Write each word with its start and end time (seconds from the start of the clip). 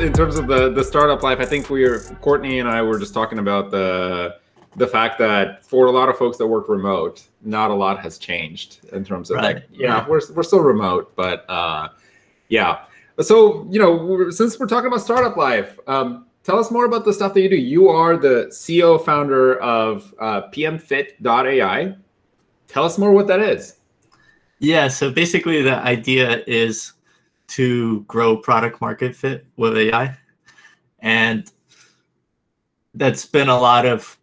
in 0.00 0.12
terms 0.12 0.36
of 0.36 0.46
the 0.46 0.70
the 0.70 0.84
startup 0.84 1.22
life, 1.22 1.40
I 1.40 1.44
think 1.44 1.70
we 1.70 1.84
are 1.84 2.00
Courtney 2.20 2.60
and 2.60 2.68
I 2.68 2.82
were 2.82 2.98
just 2.98 3.14
talking 3.14 3.38
about 3.38 3.70
the 3.70 4.36
the 4.76 4.86
fact 4.86 5.18
that 5.18 5.64
for 5.64 5.86
a 5.86 5.90
lot 5.90 6.08
of 6.08 6.16
folks 6.16 6.36
that 6.38 6.46
work 6.46 6.68
remote, 6.68 7.26
not 7.42 7.70
a 7.70 7.74
lot 7.74 7.98
has 8.00 8.18
changed 8.18 8.84
in 8.92 9.04
terms 9.04 9.30
of 9.30 9.36
right. 9.36 9.56
like, 9.56 9.68
yeah, 9.72 10.06
we're 10.08 10.20
we're 10.34 10.42
still 10.42 10.60
remote, 10.60 11.14
but 11.16 11.48
uh, 11.50 11.88
yeah. 12.48 12.84
So 13.20 13.66
you 13.70 13.80
know, 13.80 14.30
since 14.30 14.58
we're 14.58 14.66
talking 14.66 14.86
about 14.86 15.00
startup 15.00 15.36
life, 15.36 15.78
um, 15.88 16.26
tell 16.44 16.58
us 16.58 16.70
more 16.70 16.84
about 16.84 17.04
the 17.04 17.12
stuff 17.12 17.34
that 17.34 17.40
you 17.40 17.48
do. 17.48 17.56
You 17.56 17.88
are 17.88 18.16
the 18.16 18.46
CEO 18.50 19.04
founder 19.04 19.58
of 19.60 20.14
uh, 20.20 20.42
PMFit.ai. 20.50 21.96
Tell 22.68 22.84
us 22.84 22.98
more 22.98 23.12
what 23.12 23.26
that 23.26 23.40
is. 23.40 23.76
Yeah, 24.60 24.88
so 24.88 25.10
basically 25.10 25.62
the 25.62 25.76
idea 25.76 26.42
is 26.46 26.92
to 27.48 28.00
grow 28.02 28.36
product 28.36 28.80
market 28.80 29.14
fit 29.14 29.46
with 29.56 29.76
AI. 29.76 30.16
And 31.00 31.50
that's 32.94 33.24
been 33.24 33.48
a 33.48 33.58
lot 33.58 33.86
of 33.86 34.18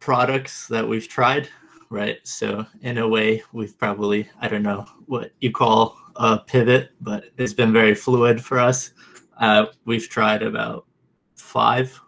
products 0.00 0.66
that 0.68 0.86
we've 0.86 1.08
tried, 1.08 1.48
right? 1.90 2.18
So 2.24 2.66
in 2.82 2.98
a 2.98 3.08
way, 3.08 3.42
we've 3.52 3.76
probably, 3.78 4.28
I 4.40 4.48
don't 4.48 4.62
know 4.62 4.86
what 5.06 5.32
you 5.40 5.50
call 5.50 5.98
a 6.16 6.38
pivot, 6.38 6.90
but 7.00 7.24
it's 7.36 7.52
been 7.52 7.72
very 7.72 7.94
fluid 7.94 8.42
for 8.42 8.58
us. 8.58 8.92
Uh, 9.38 9.66
we've 9.84 10.08
tried 10.08 10.42
about 10.42 10.86
five 11.34 11.98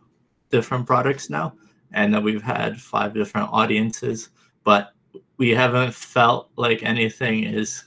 different 0.51 0.87
products 0.87 1.29
now, 1.29 1.55
and 1.93 2.13
that 2.15 2.23
we've 2.23 2.43
had 2.43 2.81
five 2.81 3.15
different 3.15 3.49
audiences, 3.53 4.31
but 4.65 4.93
we 5.39 5.51
haven't 5.51 5.95
felt 5.95 6.51
like 6.57 6.83
anything 6.83 7.45
is 7.45 7.85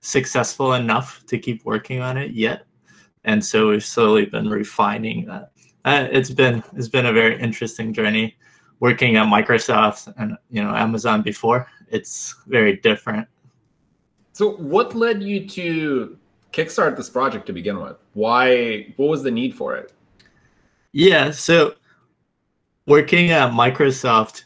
successful 0.00 0.74
enough 0.74 1.24
to 1.26 1.38
keep 1.38 1.64
working 1.64 2.00
on 2.00 2.16
it 2.16 2.32
yet. 2.32 2.64
And 3.24 3.44
so 3.44 3.68
we've 3.68 3.84
slowly 3.84 4.26
been 4.26 4.48
refining 4.48 5.26
that. 5.26 5.52
Uh, 5.84 6.08
it's 6.10 6.30
been 6.30 6.62
it's 6.74 6.88
been 6.88 7.06
a 7.06 7.12
very 7.12 7.40
interesting 7.40 7.92
journey 7.92 8.36
working 8.80 9.16
at 9.16 9.26
Microsoft 9.26 10.12
and 10.18 10.36
you 10.50 10.62
know 10.62 10.74
Amazon 10.74 11.22
before. 11.22 11.66
It's 11.88 12.34
very 12.46 12.76
different. 12.76 13.26
So 14.32 14.52
what 14.56 14.94
led 14.94 15.22
you 15.22 15.46
to 15.48 16.18
kickstart 16.52 16.96
this 16.96 17.10
project 17.10 17.46
to 17.46 17.52
begin 17.52 17.80
with? 17.80 17.96
Why 18.14 18.92
what 18.96 19.08
was 19.08 19.22
the 19.22 19.30
need 19.30 19.54
for 19.54 19.76
it? 19.76 19.92
Yeah, 20.92 21.30
so 21.30 21.74
working 22.86 23.30
at 23.30 23.52
Microsoft 23.52 24.44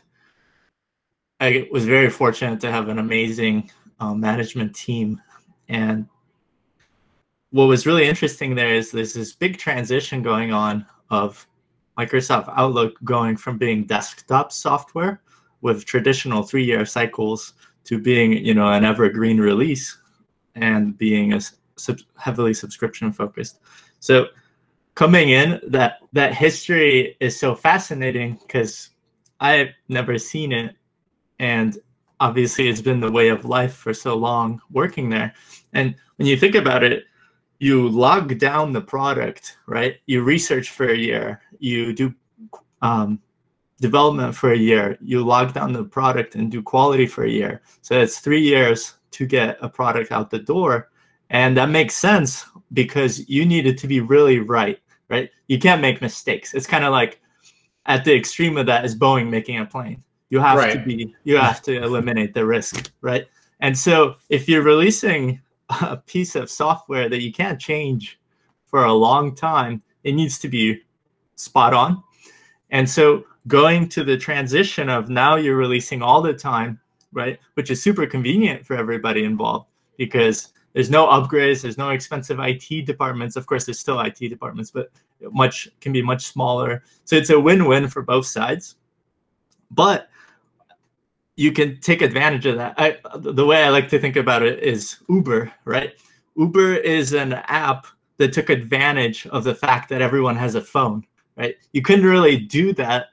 I 1.40 1.68
was 1.70 1.84
very 1.84 2.10
fortunate 2.10 2.60
to 2.60 2.70
have 2.70 2.88
an 2.88 2.98
amazing 2.98 3.70
uh, 4.00 4.14
management 4.14 4.74
team 4.74 5.20
and 5.68 6.06
what 7.50 7.66
was 7.66 7.86
really 7.86 8.06
interesting 8.06 8.54
there 8.54 8.74
is 8.74 8.90
there's 8.90 9.14
this 9.14 9.32
big 9.32 9.58
transition 9.58 10.22
going 10.22 10.52
on 10.52 10.84
of 11.10 11.46
Microsoft 11.96 12.52
Outlook 12.56 12.94
going 13.04 13.36
from 13.36 13.58
being 13.58 13.84
desktop 13.84 14.52
software 14.52 15.22
with 15.60 15.84
traditional 15.84 16.42
three-year 16.42 16.84
cycles 16.84 17.54
to 17.84 17.98
being, 17.98 18.32
you 18.32 18.54
know, 18.54 18.72
an 18.72 18.84
evergreen 18.84 19.38
release 19.38 19.98
and 20.56 20.98
being 20.98 21.34
a 21.34 21.40
sub 21.76 21.98
heavily 22.16 22.54
subscription 22.54 23.12
focused. 23.12 23.60
So 24.00 24.26
coming 24.94 25.30
in, 25.30 25.60
that 25.68 25.98
that 26.12 26.34
history 26.34 27.16
is 27.20 27.38
so 27.38 27.54
fascinating 27.54 28.38
because 28.42 28.90
I've 29.40 29.70
never 29.88 30.18
seen 30.18 30.52
it, 30.52 30.76
and 31.38 31.78
obviously 32.20 32.68
it's 32.68 32.80
been 32.80 33.00
the 33.00 33.10
way 33.10 33.28
of 33.28 33.44
life 33.44 33.74
for 33.74 33.92
so 33.92 34.16
long 34.16 34.60
working 34.70 35.08
there. 35.08 35.34
And 35.72 35.94
when 36.16 36.28
you 36.28 36.36
think 36.36 36.54
about 36.54 36.84
it, 36.84 37.04
you 37.58 37.88
log 37.88 38.38
down 38.38 38.72
the 38.72 38.80
product, 38.80 39.58
right? 39.66 39.96
You 40.06 40.22
research 40.22 40.70
for 40.70 40.88
a 40.88 40.96
year, 40.96 41.40
you 41.58 41.92
do 41.92 42.14
um, 42.82 43.20
development 43.80 44.34
for 44.34 44.52
a 44.52 44.56
year, 44.56 44.98
you 45.00 45.24
log 45.24 45.52
down 45.54 45.72
the 45.72 45.84
product 45.84 46.34
and 46.34 46.50
do 46.50 46.62
quality 46.62 47.06
for 47.06 47.24
a 47.24 47.30
year. 47.30 47.62
So 47.82 47.98
it's 48.00 48.18
three 48.18 48.42
years 48.42 48.94
to 49.12 49.26
get 49.26 49.58
a 49.60 49.68
product 49.68 50.12
out 50.12 50.30
the 50.30 50.38
door. 50.38 50.90
And 51.30 51.56
that 51.56 51.70
makes 51.70 51.96
sense 51.96 52.44
because 52.72 53.28
you 53.28 53.46
need 53.46 53.66
it 53.66 53.78
to 53.78 53.86
be 53.86 54.00
really 54.00 54.40
right, 54.40 54.78
right? 55.08 55.30
You 55.48 55.58
can't 55.58 55.80
make 55.80 56.00
mistakes. 56.00 56.54
It's 56.54 56.66
kind 56.66 56.84
of 56.84 56.92
like 56.92 57.20
at 57.86 58.04
the 58.04 58.14
extreme 58.14 58.56
of 58.56 58.66
that 58.66 58.84
is 58.84 58.98
Boeing 58.98 59.28
making 59.30 59.58
a 59.58 59.66
plane. 59.66 60.02
You 60.34 60.40
have 60.40 60.58
right. 60.58 60.72
to 60.72 60.80
be, 60.80 61.14
you 61.22 61.36
have 61.36 61.62
to 61.62 61.80
eliminate 61.80 62.34
the 62.34 62.44
risk, 62.44 62.90
right? 63.02 63.28
And 63.60 63.78
so 63.78 64.16
if 64.30 64.48
you're 64.48 64.64
releasing 64.64 65.40
a 65.68 65.96
piece 65.96 66.34
of 66.34 66.50
software 66.50 67.08
that 67.08 67.22
you 67.22 67.32
can't 67.32 67.60
change 67.60 68.18
for 68.66 68.86
a 68.86 68.92
long 68.92 69.36
time, 69.36 69.80
it 70.02 70.10
needs 70.10 70.40
to 70.40 70.48
be 70.48 70.82
spot 71.36 71.72
on. 71.72 72.02
And 72.70 72.90
so 72.90 73.24
going 73.46 73.88
to 73.90 74.02
the 74.02 74.16
transition 74.16 74.88
of 74.88 75.08
now 75.08 75.36
you're 75.36 75.56
releasing 75.56 76.02
all 76.02 76.20
the 76.20 76.34
time, 76.34 76.80
right? 77.12 77.38
Which 77.54 77.70
is 77.70 77.80
super 77.80 78.04
convenient 78.04 78.66
for 78.66 78.74
everybody 78.74 79.22
involved 79.22 79.68
because 79.98 80.48
there's 80.72 80.90
no 80.90 81.06
upgrades, 81.06 81.62
there's 81.62 81.78
no 81.78 81.90
expensive 81.90 82.40
IT 82.40 82.86
departments. 82.86 83.36
Of 83.36 83.46
course, 83.46 83.66
there's 83.66 83.78
still 83.78 84.00
IT 84.00 84.18
departments, 84.18 84.72
but 84.72 84.90
much 85.30 85.68
can 85.80 85.92
be 85.92 86.02
much 86.02 86.26
smaller. 86.26 86.82
So 87.04 87.14
it's 87.14 87.30
a 87.30 87.38
win-win 87.38 87.86
for 87.86 88.02
both 88.02 88.26
sides. 88.26 88.74
But 89.70 90.08
you 91.36 91.52
can 91.52 91.80
take 91.80 92.02
advantage 92.02 92.46
of 92.46 92.56
that. 92.56 92.74
I, 92.78 92.98
the 93.16 93.44
way 93.44 93.64
I 93.64 93.68
like 93.68 93.88
to 93.88 93.98
think 93.98 94.16
about 94.16 94.42
it 94.42 94.62
is 94.62 94.98
Uber, 95.08 95.52
right? 95.64 95.94
Uber 96.36 96.76
is 96.76 97.12
an 97.12 97.34
app 97.34 97.86
that 98.18 98.32
took 98.32 98.50
advantage 98.50 99.26
of 99.28 99.44
the 99.44 99.54
fact 99.54 99.88
that 99.88 100.00
everyone 100.00 100.36
has 100.36 100.54
a 100.54 100.60
phone, 100.60 101.04
right? 101.36 101.56
You 101.72 101.82
couldn't 101.82 102.04
really 102.04 102.36
do 102.36 102.72
that 102.74 103.08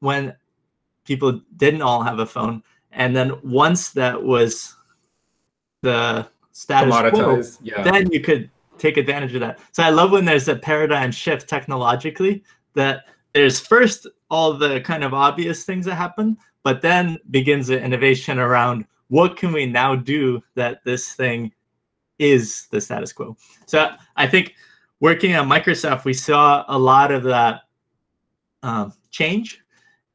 when 0.00 0.34
people 1.04 1.40
didn't 1.56 1.82
all 1.82 2.02
have 2.02 2.18
a 2.20 2.26
phone. 2.26 2.62
And 2.92 3.14
then 3.14 3.38
once 3.42 3.90
that 3.90 4.22
was 4.22 4.74
the 5.82 6.26
status 6.52 6.94
quo, 7.10 7.42
yeah. 7.62 7.82
then 7.82 8.10
you 8.10 8.20
could 8.20 8.50
take 8.78 8.96
advantage 8.96 9.34
of 9.34 9.40
that. 9.40 9.58
So 9.72 9.82
I 9.82 9.90
love 9.90 10.12
when 10.12 10.24
there's 10.24 10.48
a 10.48 10.56
paradigm 10.56 11.10
shift 11.10 11.48
technologically 11.48 12.42
that 12.74 13.04
there's 13.34 13.60
first 13.60 14.06
all 14.30 14.54
the 14.54 14.80
kind 14.80 15.04
of 15.04 15.14
obvious 15.14 15.64
things 15.64 15.86
that 15.86 15.94
happen, 15.94 16.36
but 16.62 16.82
then 16.82 17.18
begins 17.30 17.68
the 17.68 17.80
innovation 17.80 18.38
around 18.38 18.84
what 19.08 19.36
can 19.36 19.52
we 19.52 19.66
now 19.66 19.94
do 19.94 20.42
that 20.54 20.84
this 20.84 21.12
thing 21.12 21.52
is 22.18 22.66
the 22.70 22.80
status 22.80 23.12
quo. 23.12 23.36
So 23.66 23.90
I 24.16 24.26
think 24.26 24.54
working 25.00 25.32
at 25.32 25.44
Microsoft, 25.44 26.04
we 26.04 26.14
saw 26.14 26.64
a 26.68 26.78
lot 26.78 27.10
of 27.12 27.22
that 27.24 27.62
um, 28.62 28.92
change, 29.10 29.60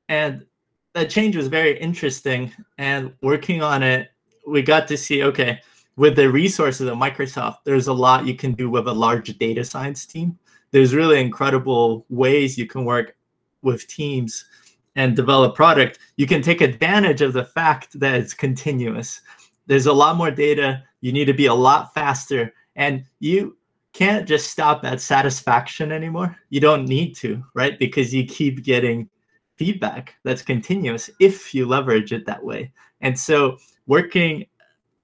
and 0.09 0.45
that 0.93 1.09
change 1.09 1.35
was 1.35 1.47
very 1.47 1.79
interesting. 1.79 2.51
And 2.77 3.13
working 3.21 3.63
on 3.63 3.81
it, 3.81 4.09
we 4.45 4.61
got 4.61 4.87
to 4.89 4.97
see 4.97 5.23
okay, 5.23 5.59
with 5.95 6.15
the 6.15 6.29
resources 6.29 6.87
of 6.87 6.97
Microsoft, 6.97 7.57
there's 7.63 7.87
a 7.87 7.93
lot 7.93 8.27
you 8.27 8.35
can 8.35 8.53
do 8.53 8.69
with 8.69 8.87
a 8.87 8.93
large 8.93 9.37
data 9.37 9.63
science 9.63 10.05
team. 10.05 10.37
There's 10.73 10.95
really 10.95 11.21
incredible 11.21 12.03
ways 12.09 12.57
you 12.57 12.65
can 12.65 12.83
work 12.83 13.15
with 13.61 13.87
teams 13.87 14.45
and 14.95 15.15
develop 15.15 15.55
product, 15.55 15.99
you 16.17 16.25
can 16.25 16.41
take 16.41 16.61
advantage 16.61 17.21
of 17.21 17.33
the 17.33 17.45
fact 17.45 17.99
that 17.99 18.15
it's 18.15 18.33
continuous. 18.33 19.21
There's 19.67 19.85
a 19.85 19.93
lot 19.93 20.17
more 20.17 20.31
data. 20.31 20.83
You 21.01 21.11
need 21.11 21.25
to 21.25 21.33
be 21.33 21.45
a 21.45 21.53
lot 21.53 21.93
faster. 21.93 22.53
And 22.75 23.03
you 23.19 23.55
can't 23.93 24.27
just 24.27 24.49
stop 24.49 24.83
at 24.83 24.99
satisfaction 24.99 25.91
anymore. 25.91 26.35
You 26.49 26.59
don't 26.59 26.85
need 26.87 27.15
to, 27.17 27.43
right? 27.53 27.77
Because 27.77 28.13
you 28.13 28.25
keep 28.25 28.63
getting 28.63 29.09
feedback 29.55 30.15
that's 30.23 30.41
continuous 30.41 31.09
if 31.19 31.53
you 31.53 31.67
leverage 31.67 32.11
it 32.11 32.25
that 32.25 32.43
way. 32.43 32.71
And 33.01 33.17
so 33.17 33.57
working 33.85 34.45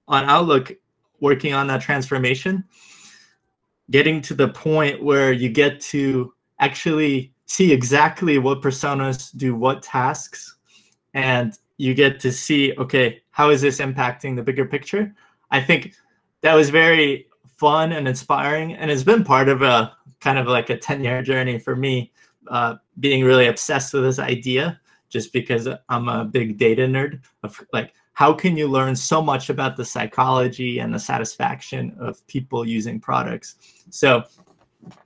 on 0.08 0.24
Outlook, 0.24 0.72
working 1.20 1.54
on 1.54 1.68
that 1.68 1.80
transformation, 1.80 2.64
getting 3.90 4.20
to 4.22 4.34
the 4.34 4.48
point 4.48 5.02
where 5.02 5.32
you 5.32 5.48
get 5.48 5.80
to 5.80 6.32
actually 6.60 7.32
see 7.46 7.72
exactly 7.72 8.38
what 8.38 8.62
personas 8.62 9.36
do 9.36 9.54
what 9.54 9.82
tasks 9.82 10.56
and 11.14 11.58
you 11.78 11.94
get 11.94 12.20
to 12.20 12.30
see 12.30 12.72
okay 12.76 13.20
how 13.30 13.50
is 13.50 13.60
this 13.60 13.80
impacting 13.80 14.36
the 14.36 14.42
bigger 14.42 14.66
picture? 14.66 15.14
I 15.50 15.60
think 15.60 15.94
that 16.42 16.54
was 16.54 16.70
very 16.70 17.26
fun 17.56 17.92
and 17.92 18.06
inspiring 18.06 18.74
and 18.74 18.90
it's 18.90 19.02
been 19.02 19.24
part 19.24 19.48
of 19.48 19.62
a 19.62 19.96
kind 20.20 20.38
of 20.38 20.46
like 20.46 20.70
a 20.70 20.76
10 20.76 21.02
year 21.02 21.22
journey 21.22 21.58
for 21.58 21.74
me 21.74 22.12
uh, 22.48 22.76
being 23.00 23.24
really 23.24 23.46
obsessed 23.46 23.92
with 23.92 24.02
this 24.02 24.18
idea 24.18 24.80
just 25.08 25.32
because 25.32 25.68
i'm 25.88 26.08
a 26.08 26.24
big 26.24 26.56
data 26.56 26.82
nerd 26.82 27.20
of 27.42 27.60
like 27.72 27.92
how 28.20 28.34
can 28.34 28.54
you 28.54 28.68
learn 28.68 28.94
so 28.94 29.22
much 29.22 29.48
about 29.48 29.78
the 29.78 29.84
psychology 29.84 30.80
and 30.80 30.92
the 30.92 30.98
satisfaction 30.98 31.96
of 31.98 32.24
people 32.26 32.68
using 32.68 33.00
products? 33.00 33.56
So 33.88 34.24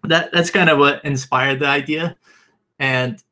that 0.02 0.32
that's 0.32 0.50
kind 0.50 0.68
of 0.68 0.78
what 0.78 1.04
inspired 1.04 1.60
the 1.60 1.68
idea. 1.68 2.16
And 2.80 3.22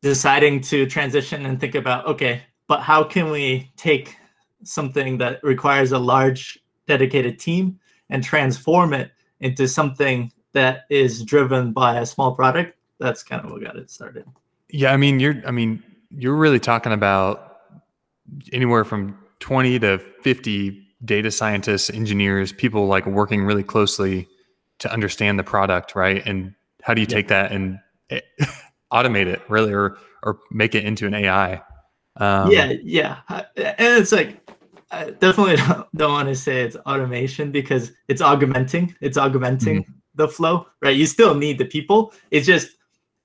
deciding 0.00 0.60
to 0.60 0.86
transition 0.86 1.44
and 1.46 1.58
think 1.60 1.74
about 1.74 2.06
okay 2.06 2.42
but 2.68 2.80
how 2.80 3.02
can 3.04 3.30
we 3.30 3.70
take 3.76 4.16
something 4.62 5.18
that 5.18 5.42
requires 5.42 5.90
a 5.92 5.98
large 5.98 6.58
dedicated 6.86 7.38
team 7.38 7.78
and 8.10 8.22
transform 8.22 8.92
it 8.94 9.10
into 9.40 9.66
something 9.66 10.32
that 10.52 10.84
is 10.88 11.22
driven 11.22 11.72
by 11.72 11.98
a 11.98 12.06
small 12.06 12.34
product, 12.34 12.76
that's 12.98 13.22
kind 13.22 13.44
of 13.44 13.50
what 13.50 13.62
got 13.62 13.76
it 13.76 13.90
started. 13.90 14.24
Yeah, 14.70 14.92
I 14.92 14.96
mean, 14.96 15.20
you're 15.20 15.42
I 15.46 15.50
mean, 15.50 15.82
you're 16.14 16.36
really 16.36 16.60
talking 16.60 16.92
about 16.92 17.58
anywhere 18.52 18.84
from 18.84 19.18
20 19.40 19.78
to 19.80 19.98
50 19.98 20.86
data 21.04 21.30
scientists, 21.30 21.90
engineers, 21.90 22.52
people 22.52 22.86
like 22.86 23.06
working 23.06 23.44
really 23.44 23.62
closely 23.62 24.28
to 24.78 24.92
understand 24.92 25.38
the 25.38 25.44
product, 25.44 25.94
right? 25.94 26.24
And 26.26 26.54
how 26.82 26.94
do 26.94 27.00
you 27.00 27.06
take 27.06 27.28
that 27.28 27.52
and 27.52 27.78
eh, 28.10 28.20
automate 28.92 29.26
it 29.26 29.42
really 29.48 29.72
or 29.72 29.98
or 30.22 30.38
make 30.50 30.74
it 30.74 30.84
into 30.84 31.06
an 31.06 31.14
AI? 31.14 31.62
Um, 32.16 32.50
yeah, 32.50 32.72
yeah. 32.82 33.18
And 33.28 33.74
it's 33.78 34.12
like 34.12 34.38
I 34.90 35.10
definitely 35.10 35.56
don't, 35.68 35.96
don't 35.96 36.12
want 36.12 36.28
to 36.28 36.34
say 36.34 36.62
it's 36.62 36.76
automation 36.76 37.50
because 37.50 37.92
it's 38.08 38.20
augmenting. 38.20 38.94
It's 39.00 39.16
augmenting 39.16 39.82
mm-hmm. 39.82 39.92
the 40.14 40.28
flow, 40.28 40.66
right? 40.80 40.96
You 40.96 41.06
still 41.06 41.34
need 41.34 41.58
the 41.58 41.64
people. 41.64 42.12
It's 42.30 42.46
just 42.46 42.76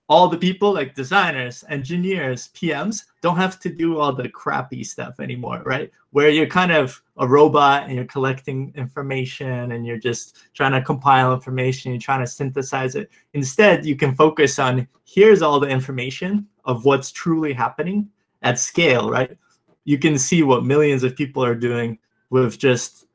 all 0.10 0.30
the 0.30 0.38
people 0.38 0.74
like 0.74 0.96
designers, 0.96 1.66
engineers, 1.70 2.50
PMs 2.54 3.04
don't 3.22 3.36
have 3.36 3.60
to 3.60 3.70
do 3.70 4.00
all 4.00 4.14
the 4.14 4.30
crappy 4.30 4.84
stuff 4.84 5.20
anymore, 5.20 5.62
right? 5.66 5.92
Where 6.12 6.30
you're 6.30 6.48
kind 6.48 6.72
of 6.72 7.02
a 7.18 7.28
robot 7.28 7.84
and 7.84 7.94
you're 7.94 8.06
collecting 8.06 8.72
information 8.76 9.74
and 9.74 9.86
you're 9.86 9.98
just 9.98 10.38
trying 10.54 10.72
to 10.72 10.82
compile 10.82 11.34
information, 11.34 11.92
you're 11.92 12.00
trying 12.00 12.22
to 12.22 12.28
synthesize 12.28 12.96
it. 12.96 13.10
Instead, 13.34 13.86
you 13.86 13.98
can 13.98 14.16
focus 14.16 14.60
on 14.60 14.88
here's 15.04 15.42
all 15.42 15.60
the 15.60 15.68
information 15.68 16.48
of 16.64 16.86
what's 16.86 17.12
truly 17.12 17.52
happening 17.52 18.10
at 18.44 18.60
scale, 18.60 19.10
right? 19.10 19.38
You 19.84 19.98
can 19.98 20.18
see 20.18 20.42
what 20.42 20.66
millions 20.66 21.04
of 21.04 21.18
people 21.18 21.44
are 21.44 21.56
doing 21.56 22.00
with 22.30 22.58
just 22.58 23.08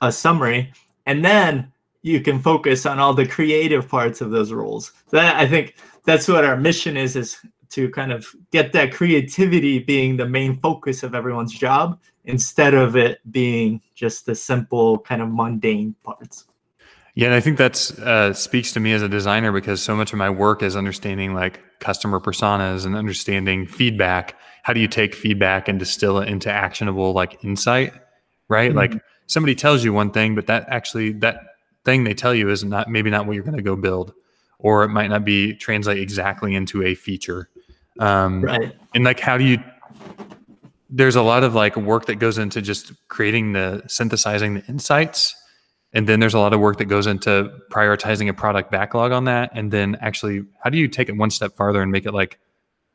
a 0.00 0.10
summary. 0.10 0.72
And 1.06 1.22
then 1.22 1.70
you 2.02 2.20
can 2.20 2.38
focus 2.38 2.86
on 2.86 2.98
all 2.98 3.14
the 3.14 3.26
creative 3.26 3.88
parts 3.88 4.20
of 4.20 4.30
those 4.30 4.52
roles. 4.52 4.92
So 5.06 5.16
that, 5.16 5.36
I 5.36 5.46
think 5.46 5.74
that's 6.04 6.28
what 6.28 6.44
our 6.44 6.56
mission 6.56 6.96
is 6.96 7.16
is 7.16 7.38
to 7.70 7.90
kind 7.90 8.12
of 8.12 8.26
get 8.52 8.72
that 8.72 8.92
creativity 8.92 9.80
being 9.80 10.16
the 10.16 10.26
main 10.26 10.60
focus 10.60 11.02
of 11.02 11.14
everyone's 11.14 11.52
job 11.52 11.98
instead 12.24 12.72
of 12.72 12.96
it 12.96 13.20
being 13.32 13.80
just 13.94 14.26
the 14.26 14.34
simple 14.34 14.98
kind 15.00 15.20
of 15.20 15.28
mundane 15.28 15.94
parts. 16.04 16.44
Yeah 17.16 17.26
and 17.26 17.34
i 17.34 17.40
think 17.40 17.58
that 17.58 17.76
uh, 18.00 18.32
speaks 18.32 18.72
to 18.72 18.80
me 18.80 18.92
as 18.92 19.02
a 19.02 19.08
designer 19.08 19.52
because 19.52 19.82
so 19.82 19.94
much 19.94 20.12
of 20.12 20.18
my 20.18 20.30
work 20.30 20.62
is 20.62 20.74
understanding 20.74 21.32
like 21.34 21.60
customer 21.78 22.18
personas 22.18 22.86
and 22.86 22.96
understanding 22.96 23.66
feedback. 23.66 24.36
How 24.62 24.72
do 24.72 24.80
you 24.80 24.88
take 24.88 25.14
feedback 25.14 25.68
and 25.68 25.78
distill 25.78 26.18
it 26.18 26.28
into 26.28 26.50
actionable 26.50 27.12
like 27.12 27.44
insight 27.44 27.92
right? 28.48 28.70
Mm-hmm. 28.70 28.78
like 28.78 29.02
somebody 29.26 29.54
tells 29.54 29.84
you 29.84 29.92
one 29.92 30.10
thing 30.10 30.34
but 30.34 30.46
that 30.46 30.66
actually 30.68 31.12
that 31.14 31.40
thing 31.84 32.04
they 32.04 32.14
tell 32.14 32.34
you 32.34 32.50
is 32.50 32.64
not 32.64 32.88
maybe 32.88 33.10
not 33.10 33.26
what 33.26 33.34
you're 33.34 33.44
going 33.44 33.56
to 33.56 33.62
go 33.62 33.76
build 33.76 34.14
or 34.64 34.82
it 34.82 34.88
might 34.88 35.08
not 35.08 35.26
be 35.26 35.54
translate 35.54 35.98
exactly 35.98 36.54
into 36.54 36.82
a 36.82 36.94
feature. 36.94 37.50
Um, 38.00 38.42
right. 38.42 38.72
And 38.94 39.04
like, 39.04 39.20
how 39.20 39.36
do 39.36 39.44
you? 39.44 39.58
There's 40.88 41.16
a 41.16 41.22
lot 41.22 41.44
of 41.44 41.54
like 41.54 41.76
work 41.76 42.06
that 42.06 42.14
goes 42.14 42.38
into 42.38 42.62
just 42.62 42.92
creating 43.08 43.52
the 43.52 43.82
synthesizing 43.88 44.54
the 44.54 44.64
insights, 44.66 45.36
and 45.92 46.08
then 46.08 46.18
there's 46.18 46.32
a 46.32 46.38
lot 46.38 46.54
of 46.54 46.60
work 46.60 46.78
that 46.78 46.86
goes 46.86 47.06
into 47.06 47.52
prioritizing 47.70 48.28
a 48.30 48.32
product 48.32 48.70
backlog 48.70 49.12
on 49.12 49.24
that, 49.24 49.50
and 49.52 49.70
then 49.70 49.98
actually, 50.00 50.44
how 50.62 50.70
do 50.70 50.78
you 50.78 50.88
take 50.88 51.10
it 51.10 51.16
one 51.16 51.30
step 51.30 51.54
farther 51.56 51.82
and 51.82 51.92
make 51.92 52.06
it 52.06 52.14
like 52.14 52.38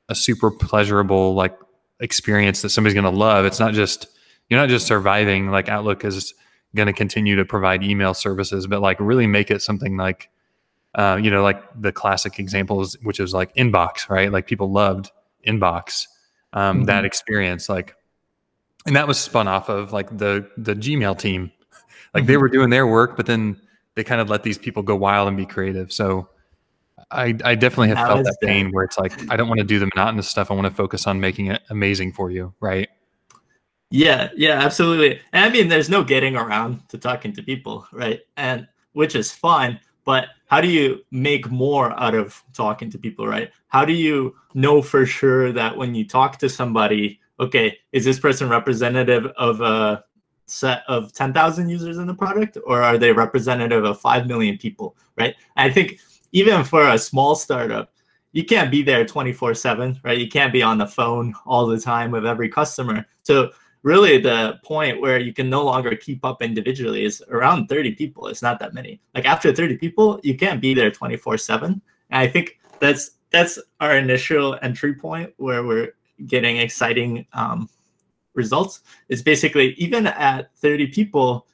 a 0.09 0.15
super 0.15 0.49
pleasurable 0.49 1.35
like 1.35 1.55
experience 1.99 2.63
that 2.63 2.69
somebody's 2.69 2.95
going 2.95 3.03
to 3.03 3.17
love? 3.17 3.45
It's 3.45 3.59
not 3.59 3.75
just 3.75 4.07
you're 4.49 4.59
not 4.59 4.69
just 4.69 4.87
surviving. 4.87 5.51
Like 5.51 5.69
Outlook 5.69 6.03
is 6.03 6.33
going 6.75 6.87
to 6.87 6.93
continue 6.93 7.35
to 7.35 7.45
provide 7.45 7.83
email 7.83 8.15
services, 8.15 8.65
but 8.65 8.81
like 8.81 8.99
really 8.99 9.27
make 9.27 9.51
it 9.51 9.61
something 9.61 9.97
like 9.97 10.29
uh, 10.95 11.19
you 11.21 11.29
know, 11.29 11.43
like 11.43 11.63
the 11.79 11.91
classic 11.91 12.39
examples, 12.39 12.97
which 13.03 13.19
is 13.19 13.33
like 13.33 13.53
inbox, 13.55 14.09
right? 14.09 14.31
Like 14.31 14.47
people 14.47 14.71
loved 14.71 15.11
inbox, 15.47 16.07
um, 16.53 16.77
mm-hmm. 16.77 16.85
that 16.85 17.05
experience, 17.05 17.69
like, 17.69 17.95
and 18.85 18.95
that 18.95 19.07
was 19.07 19.19
spun 19.19 19.47
off 19.47 19.69
of 19.69 19.93
like 19.93 20.17
the 20.17 20.49
the 20.57 20.73
Gmail 20.75 21.17
team, 21.17 21.51
like 22.13 22.23
mm-hmm. 22.23 22.27
they 22.27 22.37
were 22.37 22.49
doing 22.49 22.69
their 22.69 22.87
work, 22.87 23.17
but 23.17 23.25
then 23.25 23.59
they 23.95 24.03
kind 24.03 24.21
of 24.21 24.29
let 24.29 24.43
these 24.43 24.57
people 24.57 24.81
go 24.81 24.95
wild 24.95 25.27
and 25.27 25.37
be 25.37 25.45
creative. 25.45 25.91
So 25.91 26.29
I, 27.11 27.35
I 27.43 27.55
definitely 27.55 27.89
have 27.89 27.97
How 27.97 28.13
felt 28.13 28.25
that 28.25 28.37
pain 28.41 28.71
where 28.71 28.83
it's 28.83 28.97
like 28.97 29.13
I 29.31 29.35
don't 29.35 29.47
want 29.47 29.59
to 29.59 29.65
do 29.65 29.79
the 29.79 29.89
monotonous 29.95 30.27
stuff. 30.27 30.49
I 30.49 30.53
want 30.53 30.67
to 30.67 30.73
focus 30.73 31.05
on 31.05 31.19
making 31.19 31.47
it 31.47 31.61
amazing 31.69 32.13
for 32.13 32.31
you, 32.31 32.53
right? 32.59 32.89
Yeah, 33.91 34.29
yeah, 34.35 34.53
absolutely. 34.53 35.19
And 35.33 35.45
I 35.45 35.49
mean, 35.49 35.67
there's 35.67 35.89
no 35.89 36.03
getting 36.03 36.35
around 36.35 36.87
to 36.89 36.97
talking 36.97 37.33
to 37.33 37.43
people, 37.43 37.85
right? 37.91 38.21
And 38.37 38.67
which 38.93 39.15
is 39.15 39.31
fine 39.31 39.79
but 40.09 40.29
how 40.49 40.59
do 40.59 40.67
you 40.67 41.05
make 41.11 41.49
more 41.51 41.97
out 41.99 42.15
of 42.15 42.43
talking 42.53 42.89
to 42.89 42.97
people 42.97 43.27
right? 43.27 43.51
How 43.67 43.85
do 43.85 43.93
you 43.93 44.35
know 44.53 44.81
for 44.81 45.05
sure 45.05 45.53
that 45.53 45.77
when 45.77 45.95
you 45.95 46.05
talk 46.05 46.37
to 46.39 46.49
somebody 46.49 47.19
okay 47.39 47.77
is 47.91 48.03
this 48.03 48.19
person 48.19 48.49
representative 48.49 49.27
of 49.37 49.61
a 49.61 50.03
set 50.47 50.81
of 50.87 51.13
10,000 51.13 51.69
users 51.69 51.99
in 51.99 52.07
the 52.07 52.13
product 52.13 52.57
or 52.65 52.81
are 52.81 52.97
they 52.97 53.11
representative 53.11 53.85
of 53.85 54.01
5 54.01 54.27
million 54.27 54.57
people 54.57 54.97
right? 55.17 55.35
I 55.55 55.69
think 55.69 55.99
even 56.31 56.63
for 56.63 56.89
a 56.89 56.97
small 56.97 57.35
startup 57.35 57.93
you 58.31 58.43
can't 58.43 58.71
be 58.71 58.81
there 58.81 59.05
24 59.05 59.53
7 59.53 60.01
right? 60.03 60.17
You 60.17 60.27
can't 60.27 60.51
be 60.51 60.63
on 60.63 60.79
the 60.79 60.87
phone 60.87 61.33
all 61.45 61.67
the 61.67 61.79
time 61.79 62.09
with 62.11 62.25
every 62.25 62.49
customer. 62.49 63.05
So 63.21 63.51
really 63.83 64.17
the 64.17 64.59
point 64.63 65.01
where 65.01 65.19
you 65.19 65.33
can 65.33 65.49
no 65.49 65.63
longer 65.63 65.95
keep 65.95 66.25
up 66.25 66.41
individually 66.41 67.05
is 67.05 67.23
around 67.29 67.67
30 67.67 67.95
people. 67.95 68.27
It's 68.27 68.41
not 68.41 68.59
that 68.59 68.73
many. 68.73 68.99
Like 69.15 69.25
after 69.25 69.53
30 69.53 69.77
people, 69.77 70.19
you 70.23 70.35
can't 70.35 70.61
be 70.61 70.73
there 70.73 70.91
24 70.91 71.37
7. 71.37 71.81
And 72.09 72.19
I 72.19 72.27
think 72.27 72.59
that's 72.79 73.11
that's 73.31 73.59
our 73.79 73.97
initial 73.97 74.57
entry 74.61 74.95
point 74.95 75.31
where 75.37 75.63
we're 75.63 75.93
getting 76.25 76.57
exciting 76.57 77.25
um, 77.33 77.69
results. 78.33 78.81
Is 79.07 79.21
basically 79.21 79.73
even 79.73 80.07
at 80.07 80.53
30 80.57 80.87
people, 80.87 81.47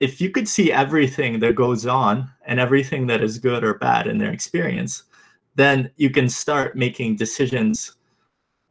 if 0.00 0.20
you 0.20 0.30
could 0.30 0.48
see 0.48 0.72
everything 0.72 1.40
that 1.40 1.54
goes 1.54 1.86
on 1.86 2.30
and 2.46 2.60
everything 2.60 3.06
that 3.06 3.22
is 3.22 3.38
good 3.38 3.64
or 3.64 3.74
bad 3.74 4.06
in 4.06 4.18
their 4.18 4.32
experience, 4.32 5.04
then 5.54 5.90
you 5.96 6.10
can 6.10 6.28
start 6.28 6.76
making 6.76 7.16
decisions 7.16 7.96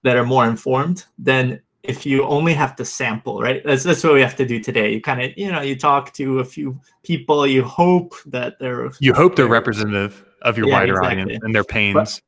that 0.03 0.17
are 0.17 0.25
more 0.25 0.47
informed 0.47 1.05
than 1.17 1.61
if 1.83 2.05
you 2.05 2.23
only 2.23 2.53
have 2.53 2.75
to 2.75 2.85
sample, 2.85 3.41
right? 3.41 3.63
That's 3.65 3.83
that's 3.83 4.03
what 4.03 4.13
we 4.13 4.21
have 4.21 4.35
to 4.35 4.45
do 4.45 4.59
today. 4.59 4.93
You 4.93 5.01
kind 5.01 5.21
of, 5.21 5.31
you 5.35 5.51
know, 5.51 5.61
you 5.61 5.75
talk 5.75 6.13
to 6.13 6.39
a 6.39 6.45
few 6.45 6.79
people, 7.03 7.47
you 7.47 7.63
hope 7.63 8.15
that 8.27 8.59
they're 8.59 8.91
you 8.99 9.13
hope 9.13 9.35
they're 9.35 9.47
representative 9.47 10.23
of 10.43 10.57
your 10.57 10.67
yeah, 10.67 10.79
wider 10.79 10.93
exactly. 10.93 11.21
audience 11.21 11.43
and 11.43 11.55
their 11.55 11.63
pains. 11.63 11.93
But, 11.93 12.21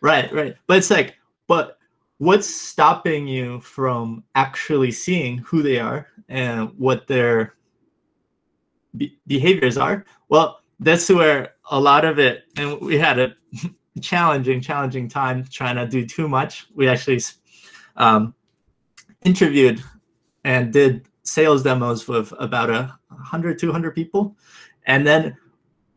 right, 0.00 0.32
right. 0.32 0.56
But 0.66 0.78
it's 0.78 0.90
like, 0.90 1.16
but 1.48 1.78
what's 2.18 2.46
stopping 2.46 3.26
you 3.26 3.60
from 3.60 4.22
actually 4.34 4.92
seeing 4.92 5.38
who 5.38 5.62
they 5.62 5.78
are 5.78 6.06
and 6.28 6.70
what 6.78 7.06
their 7.06 7.54
be- 8.96 9.18
behaviors 9.26 9.76
are? 9.76 10.04
Well, 10.28 10.60
that's 10.78 11.08
where 11.08 11.54
a 11.70 11.80
lot 11.80 12.04
of 12.04 12.18
it, 12.18 12.44
and 12.56 12.80
we 12.80 12.96
had 12.96 13.18
a 13.18 13.34
challenging, 14.00 14.60
challenging 14.60 15.08
time 15.08 15.44
trying 15.50 15.76
to 15.76 15.86
do 15.86 16.06
too 16.06 16.28
much. 16.28 16.68
We 16.74 16.88
actually 16.88 17.20
um, 17.96 18.34
interviewed 19.24 19.82
and 20.44 20.72
did 20.72 21.06
sales 21.22 21.62
demos 21.62 22.08
with 22.08 22.32
about 22.38 22.70
a 22.70 22.96
100 23.08 23.58
200 23.58 23.94
people. 23.94 24.36
And 24.86 25.06
then 25.06 25.36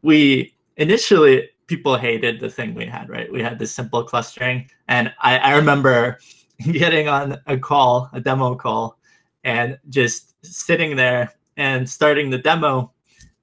we 0.01 0.53
initially 0.77 1.50
people 1.68 1.98
hated 1.98 2.39
the 2.39 2.50
thing 2.50 2.74
we 2.74 2.86
had 2.86 3.10
right? 3.10 3.32
We 3.32 3.42
had 3.42 3.58
this 3.58 3.72
simple 3.72 4.03
clustering. 4.03 4.70
And 4.88 5.13
i, 5.22 5.38
I 5.38 5.56
remember 5.56 6.20
getting 6.60 7.08
on 7.08 7.39
a 7.48 7.58
call 7.58 8.10
a 8.13 8.20
demo 8.20 8.56
call 8.56 9.00
and 9.44 9.77
just 9.89 10.36
sitting 10.46 10.96
there 10.96 11.34
and 11.58 11.89
starting 11.89 12.30
the 12.30 12.38
demo. 12.38 12.92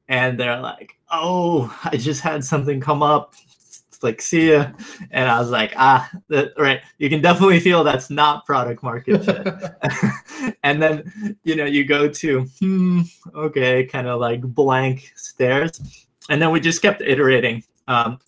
And 0.09 0.39
they're 0.39 0.61
like 0.61 0.97
oh 1.11 1.75
i 1.85 1.97
just 1.97 2.21
had 2.21 2.45
something 2.45 2.81
come 2.81 3.03
up 3.03 3.35
like, 4.03 4.21
see 4.21 4.53
ya. 4.53 4.73
And 5.11 5.29
I 5.29 5.39
was 5.39 5.51
like, 5.51 5.73
ah, 5.77 6.11
that, 6.29 6.53
right. 6.59 6.81
You 6.99 7.09
can 7.09 7.21
definitely 7.21 7.61
feel 7.61 7.85
that's 7.85 8.11
not 8.11 8.47
product 8.47 8.83
market 8.83 9.25
fit. 9.25 10.55
and 10.63 10.83
then, 10.83 11.39
you 11.45 11.57
know, 11.57 11.65
you 11.65 11.85
go 11.85 12.09
to, 12.09 12.43
hmm, 12.59 13.03
okay, 13.35 13.85
kind 13.85 14.07
of 14.09 14.21
like 14.21 14.41
blank 14.43 15.13
stares. 15.17 16.05
And 16.29 16.41
then 16.41 16.51
we 16.51 16.61
just 16.61 16.83
kept 16.83 17.03
iterating. 17.03 17.63
Um, 17.89 18.19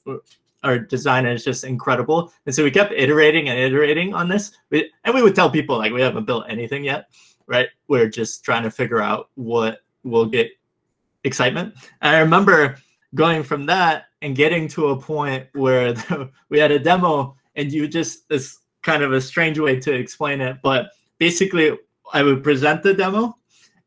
our 0.62 0.78
designer 0.78 1.30
is 1.32 1.44
just 1.44 1.64
incredible. 1.64 2.32
And 2.46 2.54
so 2.54 2.64
we 2.64 2.70
kept 2.70 2.92
iterating 2.92 3.48
and 3.48 3.58
iterating 3.58 4.14
on 4.14 4.28
this. 4.28 4.52
We, 4.70 4.90
and 5.04 5.14
we 5.14 5.22
would 5.22 5.34
tell 5.34 5.50
people, 5.50 5.78
like, 5.78 5.92
we 5.92 6.00
haven't 6.00 6.24
built 6.24 6.44
anything 6.48 6.84
yet, 6.84 7.08
right? 7.46 7.68
We're 7.88 8.08
just 8.08 8.44
trying 8.44 8.62
to 8.62 8.70
figure 8.70 9.00
out 9.00 9.30
what 9.34 9.80
will 10.04 10.26
get 10.26 10.50
excitement. 11.24 11.74
And 12.00 12.16
I 12.16 12.20
remember 12.20 12.76
going 13.14 13.42
from 13.42 13.66
that 13.66 14.06
and 14.22 14.34
getting 14.34 14.68
to 14.68 14.88
a 14.88 15.00
point 15.00 15.46
where 15.52 15.92
the, 15.92 16.30
we 16.48 16.58
had 16.58 16.70
a 16.70 16.78
demo 16.78 17.36
and 17.56 17.70
you 17.72 17.86
just 17.86 18.24
it's 18.30 18.60
kind 18.82 19.02
of 19.02 19.12
a 19.12 19.20
strange 19.20 19.58
way 19.58 19.78
to 19.78 19.92
explain 19.92 20.40
it 20.40 20.56
but 20.62 20.90
basically 21.18 21.76
i 22.12 22.22
would 22.22 22.42
present 22.42 22.82
the 22.82 22.94
demo 22.94 23.36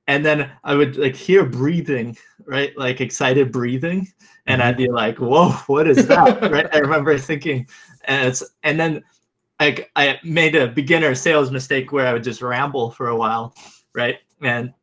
and 0.08 0.25
then 0.25 0.51
I 0.63 0.75
would 0.75 0.98
like 0.98 1.15
hear 1.15 1.46
breathing, 1.46 2.18
right? 2.46 2.77
Like 2.77 3.01
excited 3.01 3.51
breathing. 3.51 4.08
And 4.46 4.62
I'd 4.62 4.77
be 4.77 4.89
like, 4.89 5.18
whoa, 5.18 5.50
what 5.68 5.88
is 5.88 6.08
that? 6.08 6.42
right. 6.51 6.68
I 6.74 6.77
remember 6.80 7.18
thinking, 7.18 7.68
and 8.06 8.27
it's 8.27 8.44
and 8.62 8.80
then 8.80 9.04
I 9.60 9.88
I 9.96 10.20
made 10.24 10.56
a 10.56 10.68
beginner 10.68 11.15
sales 11.15 11.50
mistake 11.50 11.92
where 11.92 12.06
I 12.06 12.13
would 12.13 12.24
just 12.24 12.44
ramble 12.44 12.92
for 12.92 13.08
a 13.08 13.15
while, 13.15 13.56
right? 13.94 14.18
And 14.42 14.74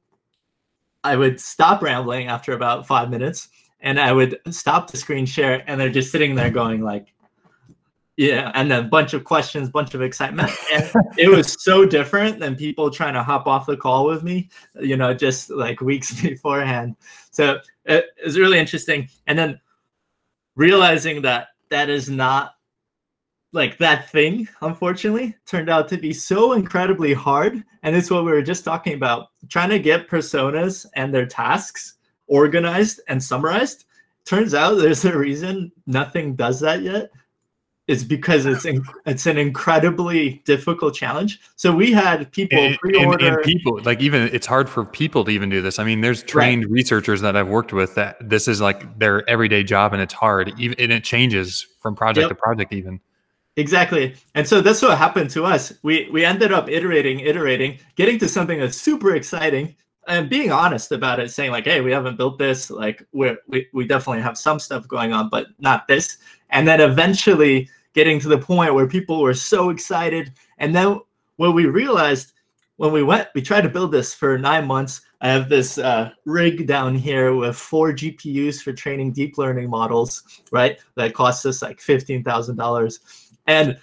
I 1.04 1.16
would 1.16 1.40
stop 1.40 1.82
rambling 1.82 2.26
after 2.26 2.52
about 2.52 2.86
five 2.86 3.10
minutes 3.10 3.48
and 3.82 4.00
I 4.00 4.12
would 4.12 4.40
stop 4.50 4.90
the 4.90 4.96
screen 4.96 5.26
share 5.26 5.64
and 5.66 5.78
they're 5.78 5.90
just 5.90 6.10
sitting 6.10 6.34
there 6.34 6.50
going 6.50 6.80
like, 6.82 7.12
yeah, 8.16 8.52
and 8.54 8.70
then 8.70 8.84
a 8.84 8.88
bunch 8.88 9.14
of 9.14 9.24
questions, 9.24 9.70
bunch 9.70 9.94
of 9.94 10.02
excitement. 10.02 10.50
And 10.72 10.90
it 11.18 11.28
was 11.28 11.62
so 11.62 11.84
different 11.84 12.38
than 12.38 12.56
people 12.56 12.90
trying 12.90 13.14
to 13.14 13.22
hop 13.22 13.46
off 13.46 13.66
the 13.66 13.76
call 13.76 14.06
with 14.06 14.22
me, 14.22 14.50
you 14.80 14.96
know, 14.96 15.12
just 15.12 15.50
like 15.50 15.80
weeks 15.80 16.20
beforehand. 16.22 16.96
So 17.30 17.58
it 17.84 18.06
was 18.24 18.38
really 18.38 18.58
interesting. 18.58 19.08
And 19.26 19.38
then 19.38 19.60
realizing 20.54 21.22
that 21.22 21.48
that 21.70 21.90
is 21.90 22.08
not 22.08 22.54
like 23.52 23.78
that 23.78 24.10
thing, 24.10 24.48
unfortunately, 24.60 25.36
turned 25.46 25.68
out 25.68 25.88
to 25.88 25.98
be 25.98 26.12
so 26.12 26.52
incredibly 26.52 27.12
hard. 27.12 27.62
And 27.82 27.96
it's 27.96 28.10
what 28.10 28.24
we 28.24 28.30
were 28.30 28.42
just 28.42 28.64
talking 28.64 28.94
about 28.94 29.28
trying 29.48 29.70
to 29.70 29.78
get 29.78 30.08
personas 30.08 30.86
and 30.94 31.12
their 31.12 31.26
tasks 31.26 31.96
organized 32.32 33.00
and 33.08 33.22
summarized. 33.22 33.84
Turns 34.24 34.54
out 34.54 34.76
there's 34.76 35.04
a 35.04 35.16
reason 35.16 35.70
nothing 35.86 36.34
does 36.34 36.60
that 36.60 36.82
yet. 36.82 37.10
It's 37.88 38.04
because 38.04 38.46
it's 38.46 38.64
in, 38.64 38.82
it's 39.06 39.26
an 39.26 39.36
incredibly 39.36 40.40
difficult 40.44 40.94
challenge. 40.94 41.40
So 41.56 41.74
we 41.74 41.90
had 41.90 42.30
people 42.30 42.58
and, 42.58 42.78
pre-order 42.78 43.26
and, 43.26 43.36
and, 43.36 43.44
people 43.44 43.80
like 43.82 44.00
even 44.00 44.22
it's 44.32 44.46
hard 44.46 44.70
for 44.70 44.84
people 44.84 45.24
to 45.24 45.30
even 45.32 45.50
do 45.50 45.60
this. 45.60 45.80
I 45.80 45.84
mean, 45.84 46.00
there's 46.00 46.22
trained 46.22 46.64
right. 46.64 46.70
researchers 46.70 47.20
that 47.22 47.36
I've 47.36 47.48
worked 47.48 47.72
with 47.72 47.96
that 47.96 48.16
this 48.20 48.46
is 48.46 48.60
like 48.60 48.98
their 49.00 49.28
everyday 49.28 49.64
job, 49.64 49.92
and 49.92 50.00
it's 50.00 50.14
hard. 50.14 50.52
Even 50.60 50.78
and 50.78 50.92
it 50.92 51.02
changes 51.02 51.66
from 51.80 51.96
project 51.96 52.22
yep. 52.22 52.28
to 52.30 52.34
project, 52.36 52.72
even. 52.72 53.00
Exactly. 53.56 54.14
And 54.36 54.46
so 54.48 54.60
that's 54.60 54.80
what 54.80 54.96
happened 54.96 55.30
to 55.30 55.44
us. 55.44 55.72
We 55.82 56.08
we 56.12 56.24
ended 56.24 56.52
up 56.52 56.70
iterating, 56.70 57.18
iterating, 57.20 57.80
getting 57.96 58.18
to 58.20 58.28
something 58.28 58.60
that's 58.60 58.80
super 58.80 59.16
exciting 59.16 59.74
and 60.08 60.28
being 60.28 60.50
honest 60.50 60.92
about 60.92 61.20
it, 61.20 61.30
saying 61.30 61.52
like, 61.52 61.64
hey, 61.64 61.80
we 61.80 61.92
haven't 61.92 62.16
built 62.16 62.38
this, 62.38 62.70
like 62.70 63.06
we 63.12 63.36
we 63.46 63.68
we 63.72 63.86
definitely 63.86 64.22
have 64.22 64.36
some 64.36 64.58
stuff 64.58 64.88
going 64.88 65.12
on, 65.12 65.28
but 65.28 65.46
not 65.58 65.86
this. 65.88 66.18
And 66.50 66.66
then 66.66 66.80
eventually 66.80 67.68
getting 67.94 68.18
to 68.20 68.28
the 68.28 68.38
point 68.38 68.74
where 68.74 68.86
people 68.86 69.20
were 69.20 69.34
so 69.34 69.70
excited. 69.70 70.32
And 70.58 70.74
then 70.74 71.00
what 71.36 71.54
we 71.54 71.66
realized 71.66 72.32
when 72.76 72.92
we 72.92 73.02
went, 73.02 73.28
we 73.34 73.42
tried 73.42 73.60
to 73.62 73.68
build 73.68 73.92
this 73.92 74.14
for 74.14 74.38
nine 74.38 74.66
months. 74.66 75.02
I 75.20 75.28
have 75.28 75.48
this 75.48 75.78
uh, 75.78 76.10
rig 76.24 76.66
down 76.66 76.96
here 76.96 77.34
with 77.34 77.54
four 77.56 77.92
GPUs 77.92 78.62
for 78.62 78.72
training 78.72 79.12
deep 79.12 79.38
learning 79.38 79.70
models, 79.70 80.42
right? 80.50 80.80
That 80.96 81.14
costs 81.14 81.46
us 81.46 81.62
like 81.62 81.78
$15,000 81.78 82.98
and 83.46 83.78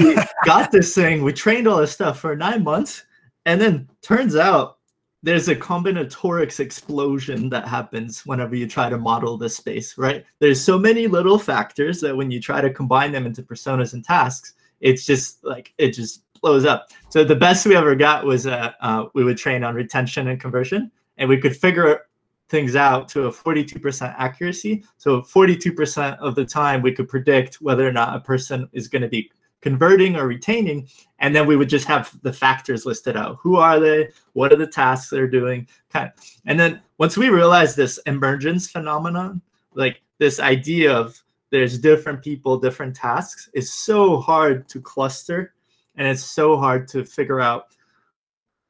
we 0.00 0.16
got 0.44 0.72
this 0.72 0.94
thing, 0.94 1.22
we 1.22 1.32
trained 1.32 1.68
all 1.68 1.78
this 1.78 1.92
stuff 1.92 2.18
for 2.20 2.34
nine 2.34 2.64
months, 2.64 3.04
and 3.46 3.60
then 3.60 3.88
turns 4.02 4.36
out 4.36 4.77
there's 5.22 5.48
a 5.48 5.56
combinatorics 5.56 6.60
explosion 6.60 7.48
that 7.50 7.66
happens 7.66 8.24
whenever 8.24 8.54
you 8.54 8.68
try 8.68 8.88
to 8.88 8.98
model 8.98 9.36
this 9.36 9.56
space, 9.56 9.98
right? 9.98 10.24
There's 10.38 10.62
so 10.62 10.78
many 10.78 11.06
little 11.06 11.38
factors 11.38 12.00
that 12.00 12.16
when 12.16 12.30
you 12.30 12.40
try 12.40 12.60
to 12.60 12.72
combine 12.72 13.12
them 13.12 13.26
into 13.26 13.42
personas 13.42 13.94
and 13.94 14.04
tasks, 14.04 14.54
it's 14.80 15.04
just 15.04 15.44
like 15.44 15.74
it 15.78 15.90
just 15.90 16.22
blows 16.40 16.64
up. 16.64 16.90
So 17.08 17.24
the 17.24 17.34
best 17.34 17.66
we 17.66 17.74
ever 17.74 17.96
got 17.96 18.24
was 18.24 18.46
uh, 18.46 18.72
uh, 18.80 19.06
we 19.14 19.24
would 19.24 19.38
train 19.38 19.64
on 19.64 19.74
retention 19.74 20.28
and 20.28 20.40
conversion, 20.40 20.90
and 21.16 21.28
we 21.28 21.38
could 21.38 21.56
figure 21.56 22.02
things 22.48 22.76
out 22.76 23.08
to 23.08 23.26
a 23.26 23.32
42% 23.32 24.14
accuracy. 24.16 24.84
So 24.96 25.20
42% 25.20 26.18
of 26.18 26.34
the 26.34 26.44
time 26.44 26.80
we 26.80 26.92
could 26.92 27.08
predict 27.08 27.56
whether 27.56 27.86
or 27.86 27.92
not 27.92 28.16
a 28.16 28.20
person 28.20 28.68
is 28.72 28.88
going 28.88 29.02
to 29.02 29.08
be 29.08 29.30
converting 29.60 30.16
or 30.16 30.26
retaining. 30.26 30.88
And 31.18 31.34
then 31.34 31.46
we 31.46 31.56
would 31.56 31.68
just 31.68 31.86
have 31.86 32.16
the 32.22 32.32
factors 32.32 32.86
listed 32.86 33.16
out. 33.16 33.38
Who 33.40 33.56
are 33.56 33.80
they? 33.80 34.08
What 34.32 34.52
are 34.52 34.56
the 34.56 34.66
tasks 34.66 35.10
they're 35.10 35.28
doing? 35.28 35.66
Kind 35.90 36.12
of. 36.14 36.24
And 36.46 36.58
then 36.58 36.80
once 36.98 37.16
we 37.16 37.28
realized 37.28 37.76
this 37.76 37.98
emergence 38.06 38.70
phenomenon, 38.70 39.40
like 39.74 40.02
this 40.18 40.40
idea 40.40 40.92
of 40.92 41.20
there's 41.50 41.78
different 41.78 42.22
people, 42.22 42.58
different 42.58 42.94
tasks, 42.94 43.48
is 43.54 43.72
so 43.72 44.18
hard 44.18 44.68
to 44.68 44.80
cluster 44.80 45.54
and 45.96 46.06
it's 46.06 46.24
so 46.24 46.56
hard 46.56 46.86
to 46.88 47.04
figure 47.04 47.40
out 47.40 47.68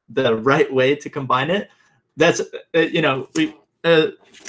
the 0.09 0.35
right 0.37 0.71
way 0.73 0.95
to 0.95 1.09
combine 1.09 1.51
it 1.51 1.69
that's 2.19 2.41
uh, 2.75 2.79
you 2.79 3.01
know 3.01 3.27
we 3.35 3.55
uh, 3.83 4.07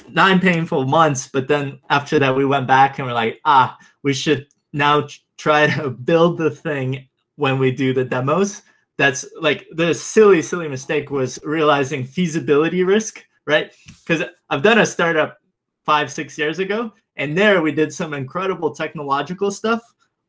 nine 0.09 0.41
painful 0.41 0.85
months, 0.87 1.29
but 1.29 1.47
then 1.47 1.79
after 1.89 2.19
that 2.19 2.35
we 2.35 2.45
went 2.45 2.67
back 2.67 2.99
and 2.99 3.07
we're 3.07 3.15
like, 3.15 3.41
ah, 3.45 3.79
we 4.03 4.13
should 4.13 4.47
now 4.73 5.07
try 5.41 5.67
to 5.67 5.89
build 5.89 6.37
the 6.37 6.51
thing 6.51 7.09
when 7.37 7.59
we 7.59 7.71
do 7.71 7.95
the 7.95 8.05
demos. 8.05 8.63
That's 8.99 9.25
like 9.41 9.67
the 9.73 9.95
silly, 9.95 10.43
silly 10.43 10.69
mistake 10.69 11.11
was 11.11 11.39
realizing 11.43 12.05
feasibility 12.05 12.85
risk, 12.85 13.25
right? 13.47 13.73
Because 13.87 14.29
I've 14.51 14.63
done 14.63 14.79
a 14.79 14.87
startup 14.87 15.39
five, 15.87 16.13
six 16.13 16.37
years 16.37 16.59
ago, 16.59 16.93
and 17.17 17.37
there 17.37 17.63
we 17.63 17.73
did 17.73 17.93
some 17.93 18.13
incredible 18.13 18.75
technological 18.75 19.51
stuff, 19.51 19.81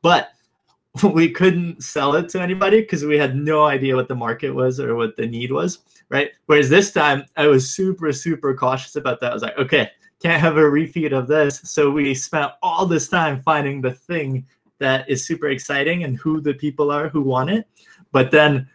but 0.02 0.30
we 1.04 1.30
couldn't 1.30 1.84
sell 1.84 2.16
it 2.16 2.30
to 2.30 2.42
anybody 2.42 2.80
because 2.80 3.04
we 3.04 3.18
had 3.18 3.36
no 3.36 3.66
idea 3.66 3.96
what 3.96 4.08
the 4.08 4.16
market 4.16 4.52
was 4.52 4.80
or 4.80 4.96
what 4.96 5.18
the 5.18 5.28
need 5.28 5.52
was, 5.52 5.80
right? 6.10 6.32
Whereas 6.46 6.70
this 6.70 6.94
time 6.94 7.26
I 7.36 7.48
was 7.48 7.70
super, 7.70 8.14
super 8.14 8.54
cautious 8.56 8.96
about 8.96 9.20
that. 9.20 9.32
I 9.32 9.34
was 9.34 9.44
like, 9.44 9.58
okay, 9.58 9.90
can't 10.22 10.40
have 10.40 10.56
a 10.56 10.70
repeat 10.70 11.12
of 11.12 11.28
this. 11.28 11.60
So 11.66 11.90
we 11.90 12.14
spent 12.14 12.54
all 12.62 12.86
this 12.86 13.10
time 13.10 13.42
finding 13.42 13.82
the 13.82 13.92
thing 13.92 14.46
that 14.82 15.10
is 15.10 15.26
super 15.26 15.48
exciting 15.50 16.04
and 16.04 16.18
who 16.18 16.42
the 16.42 16.54
people 16.54 16.92
are 16.92 17.08
who 17.08 17.22
want 17.22 17.50
it. 17.50 17.68
But 18.12 18.32
then 18.32 18.68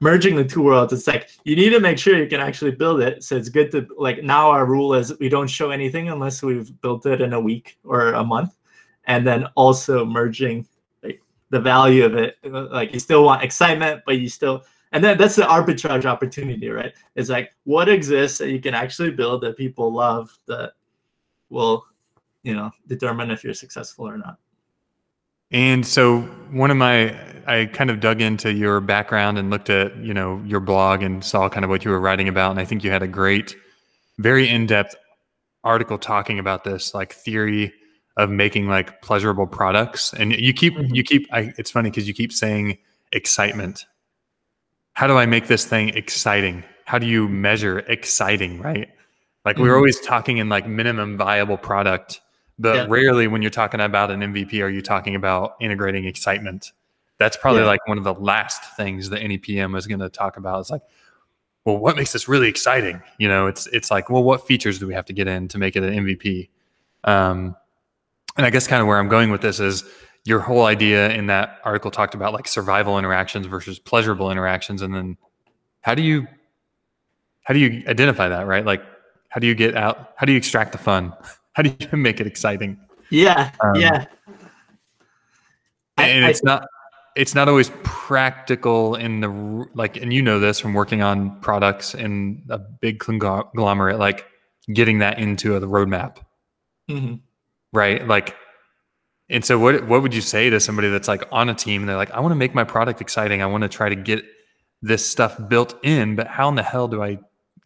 merging 0.00 0.36
the 0.36 0.44
two 0.44 0.62
worlds, 0.62 0.92
it's 0.92 1.06
like 1.06 1.30
you 1.44 1.56
need 1.56 1.70
to 1.70 1.80
make 1.80 1.98
sure 1.98 2.16
you 2.16 2.28
can 2.28 2.40
actually 2.40 2.72
build 2.72 3.00
it. 3.00 3.24
So 3.24 3.36
it's 3.36 3.48
good 3.48 3.72
to 3.72 3.86
like 3.98 4.22
now 4.22 4.50
our 4.50 4.66
rule 4.66 4.94
is 4.94 5.18
we 5.18 5.28
don't 5.28 5.48
show 5.48 5.70
anything 5.70 6.10
unless 6.10 6.42
we've 6.42 6.70
built 6.82 7.06
it 7.06 7.20
in 7.20 7.32
a 7.32 7.40
week 7.40 7.78
or 7.82 8.12
a 8.12 8.22
month. 8.22 8.56
And 9.06 9.26
then 9.26 9.46
also 9.54 10.04
merging 10.04 10.66
like 11.02 11.20
the 11.50 11.60
value 11.60 12.04
of 12.04 12.14
it. 12.14 12.36
Like 12.44 12.92
you 12.92 13.00
still 13.00 13.24
want 13.24 13.42
excitement, 13.42 14.02
but 14.06 14.18
you 14.18 14.28
still 14.28 14.64
and 14.92 15.02
then 15.02 15.18
that's 15.18 15.34
the 15.34 15.42
arbitrage 15.42 16.04
opportunity, 16.04 16.68
right? 16.68 16.92
It's 17.16 17.28
like 17.28 17.52
what 17.64 17.88
exists 17.88 18.38
that 18.38 18.50
you 18.50 18.60
can 18.60 18.74
actually 18.74 19.10
build 19.10 19.42
that 19.42 19.56
people 19.56 19.92
love 19.92 20.30
that 20.46 20.74
will, 21.48 21.84
you 22.42 22.54
know, 22.54 22.70
determine 22.86 23.30
if 23.30 23.42
you're 23.42 23.54
successful 23.54 24.06
or 24.06 24.16
not. 24.18 24.38
And 25.54 25.86
so 25.86 26.20
one 26.50 26.70
of 26.70 26.76
my 26.76 27.18
I 27.46 27.66
kind 27.66 27.90
of 27.90 28.00
dug 28.00 28.20
into 28.20 28.52
your 28.52 28.80
background 28.80 29.38
and 29.38 29.50
looked 29.50 29.70
at, 29.70 29.96
you 29.98 30.12
know, 30.12 30.42
your 30.44 30.60
blog 30.60 31.02
and 31.02 31.24
saw 31.24 31.48
kind 31.48 31.64
of 31.64 31.70
what 31.70 31.84
you 31.84 31.90
were 31.90 32.00
writing 32.00 32.28
about. 32.28 32.50
And 32.50 32.60
I 32.60 32.64
think 32.64 32.84
you 32.84 32.90
had 32.90 33.02
a 33.02 33.08
great, 33.08 33.54
very 34.18 34.48
in-depth 34.48 34.96
article 35.62 35.98
talking 35.98 36.38
about 36.38 36.64
this, 36.64 36.94
like 36.94 37.12
theory 37.12 37.72
of 38.16 38.30
making 38.30 38.68
like 38.68 39.02
pleasurable 39.02 39.46
products 39.46 40.12
and 40.14 40.32
you 40.32 40.52
keep 40.52 40.74
mm-hmm. 40.74 40.94
you 40.94 41.02
keep 41.02 41.26
I, 41.32 41.52
it's 41.58 41.70
funny 41.70 41.90
because 41.90 42.06
you 42.06 42.14
keep 42.14 42.32
saying 42.32 42.78
excitement 43.12 43.86
how 44.92 45.06
do 45.06 45.16
i 45.16 45.26
make 45.26 45.48
this 45.48 45.64
thing 45.64 45.88
exciting 45.90 46.64
how 46.84 46.98
do 46.98 47.06
you 47.06 47.28
measure 47.28 47.80
exciting 47.80 48.60
right 48.60 48.88
like 49.44 49.56
mm-hmm. 49.56 49.64
we're 49.64 49.76
always 49.76 50.00
talking 50.00 50.38
in 50.38 50.48
like 50.48 50.66
minimum 50.66 51.16
viable 51.16 51.56
product 51.56 52.20
but 52.58 52.76
yeah. 52.76 52.86
rarely 52.88 53.26
when 53.26 53.42
you're 53.42 53.50
talking 53.50 53.80
about 53.80 54.10
an 54.10 54.20
mvp 54.20 54.62
are 54.62 54.68
you 54.68 54.82
talking 54.82 55.14
about 55.14 55.54
integrating 55.60 56.04
excitement 56.04 56.72
that's 57.18 57.36
probably 57.36 57.62
yeah. 57.62 57.68
like 57.68 57.86
one 57.86 57.98
of 57.98 58.04
the 58.04 58.14
last 58.14 58.76
things 58.76 59.10
that 59.10 59.20
any 59.20 59.38
pm 59.38 59.74
is 59.74 59.86
going 59.86 60.00
to 60.00 60.08
talk 60.08 60.36
about 60.36 60.60
it's 60.60 60.70
like 60.70 60.82
well 61.64 61.76
what 61.76 61.96
makes 61.96 62.12
this 62.12 62.28
really 62.28 62.48
exciting 62.48 63.00
you 63.18 63.28
know 63.28 63.46
it's 63.46 63.66
it's 63.68 63.90
like 63.90 64.10
well 64.10 64.22
what 64.22 64.46
features 64.46 64.78
do 64.78 64.86
we 64.86 64.94
have 64.94 65.04
to 65.04 65.12
get 65.12 65.26
in 65.26 65.48
to 65.48 65.58
make 65.58 65.76
it 65.76 65.82
an 65.82 66.04
mvp 66.04 66.48
um, 67.04 67.54
and 68.36 68.44
I 68.44 68.50
guess 68.50 68.66
kind 68.66 68.82
of 68.82 68.88
where 68.88 68.98
I'm 68.98 69.08
going 69.08 69.30
with 69.30 69.42
this 69.42 69.60
is 69.60 69.84
your 70.24 70.40
whole 70.40 70.64
idea 70.64 71.10
in 71.10 71.26
that 71.26 71.60
article 71.64 71.90
talked 71.90 72.14
about 72.14 72.32
like 72.32 72.48
survival 72.48 72.98
interactions 72.98 73.46
versus 73.46 73.78
pleasurable 73.78 74.30
interactions. 74.30 74.82
And 74.82 74.94
then 74.94 75.16
how 75.82 75.94
do 75.94 76.02
you, 76.02 76.26
how 77.42 77.54
do 77.54 77.60
you 77.60 77.84
identify 77.86 78.28
that, 78.28 78.46
right? 78.46 78.64
Like, 78.64 78.82
how 79.28 79.38
do 79.38 79.46
you 79.46 79.54
get 79.54 79.76
out? 79.76 80.14
How 80.16 80.26
do 80.26 80.32
you 80.32 80.38
extract 80.38 80.72
the 80.72 80.78
fun? 80.78 81.12
How 81.54 81.62
do 81.62 81.74
you 81.78 81.96
make 81.96 82.20
it 82.20 82.26
exciting? 82.26 82.78
Yeah. 83.10 83.50
Um, 83.60 83.74
yeah. 83.76 84.06
And 85.96 86.24
I, 86.24 86.28
it's 86.28 86.42
I, 86.44 86.46
not, 86.46 86.66
it's 87.16 87.34
not 87.34 87.48
always 87.48 87.70
practical 87.82 88.96
in 88.96 89.20
the 89.20 89.66
like, 89.74 89.96
and 89.96 90.12
you 90.12 90.20
know 90.22 90.38
this 90.38 90.60
from 90.60 90.74
working 90.74 91.02
on 91.02 91.38
products 91.40 91.94
in 91.94 92.42
a 92.50 92.58
big 92.58 92.98
conglomerate, 92.98 93.98
like 93.98 94.26
getting 94.72 94.98
that 94.98 95.18
into 95.18 95.58
the 95.58 95.68
roadmap. 95.68 96.18
Mm-hmm 96.90 97.16
right? 97.74 98.06
Like, 98.06 98.36
and 99.28 99.44
so 99.44 99.58
what 99.58 99.86
what 99.86 100.02
would 100.02 100.14
you 100.14 100.20
say 100.20 100.48
to 100.48 100.60
somebody 100.60 100.88
that's 100.88 101.08
like 101.08 101.24
on 101.32 101.48
a 101.50 101.54
team 101.54 101.82
and 101.82 101.88
they're 101.88 101.96
like, 101.96 102.12
I 102.12 102.20
want 102.20 102.30
to 102.32 102.36
make 102.36 102.54
my 102.54 102.64
product 102.64 103.00
exciting. 103.00 103.42
I 103.42 103.46
want 103.46 103.62
to 103.62 103.68
try 103.68 103.88
to 103.88 103.96
get 103.96 104.24
this 104.80 105.04
stuff 105.04 105.36
built 105.48 105.74
in, 105.82 106.14
but 106.14 106.28
how 106.28 106.48
in 106.48 106.54
the 106.54 106.62
hell 106.62 106.88
do 106.88 107.02
I 107.02 107.18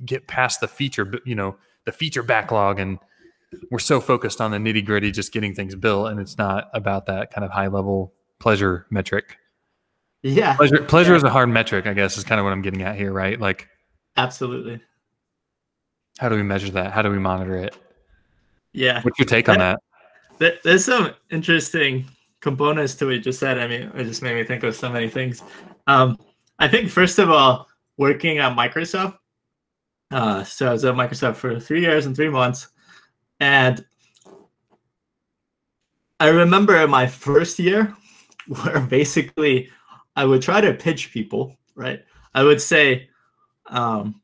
get 0.04 0.26
past 0.26 0.60
the 0.60 0.68
feature, 0.68 1.20
you 1.24 1.34
know, 1.34 1.56
the 1.84 1.92
feature 1.92 2.22
backlog 2.22 2.78
and 2.80 2.98
we're 3.70 3.78
so 3.78 4.00
focused 4.00 4.40
on 4.40 4.50
the 4.50 4.58
nitty 4.58 4.84
gritty, 4.84 5.10
just 5.10 5.32
getting 5.32 5.54
things 5.54 5.74
built, 5.74 6.08
and 6.08 6.20
it's 6.20 6.38
not 6.38 6.68
about 6.74 7.06
that 7.06 7.32
kind 7.32 7.44
of 7.44 7.50
high 7.50 7.68
level 7.68 8.12
pleasure 8.38 8.86
metric. 8.90 9.36
Yeah, 10.22 10.56
pleasure 10.56 10.82
pleasure 10.82 11.12
yeah. 11.12 11.18
is 11.18 11.24
a 11.24 11.30
hard 11.30 11.48
metric, 11.48 11.86
I 11.86 11.94
guess, 11.94 12.18
is 12.18 12.24
kind 12.24 12.38
of 12.38 12.44
what 12.44 12.52
I'm 12.52 12.62
getting 12.62 12.82
at 12.82 12.96
here, 12.96 13.12
right? 13.12 13.40
Like, 13.40 13.68
absolutely. 14.16 14.80
How 16.18 16.28
do 16.28 16.34
we 16.34 16.42
measure 16.42 16.70
that? 16.72 16.92
How 16.92 17.02
do 17.02 17.10
we 17.10 17.18
monitor 17.18 17.56
it? 17.56 17.76
Yeah. 18.72 19.00
What's 19.02 19.18
your 19.18 19.26
take 19.26 19.48
on 19.48 19.58
that? 19.58 19.80
There's 20.64 20.84
some 20.84 21.12
interesting 21.30 22.06
components 22.40 22.94
to 22.96 23.06
what 23.06 23.14
you 23.14 23.20
just 23.20 23.40
said. 23.40 23.58
I 23.58 23.66
mean, 23.66 23.90
it 23.94 24.04
just 24.04 24.22
made 24.22 24.34
me 24.34 24.44
think 24.44 24.62
of 24.62 24.74
so 24.74 24.90
many 24.90 25.08
things. 25.08 25.42
Um, 25.86 26.18
I 26.58 26.68
think 26.68 26.90
first 26.90 27.18
of 27.18 27.30
all, 27.30 27.68
working 27.96 28.38
at 28.38 28.56
Microsoft. 28.56 29.18
Uh, 30.10 30.42
so 30.44 30.68
I 30.68 30.72
was 30.72 30.84
at 30.84 30.94
Microsoft 30.94 31.36
for 31.36 31.58
three 31.60 31.82
years 31.82 32.06
and 32.06 32.16
three 32.16 32.30
months, 32.30 32.68
and 33.40 33.84
I 36.20 36.28
remember 36.28 36.86
my 36.88 37.06
first 37.06 37.58
year 37.58 37.94
where 38.48 38.80
basically 38.80 39.70
I 40.16 40.24
would 40.24 40.42
try 40.42 40.60
to 40.60 40.74
pitch 40.74 41.12
people, 41.12 41.56
right? 41.74 42.02
I 42.34 42.42
would 42.42 42.60
say, 42.60 43.08
um, 43.66 44.20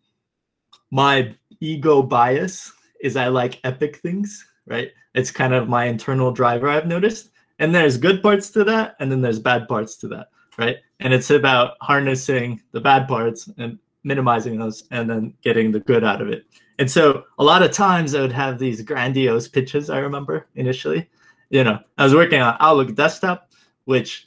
my 0.90 1.34
ego 1.60 2.02
bias 2.02 2.72
is 3.00 3.16
I 3.16 3.28
like 3.28 3.60
epic 3.64 3.96
things, 3.98 4.46
right? 4.66 4.90
It's 5.14 5.30
kind 5.30 5.54
of 5.54 5.68
my 5.68 5.84
internal 5.84 6.32
driver 6.32 6.68
I've 6.68 6.86
noticed. 6.86 7.30
And 7.58 7.74
there's 7.74 7.96
good 7.96 8.22
parts 8.22 8.50
to 8.50 8.64
that, 8.64 8.96
and 8.98 9.10
then 9.10 9.20
there's 9.20 9.38
bad 9.38 9.68
parts 9.68 9.96
to 9.98 10.08
that, 10.08 10.28
right? 10.58 10.78
And 11.00 11.14
it's 11.14 11.30
about 11.30 11.76
harnessing 11.80 12.60
the 12.72 12.80
bad 12.80 13.06
parts 13.06 13.48
and 13.58 13.78
minimizing 14.02 14.58
those 14.58 14.84
and 14.90 15.08
then 15.08 15.34
getting 15.42 15.70
the 15.70 15.80
good 15.80 16.04
out 16.04 16.20
of 16.20 16.28
it. 16.28 16.44
And 16.78 16.90
so 16.90 17.24
a 17.38 17.44
lot 17.44 17.62
of 17.62 17.70
times 17.70 18.14
I 18.14 18.20
would 18.20 18.32
have 18.32 18.58
these 18.58 18.82
grandiose 18.82 19.48
pitches, 19.48 19.90
I 19.90 19.98
remember 19.98 20.46
initially. 20.56 21.08
You 21.50 21.64
know, 21.64 21.78
I 21.98 22.04
was 22.04 22.14
working 22.14 22.40
on 22.40 22.56
Outlook 22.60 22.94
Desktop, 22.94 23.50
which 23.84 24.26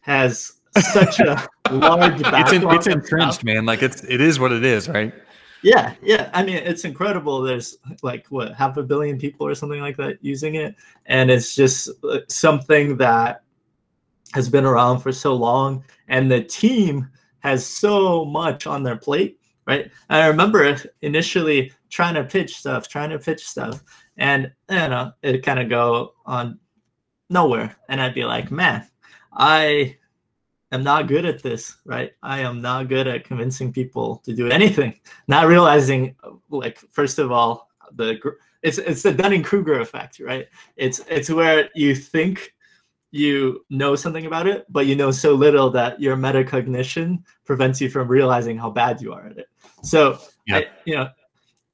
has 0.00 0.52
such 0.78 1.20
a 1.20 1.48
large 1.70 2.20
it's, 2.20 2.52
in, 2.52 2.68
it's 2.70 2.86
entrenched, 2.86 3.44
man. 3.44 3.64
Like 3.66 3.82
it's 3.82 4.04
it 4.04 4.20
is 4.20 4.38
what 4.38 4.52
it 4.52 4.64
is, 4.64 4.88
right? 4.88 5.12
Yeah, 5.62 5.94
yeah. 6.02 6.30
I 6.34 6.44
mean, 6.44 6.56
it's 6.56 6.84
incredible. 6.84 7.40
There's 7.40 7.78
like 8.02 8.26
what 8.28 8.52
half 8.54 8.76
a 8.76 8.82
billion 8.82 9.18
people 9.18 9.46
or 9.46 9.54
something 9.54 9.80
like 9.80 9.96
that 9.96 10.18
using 10.20 10.56
it, 10.56 10.74
and 11.06 11.30
it's 11.30 11.54
just 11.54 11.88
uh, 12.04 12.18
something 12.28 12.98
that 12.98 13.42
has 14.34 14.48
been 14.48 14.64
around 14.64 15.00
for 15.00 15.10
so 15.10 15.34
long, 15.34 15.82
and 16.08 16.30
the 16.30 16.42
team 16.42 17.08
has 17.38 17.66
so 17.66 18.24
much 18.24 18.66
on 18.66 18.82
their 18.82 18.96
plate, 18.96 19.40
right? 19.66 19.90
I 20.10 20.26
remember 20.26 20.76
initially 21.02 21.72
trying 21.90 22.14
to 22.14 22.24
pitch 22.24 22.56
stuff, 22.56 22.88
trying 22.88 23.10
to 23.10 23.18
pitch 23.18 23.46
stuff, 23.46 23.82
and 24.16 24.52
you 24.70 24.76
know, 24.76 25.12
it 25.22 25.42
kind 25.42 25.58
of 25.58 25.68
go 25.68 26.14
on 26.26 26.58
nowhere, 27.30 27.76
and 27.88 28.00
I'd 28.00 28.14
be 28.14 28.24
like, 28.24 28.50
man, 28.50 28.86
I 29.32 29.96
am 30.72 30.82
not 30.82 31.08
good 31.08 31.24
at 31.24 31.42
this, 31.42 31.76
right? 31.84 32.12
I 32.22 32.40
am 32.40 32.60
not 32.60 32.88
good 32.88 33.06
at 33.06 33.24
convincing 33.24 33.72
people 33.72 34.16
to 34.24 34.34
do 34.34 34.48
anything. 34.48 35.00
Not 35.28 35.46
realizing, 35.46 36.16
like, 36.50 36.78
first 36.90 37.18
of 37.18 37.32
all, 37.32 37.68
the 37.92 38.18
it's 38.62 38.78
it's 38.78 39.02
the 39.02 39.12
Dunning 39.12 39.42
Kruger 39.42 39.80
effect, 39.80 40.20
right? 40.20 40.46
It's 40.76 41.00
it's 41.08 41.30
where 41.30 41.68
you 41.74 41.94
think 41.94 42.54
you 43.10 43.64
know 43.70 43.94
something 43.94 44.26
about 44.26 44.48
it, 44.48 44.66
but 44.70 44.86
you 44.86 44.96
know 44.96 45.10
so 45.10 45.34
little 45.34 45.70
that 45.70 46.00
your 46.00 46.16
metacognition 46.16 47.22
prevents 47.44 47.80
you 47.80 47.88
from 47.88 48.08
realizing 48.08 48.58
how 48.58 48.70
bad 48.70 49.00
you 49.00 49.12
are 49.12 49.26
at 49.26 49.38
it. 49.38 49.46
So, 49.84 50.18
yeah. 50.46 50.56
I, 50.56 50.66
you 50.84 50.96
know, 50.96 51.08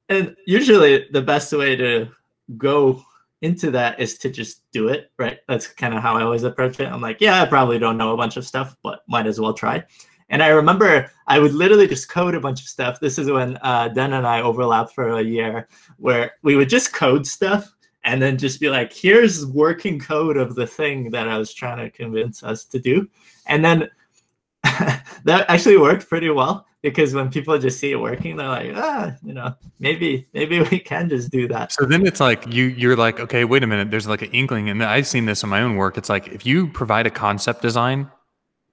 and 0.09 0.35
usually 0.45 1.07
the 1.11 1.21
best 1.21 1.51
way 1.53 1.75
to 1.77 2.09
go 2.57 3.01
into 3.41 3.71
that 3.71 3.99
is 3.99 4.17
to 4.19 4.29
just 4.29 4.69
do 4.71 4.89
it, 4.89 5.11
right? 5.17 5.39
That's 5.47 5.67
kind 5.67 5.93
of 5.93 6.01
how 6.01 6.15
I 6.15 6.23
always 6.23 6.43
approach 6.43 6.79
it. 6.79 6.87
I'm 6.87 7.01
like, 7.01 7.21
yeah, 7.21 7.41
I 7.41 7.45
probably 7.45 7.79
don't 7.79 7.97
know 7.97 8.13
a 8.13 8.17
bunch 8.17 8.37
of 8.37 8.45
stuff, 8.45 8.75
but 8.83 9.01
might 9.07 9.25
as 9.25 9.39
well 9.39 9.53
try. 9.53 9.83
And 10.29 10.43
I 10.43 10.49
remember 10.49 11.11
I 11.27 11.39
would 11.39 11.53
literally 11.53 11.87
just 11.87 12.09
code 12.09 12.35
a 12.35 12.39
bunch 12.39 12.61
of 12.61 12.67
stuff. 12.67 12.99
This 12.99 13.17
is 13.17 13.29
when 13.29 13.57
uh, 13.61 13.89
Den 13.89 14.13
and 14.13 14.27
I 14.27 14.41
overlapped 14.41 14.93
for 14.93 15.09
a 15.09 15.21
year, 15.21 15.67
where 15.97 16.33
we 16.41 16.55
would 16.55 16.69
just 16.69 16.93
code 16.93 17.25
stuff 17.25 17.73
and 18.03 18.21
then 18.21 18.37
just 18.37 18.59
be 18.59 18.69
like, 18.69 18.93
here's 18.93 19.45
working 19.45 19.99
code 19.99 20.37
of 20.37 20.55
the 20.55 20.67
thing 20.67 21.09
that 21.11 21.27
I 21.27 21.37
was 21.37 21.53
trying 21.53 21.77
to 21.79 21.89
convince 21.89 22.43
us 22.43 22.65
to 22.65 22.79
do. 22.79 23.09
And 23.47 23.63
then 23.63 23.89
that 24.63 25.45
actually 25.47 25.77
worked 25.77 26.07
pretty 26.07 26.29
well 26.29 26.65
because 26.81 27.13
when 27.13 27.29
people 27.29 27.57
just 27.59 27.79
see 27.79 27.91
it 27.91 27.97
working, 27.97 28.37
they're 28.37 28.47
like, 28.47 28.71
ah, 28.75 29.13
you 29.23 29.33
know, 29.33 29.55
maybe 29.79 30.27
maybe 30.33 30.61
we 30.61 30.79
can 30.79 31.09
just 31.09 31.31
do 31.31 31.47
that. 31.47 31.71
So 31.71 31.85
then 31.85 32.05
it's 32.05 32.19
like 32.19 32.51
you 32.51 32.65
you're 32.65 32.95
like, 32.95 33.19
okay, 33.19 33.45
wait 33.45 33.63
a 33.63 33.67
minute. 33.67 33.91
There's 33.91 34.07
like 34.07 34.21
an 34.21 34.31
inkling, 34.31 34.69
and 34.69 34.83
I've 34.83 35.07
seen 35.07 35.25
this 35.25 35.43
in 35.43 35.49
my 35.49 35.61
own 35.61 35.75
work. 35.75 35.97
It's 35.97 36.09
like 36.09 36.27
if 36.29 36.45
you 36.45 36.67
provide 36.67 37.05
a 37.05 37.11
concept 37.11 37.61
design, 37.61 38.09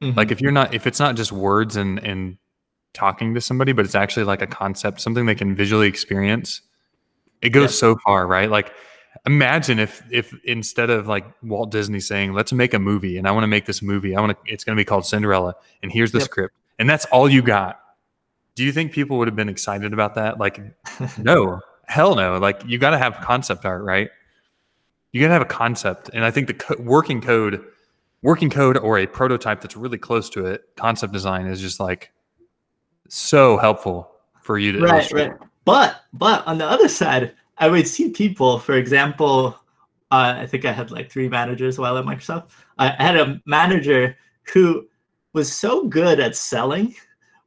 mm-hmm. 0.03 0.17
like 0.17 0.31
if 0.31 0.41
you're 0.41 0.53
not 0.53 0.75
if 0.75 0.87
it's 0.87 1.01
not 1.01 1.17
just 1.17 1.33
words 1.33 1.77
and 1.77 1.99
and 1.99 2.39
talking 2.95 3.35
to 3.35 3.41
somebody, 3.41 3.73
but 3.73 3.85
it's 3.85 3.95
actually 3.95 4.25
like 4.25 4.41
a 4.41 4.47
concept, 4.47 5.01
something 5.01 5.27
they 5.27 5.35
can 5.35 5.55
visually 5.55 5.87
experience. 5.87 6.63
It 7.43 7.51
goes 7.51 7.71
yeah. 7.71 7.79
so 7.79 7.97
far, 8.05 8.27
right? 8.27 8.51
Like 8.51 8.73
imagine 9.27 9.79
if 9.79 10.03
if 10.11 10.35
instead 10.45 10.89
of 10.89 11.07
like 11.07 11.27
Walt 11.43 11.71
Disney 11.71 12.01
saying, 12.01 12.33
"Let's 12.33 12.55
make 12.55 12.73
a 12.73 12.79
movie," 12.79 13.19
and 13.19 13.29
I 13.29 13.33
want 13.33 13.43
to 13.45 13.49
make 13.49 13.67
this 13.67 13.83
movie, 13.83 14.17
I 14.17 14.21
want 14.21 14.33
to. 14.33 14.53
It's 14.53 14.65
going 14.65 14.77
to 14.77 14.81
be 14.81 14.87
called 14.87 15.05
Cinderella, 15.05 15.57
and 15.83 15.93
here's 15.93 16.13
the 16.13 16.19
yep. 16.19 16.25
script, 16.25 16.55
and 16.79 16.89
that's 16.89 17.05
all 17.07 17.29
you 17.29 17.43
got 17.43 17.81
do 18.59 18.65
you 18.65 18.73
think 18.73 18.91
people 18.91 19.19
would 19.19 19.29
have 19.29 19.37
been 19.37 19.49
excited 19.49 19.93
about 19.93 20.17
that? 20.17 20.41
Like, 20.41 20.61
no, 21.19 21.61
hell 21.87 22.17
no. 22.17 22.39
Like, 22.39 22.61
you 22.67 22.77
got 22.77 22.91
to 22.91 22.99
have 22.99 23.21
concept 23.21 23.65
art, 23.65 23.85
right? 23.85 24.11
You 25.13 25.21
got 25.21 25.29
to 25.29 25.35
have 25.35 25.43
a 25.43 25.45
concept, 25.45 26.11
and 26.13 26.25
I 26.25 26.33
think 26.33 26.49
the 26.49 26.55
co- 26.55 26.75
working 26.81 27.21
code, 27.21 27.65
working 28.21 28.51
code, 28.51 28.77
or 28.77 28.99
a 28.99 29.07
prototype 29.07 29.61
that's 29.61 29.77
really 29.77 29.97
close 29.97 30.29
to 30.31 30.45
it, 30.47 30.65
concept 30.75 31.13
design 31.13 31.47
is 31.47 31.61
just 31.61 31.79
like 31.79 32.11
so 33.09 33.59
helpful 33.59 34.11
for 34.43 34.59
you 34.59 34.73
to 34.73 34.81
right, 34.81 34.95
illustrate. 34.95 35.29
right. 35.29 35.39
But 35.65 36.01
but 36.13 36.45
on 36.45 36.59
the 36.59 36.67
other 36.67 36.89
side, 36.89 37.35
I 37.59 37.69
would 37.69 37.87
see 37.87 38.11
people, 38.11 38.59
for 38.59 38.75
example, 38.75 39.57
uh, 40.11 40.35
I 40.37 40.47
think 40.47 40.65
I 40.65 40.73
had 40.73 40.91
like 40.91 41.13
three 41.13 41.29
managers 41.29 41.79
while 41.79 41.97
at 41.97 42.05
Microsoft. 42.05 42.51
I 42.77 42.89
had 43.01 43.17
a 43.17 43.41
manager 43.47 44.17
who 44.53 44.89
was 45.33 45.53
so 45.53 45.87
good 45.87 46.19
at 46.19 46.35
selling 46.35 46.97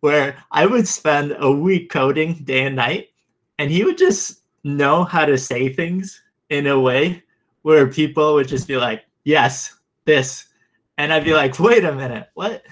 where 0.01 0.35
I 0.51 0.65
would 0.65 0.87
spend 0.87 1.35
a 1.39 1.51
week 1.51 1.89
coding 1.89 2.43
day 2.43 2.65
and 2.65 2.75
night, 2.75 3.09
and 3.57 3.71
he 3.71 3.83
would 3.83 3.97
just 3.97 4.41
know 4.63 5.03
how 5.03 5.25
to 5.25 5.37
say 5.37 5.71
things 5.71 6.21
in 6.49 6.67
a 6.67 6.79
way 6.79 7.23
where 7.61 7.87
people 7.87 8.33
would 8.33 8.47
just 8.47 8.67
be 8.67 8.77
like, 8.77 9.05
yes, 9.23 9.79
this. 10.05 10.47
And 10.97 11.13
I'd 11.13 11.23
be 11.23 11.33
like, 11.33 11.59
wait 11.59 11.85
a 11.85 11.93
minute, 11.93 12.29
what? 12.33 12.63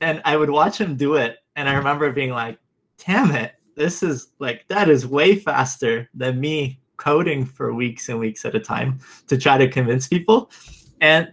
And 0.00 0.20
I 0.24 0.36
would 0.36 0.50
watch 0.50 0.80
him 0.80 0.96
do 0.96 1.14
it. 1.14 1.38
And 1.56 1.68
I 1.68 1.74
remember 1.74 2.10
being 2.10 2.30
like, 2.30 2.58
damn 3.06 3.30
it, 3.30 3.52
this 3.76 4.02
is 4.02 4.28
like, 4.38 4.66
that 4.68 4.88
is 4.88 5.06
way 5.06 5.36
faster 5.36 6.08
than 6.14 6.40
me 6.40 6.80
coding 6.96 7.44
for 7.44 7.74
weeks 7.74 8.08
and 8.08 8.18
weeks 8.18 8.44
at 8.44 8.54
a 8.54 8.60
time 8.60 9.00
to 9.26 9.36
try 9.36 9.58
to 9.58 9.68
convince 9.68 10.08
people. 10.08 10.50
And 11.00 11.32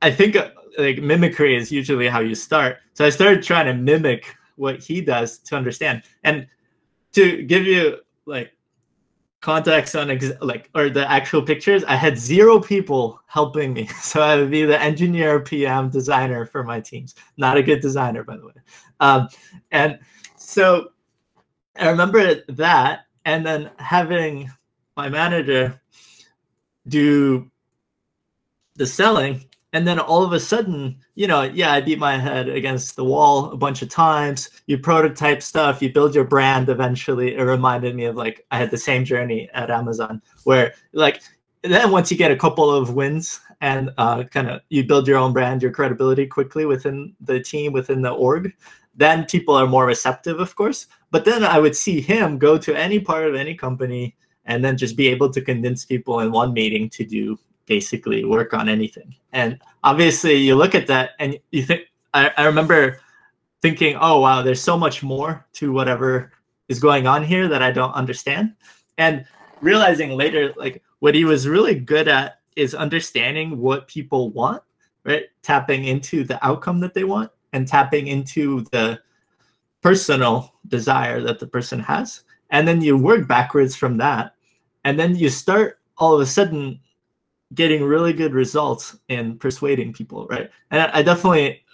I 0.00 0.10
think 0.10 0.36
like 0.78 0.98
mimicry 0.98 1.56
is 1.56 1.70
usually 1.70 2.08
how 2.08 2.20
you 2.20 2.34
start. 2.34 2.78
So 2.94 3.04
I 3.04 3.10
started 3.10 3.42
trying 3.42 3.66
to 3.66 3.74
mimic 3.74 4.34
what 4.56 4.82
he 4.82 5.00
does 5.00 5.38
to 5.38 5.56
understand. 5.56 6.02
And 6.24 6.46
to 7.12 7.42
give 7.42 7.64
you 7.64 7.98
like 8.26 8.52
context 9.40 9.96
on 9.96 10.10
ex- 10.10 10.32
like 10.40 10.70
or 10.74 10.88
the 10.88 11.10
actual 11.10 11.42
pictures, 11.42 11.84
I 11.84 11.96
had 11.96 12.16
zero 12.16 12.60
people 12.60 13.20
helping 13.26 13.72
me. 13.72 13.88
So 14.00 14.22
I 14.22 14.36
would 14.36 14.50
be 14.50 14.64
the 14.64 14.80
engineer, 14.80 15.40
PM, 15.40 15.90
designer 15.90 16.46
for 16.46 16.62
my 16.62 16.80
teams. 16.80 17.14
Not 17.36 17.56
a 17.56 17.62
good 17.62 17.80
designer, 17.80 18.24
by 18.24 18.36
the 18.36 18.46
way. 18.46 18.52
Um, 19.00 19.28
and 19.70 19.98
so 20.36 20.90
I 21.78 21.88
remember 21.88 22.42
that, 22.48 23.06
and 23.24 23.44
then 23.44 23.70
having 23.78 24.50
my 24.96 25.08
manager 25.08 25.80
do 26.88 27.50
the 28.74 28.86
selling 28.86 29.44
and 29.72 29.86
then 29.86 29.98
all 29.98 30.22
of 30.22 30.32
a 30.32 30.40
sudden 30.40 30.96
you 31.14 31.26
know 31.26 31.42
yeah 31.42 31.72
i 31.72 31.80
beat 31.80 31.98
my 31.98 32.18
head 32.18 32.48
against 32.48 32.96
the 32.96 33.04
wall 33.04 33.50
a 33.50 33.56
bunch 33.56 33.82
of 33.82 33.88
times. 33.88 34.50
You 34.66 34.78
prototype 34.78 35.42
stuff 35.42 35.82
you 35.82 35.92
build 35.92 36.14
your 36.14 36.24
brand 36.24 36.68
eventually. 36.68 37.34
It 37.34 37.42
reminded 37.42 37.94
me 37.94 38.04
of 38.04 38.16
like 38.16 38.44
i 38.50 38.58
had 38.58 38.70
the 38.70 38.78
same 38.78 39.04
journey 39.04 39.48
at 39.54 39.70
amazon 39.70 40.22
where 40.44 40.74
like 40.92 41.22
then 41.62 41.90
once 41.90 42.10
you 42.10 42.16
get 42.16 42.30
a 42.30 42.36
couple 42.36 42.70
of 42.70 42.94
wins 42.94 43.40
and 43.60 43.90
uh, 43.96 44.24
kind 44.24 44.50
of 44.50 44.60
you 44.68 44.84
build 44.84 45.06
your 45.06 45.18
own 45.18 45.32
brand 45.32 45.62
your 45.62 45.72
credibility 45.72 46.26
quickly 46.26 46.66
within 46.66 47.14
the 47.20 47.40
team 47.40 47.72
within 47.72 48.02
the 48.02 48.10
org 48.10 48.52
then 48.94 49.24
people 49.24 49.54
are 49.54 49.66
more 49.66 49.86
receptive 49.86 50.38
of 50.38 50.54
course. 50.54 50.86
But 51.10 51.24
then 51.24 51.44
i 51.44 51.58
would 51.58 51.76
see 51.76 52.00
him 52.00 52.38
go 52.38 52.58
to 52.58 52.74
any 52.74 52.98
part 52.98 53.26
of 53.26 53.34
any 53.34 53.54
company 53.54 54.16
and 54.44 54.64
then 54.64 54.76
just 54.76 54.96
be 54.96 55.08
able 55.08 55.30
to 55.30 55.40
convince 55.40 55.84
people 55.84 56.20
in 56.20 56.32
one 56.32 56.52
meeting 56.52 56.90
to 56.90 57.04
do 57.04 57.38
basically 57.66 58.24
work 58.24 58.54
on 58.54 58.68
anything. 58.68 59.14
And 59.32 59.58
obviously, 59.84 60.36
you 60.36 60.54
look 60.54 60.74
at 60.74 60.86
that 60.88 61.10
and 61.18 61.38
you 61.50 61.62
think, 61.62 61.82
I, 62.14 62.30
I 62.36 62.44
remember 62.44 63.00
thinking, 63.62 63.96
oh, 64.00 64.20
wow, 64.20 64.42
there's 64.42 64.60
so 64.60 64.76
much 64.76 65.02
more 65.02 65.46
to 65.54 65.72
whatever 65.72 66.32
is 66.68 66.80
going 66.80 67.06
on 67.06 67.24
here 67.24 67.48
that 67.48 67.62
I 67.62 67.70
don't 67.70 67.92
understand? 67.92 68.54
And 68.98 69.24
realizing 69.60 70.10
later, 70.10 70.52
like 70.56 70.82
what 70.98 71.14
he 71.14 71.24
was 71.24 71.48
really 71.48 71.74
good 71.74 72.08
at 72.08 72.40
is 72.56 72.74
understanding 72.74 73.58
what 73.58 73.88
people 73.88 74.30
want, 74.30 74.62
right? 75.04 75.24
Tapping 75.42 75.84
into 75.84 76.24
the 76.24 76.44
outcome 76.44 76.80
that 76.80 76.94
they 76.94 77.04
want 77.04 77.30
and 77.52 77.66
tapping 77.66 78.08
into 78.08 78.62
the 78.72 79.00
personal 79.80 80.54
desire 80.68 81.20
that 81.20 81.38
the 81.38 81.46
person 81.46 81.78
has. 81.80 82.24
And 82.50 82.66
then 82.66 82.80
you 82.80 82.96
work 82.96 83.26
backwards 83.26 83.74
from 83.74 83.96
that. 83.98 84.34
And 84.84 84.98
then 84.98 85.16
you 85.16 85.28
start 85.28 85.78
all 85.98 86.14
of 86.14 86.20
a 86.20 86.26
sudden 86.26 86.80
getting 87.54 87.82
really 87.82 88.12
good 88.12 88.32
results 88.32 88.98
in 89.08 89.38
persuading 89.38 89.92
people, 89.92 90.26
right? 90.28 90.50
And 90.70 90.90
I 90.92 91.02
definitely, 91.02 91.64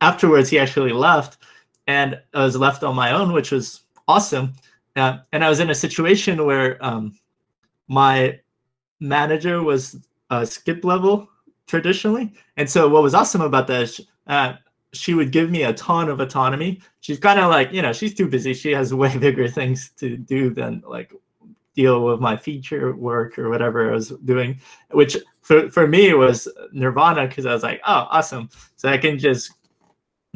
afterwards, 0.00 0.50
he 0.50 0.58
actually 0.58 0.92
left 0.92 1.38
and 1.86 2.20
I 2.34 2.44
was 2.44 2.56
left 2.56 2.84
on 2.84 2.94
my 2.94 3.12
own, 3.12 3.32
which 3.32 3.50
was 3.50 3.82
awesome. 4.06 4.52
Uh, 4.96 5.18
and 5.32 5.44
I 5.44 5.48
was 5.48 5.60
in 5.60 5.70
a 5.70 5.74
situation 5.74 6.44
where 6.44 6.84
um, 6.84 7.18
my 7.88 8.38
manager 9.00 9.62
was 9.62 9.96
a 10.30 10.44
skip 10.44 10.84
level 10.84 11.28
traditionally. 11.66 12.34
And 12.56 12.68
so 12.68 12.88
what 12.88 13.02
was 13.02 13.14
awesome 13.14 13.40
about 13.40 13.66
that 13.68 13.82
is 13.82 14.00
uh, 14.26 14.54
she 14.92 15.14
would 15.14 15.32
give 15.32 15.50
me 15.50 15.62
a 15.62 15.72
ton 15.72 16.08
of 16.08 16.20
autonomy. 16.20 16.80
She's 17.00 17.18
kind 17.18 17.38
of 17.38 17.50
like, 17.50 17.72
you 17.72 17.82
know, 17.82 17.92
she's 17.92 18.14
too 18.14 18.28
busy. 18.28 18.54
She 18.54 18.72
has 18.72 18.92
way 19.02 19.16
bigger 19.16 19.48
things 19.48 19.90
to 19.96 20.16
do 20.16 20.50
than 20.50 20.82
like 20.86 21.12
deal 21.78 22.02
with 22.02 22.18
my 22.18 22.36
feature 22.36 22.96
work 22.96 23.38
or 23.38 23.48
whatever 23.48 23.88
I 23.88 23.94
was 23.94 24.08
doing, 24.24 24.60
which 24.90 25.16
for, 25.42 25.70
for 25.70 25.86
me 25.86 26.12
was 26.12 26.48
nirvana 26.72 27.28
because 27.28 27.46
I 27.46 27.52
was 27.54 27.62
like, 27.62 27.80
oh, 27.86 28.08
awesome. 28.10 28.50
So 28.74 28.88
I 28.88 28.98
can 28.98 29.16
just 29.16 29.52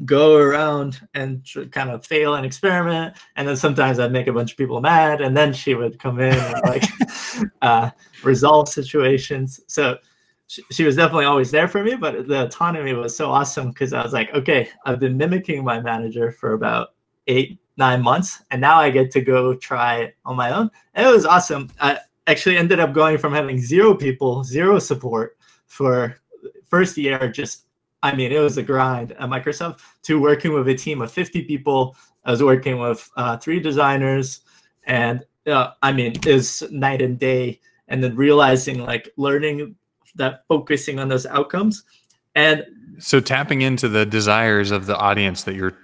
go 0.05 0.37
around 0.37 1.01
and 1.15 1.45
kind 1.73 1.91
of 1.91 2.07
fail 2.07 2.37
and 2.37 2.47
experiment. 2.47 3.17
And 3.35 3.49
then 3.49 3.57
sometimes 3.57 3.99
I'd 3.99 4.13
make 4.13 4.29
a 4.29 4.33
bunch 4.33 4.53
of 4.53 4.57
people 4.57 4.81
mad. 4.81 5.21
And 5.21 5.37
then 5.37 5.53
she 5.53 5.75
would 5.75 5.99
come 5.99 6.21
in 6.21 6.33
and 6.33 6.63
like 6.65 6.85
uh, 7.63 7.91
resolve 8.23 8.69
situations. 8.69 9.59
So 9.67 9.99
she, 10.47 10.63
she 10.71 10.85
was 10.85 10.95
definitely 10.95 11.25
always 11.25 11.51
there 11.51 11.67
for 11.67 11.83
me, 11.83 11.97
but 11.97 12.29
the 12.29 12.45
autonomy 12.45 12.93
was 12.93 13.17
so 13.17 13.33
awesome 13.33 13.71
because 13.71 13.93
I 13.93 14.05
was 14.05 14.13
like, 14.13 14.33
okay, 14.33 14.69
I've 14.87 15.01
been 15.01 15.17
mimicking 15.17 15.65
my 15.65 15.81
manager 15.81 16.31
for 16.31 16.53
about 16.53 16.95
eight, 17.27 17.59
nine 17.77 18.03
months, 18.03 18.43
and 18.51 18.61
now 18.61 18.79
I 18.79 18.91
get 18.91 19.11
to 19.13 19.21
go 19.21 19.55
try 19.55 20.13
on 20.25 20.37
my 20.37 20.53
own. 20.53 20.71
And 20.95 21.07
it 21.07 21.11
was 21.11 21.27
awesome. 21.27 21.71
I 21.81 21.99
actually 22.27 22.57
ended 22.57 22.81
up 22.81 22.93
going 22.93 23.19
from 23.19 23.33
having 23.33 23.61
zero 23.61 23.95
people, 23.95 24.45
zero 24.45 24.79
support 24.79 25.37
for 25.67 26.17
first 26.65 26.97
year, 26.97 27.31
just 27.31 27.67
I 28.05 28.17
mean, 28.17 28.33
it 28.33 28.41
was 28.41 28.59
a 28.59 28.63
grind 28.65 29.13
at 29.13 29.21
Microsoft 29.31 29.79
to 30.03 30.21
working 30.21 30.53
with 30.53 30.67
a 30.69 30.75
team 30.75 31.03
of 31.03 31.13
50 31.13 31.43
people. 31.43 31.97
I 32.25 32.33
was 32.33 32.43
working 32.43 32.79
with 32.79 33.09
uh, 33.17 33.37
three 33.37 33.61
designers, 33.61 34.41
and 34.85 35.25
uh, 35.47 35.71
I 35.83 35.93
mean, 35.93 36.13
it 36.13 36.27
was 36.27 36.65
night 36.73 37.01
and 37.01 37.19
day. 37.19 37.61
And 37.89 38.03
then 38.03 38.17
realizing, 38.17 38.81
like, 38.81 39.13
learning 39.17 39.77
that 40.15 40.45
focusing 40.49 40.99
on 40.99 41.09
those 41.09 41.27
outcomes 41.27 41.85
and 42.35 42.65
so 42.99 43.21
tapping 43.21 43.63
into 43.63 43.89
the 43.89 44.07
desires 44.07 44.71
of 44.71 44.87
the 44.87 44.97
audience 44.97 45.45
that 45.45 45.55
you're 45.55 45.77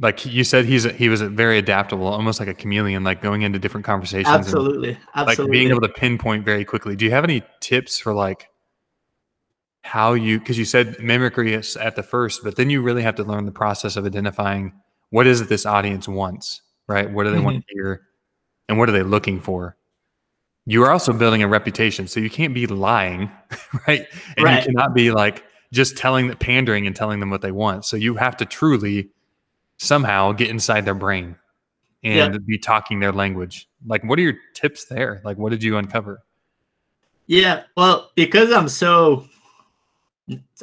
like 0.00 0.24
you 0.24 0.44
said 0.44 0.64
he's 0.64 0.84
he 0.84 1.08
was 1.08 1.20
very 1.20 1.58
adaptable 1.58 2.06
almost 2.06 2.40
like 2.40 2.48
a 2.48 2.54
chameleon 2.54 3.04
like 3.04 3.20
going 3.20 3.42
into 3.42 3.58
different 3.58 3.84
conversations 3.84 4.28
absolutely 4.28 4.90
and, 4.90 4.98
absolutely 5.14 5.44
like 5.44 5.52
being 5.52 5.70
able 5.70 5.80
to 5.80 5.88
pinpoint 5.88 6.44
very 6.44 6.64
quickly 6.64 6.96
do 6.96 7.04
you 7.04 7.10
have 7.10 7.24
any 7.24 7.42
tips 7.60 7.98
for 7.98 8.12
like 8.14 8.48
how 9.82 10.12
you 10.12 10.38
because 10.38 10.58
you 10.58 10.64
said 10.64 10.98
mimicry 11.00 11.52
is 11.54 11.76
at 11.76 11.96
the 11.96 12.02
first 12.02 12.42
but 12.42 12.56
then 12.56 12.70
you 12.70 12.82
really 12.82 13.02
have 13.02 13.14
to 13.14 13.24
learn 13.24 13.46
the 13.46 13.52
process 13.52 13.96
of 13.96 14.04
identifying 14.04 14.72
what 15.10 15.26
is 15.26 15.40
it 15.40 15.48
this 15.48 15.66
audience 15.66 16.06
wants 16.08 16.62
right 16.86 17.10
what 17.10 17.24
do 17.24 17.30
they 17.30 17.36
mm-hmm. 17.36 17.44
want 17.44 17.66
to 17.66 17.74
hear 17.74 18.02
and 18.68 18.78
what 18.78 18.88
are 18.88 18.92
they 18.92 19.02
looking 19.02 19.40
for 19.40 19.76
you 20.66 20.84
are 20.84 20.90
also 20.90 21.12
building 21.12 21.42
a 21.42 21.48
reputation. 21.48 22.06
So 22.06 22.20
you 22.20 22.30
can't 22.30 22.54
be 22.54 22.66
lying, 22.66 23.30
right? 23.88 24.06
And 24.36 24.44
right. 24.44 24.58
you 24.58 24.66
cannot 24.66 24.94
be 24.94 25.10
like 25.10 25.44
just 25.72 25.96
telling 25.96 26.28
the 26.28 26.36
pandering 26.36 26.86
and 26.86 26.94
telling 26.94 27.18
them 27.18 27.30
what 27.30 27.42
they 27.42 27.52
want. 27.52 27.84
So 27.84 27.96
you 27.96 28.14
have 28.14 28.36
to 28.38 28.44
truly 28.44 29.08
somehow 29.80 30.32
get 30.32 30.50
inside 30.50 30.84
their 30.84 30.94
brain 30.94 31.36
and 32.02 32.34
yeah. 32.34 32.38
be 32.46 32.58
talking 32.58 33.00
their 33.00 33.12
language. 33.12 33.68
Like, 33.86 34.04
what 34.04 34.18
are 34.18 34.22
your 34.22 34.36
tips 34.54 34.84
there? 34.84 35.20
Like, 35.24 35.38
what 35.38 35.50
did 35.50 35.62
you 35.62 35.76
uncover? 35.76 36.22
Yeah, 37.26 37.64
well, 37.76 38.10
because 38.14 38.52
I'm 38.52 38.68
so, 38.68 39.26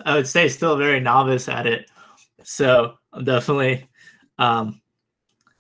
I 0.05 0.15
would 0.15 0.27
say, 0.27 0.49
still 0.49 0.77
very 0.77 0.99
novice 0.99 1.47
at 1.47 1.65
it. 1.65 1.89
So 2.43 2.95
I'm 3.13 3.23
definitely 3.23 3.87
um, 4.39 4.81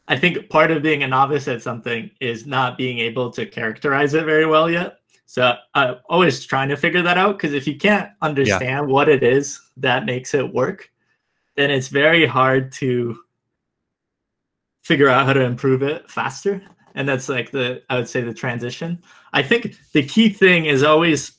I 0.07 0.17
think 0.17 0.49
part 0.49 0.71
of 0.71 0.81
being 0.81 1.03
a 1.03 1.07
novice 1.07 1.47
at 1.47 1.61
something 1.61 2.09
is 2.21 2.45
not 2.45 2.77
being 2.77 2.99
able 2.99 3.29
to 3.31 3.45
characterize 3.45 4.13
it 4.13 4.25
very 4.25 4.45
well 4.45 4.69
yet. 4.69 4.99
So 5.25 5.55
I'm 5.73 5.97
always 6.09 6.45
trying 6.45 6.69
to 6.69 6.77
figure 6.77 7.01
that 7.01 7.17
out 7.17 7.37
because 7.37 7.53
if 7.53 7.67
you 7.67 7.77
can't 7.77 8.11
understand 8.21 8.87
yeah. 8.87 8.93
what 8.93 9.09
it 9.09 9.23
is 9.23 9.59
that 9.75 10.05
makes 10.05 10.33
it 10.33 10.53
work, 10.53 10.89
then 11.55 11.69
it's 11.69 11.89
very 11.89 12.25
hard 12.25 12.71
to 12.73 13.19
figure 14.87 15.09
out 15.09 15.25
how 15.25 15.33
to 15.33 15.41
improve 15.41 15.83
it 15.83 16.09
faster. 16.09 16.61
And 16.95 17.07
that's 17.07 17.27
like 17.27 17.51
the, 17.51 17.83
I 17.89 17.97
would 17.97 18.07
say, 18.07 18.21
the 18.21 18.33
transition. 18.33 19.03
I 19.33 19.43
think 19.43 19.75
the 19.91 20.03
key 20.03 20.29
thing 20.29 20.65
is 20.65 20.81
always 20.81 21.33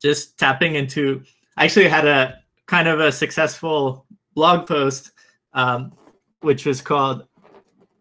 just 0.00 0.38
tapping 0.38 0.76
into, 0.76 1.24
I 1.56 1.64
actually 1.64 1.88
had 1.88 2.06
a 2.06 2.38
kind 2.66 2.86
of 2.86 3.00
a 3.00 3.10
successful 3.10 4.06
blog 4.34 4.68
post, 4.68 5.10
um, 5.54 5.92
which 6.40 6.64
was 6.64 6.80
called 6.80 7.26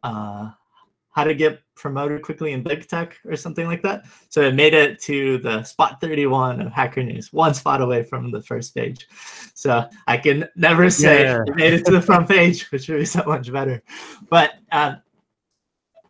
uh, 0.03 0.51
how 1.19 1.25
to 1.25 1.33
get 1.33 1.61
promoted 1.75 2.21
quickly 2.21 2.53
in 2.53 2.63
big 2.63 2.87
tech 2.87 3.17
or 3.25 3.35
something 3.35 3.65
like 3.65 3.81
that. 3.81 4.05
So 4.29 4.39
it 4.41 4.55
made 4.55 4.73
it 4.73 5.01
to 5.01 5.37
the 5.39 5.63
spot 5.63 5.99
31 5.99 6.61
of 6.61 6.71
Hacker 6.71 7.03
News, 7.03 7.33
one 7.33 7.53
spot 7.53 7.81
away 7.81 8.03
from 8.03 8.31
the 8.31 8.41
first 8.41 8.73
page. 8.73 9.05
So 9.53 9.85
I 10.07 10.15
can 10.15 10.47
never 10.55 10.89
say 10.89 11.23
yeah. 11.23 11.43
it 11.45 11.55
made 11.57 11.73
it 11.73 11.83
to 11.87 11.91
the 11.91 12.01
front 12.01 12.29
page, 12.29 12.71
which 12.71 12.87
would 12.87 12.99
be 12.99 13.05
so 13.05 13.21
much 13.25 13.51
better. 13.51 13.83
But 14.29 14.53
um, 14.71 15.01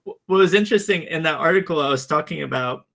what 0.04 0.20
was 0.28 0.54
interesting 0.54 1.02
in 1.04 1.24
that 1.24 1.40
article, 1.40 1.82
I 1.82 1.90
was 1.90 2.06
talking 2.06 2.44
about 2.44 2.86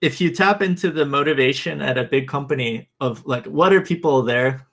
if 0.00 0.20
you 0.20 0.30
tap 0.30 0.62
into 0.62 0.92
the 0.92 1.04
motivation 1.04 1.82
at 1.82 1.98
a 1.98 2.04
big 2.04 2.28
company 2.28 2.88
of 3.00 3.26
like, 3.26 3.46
what 3.46 3.72
are 3.72 3.80
people 3.80 4.22
there 4.22 4.64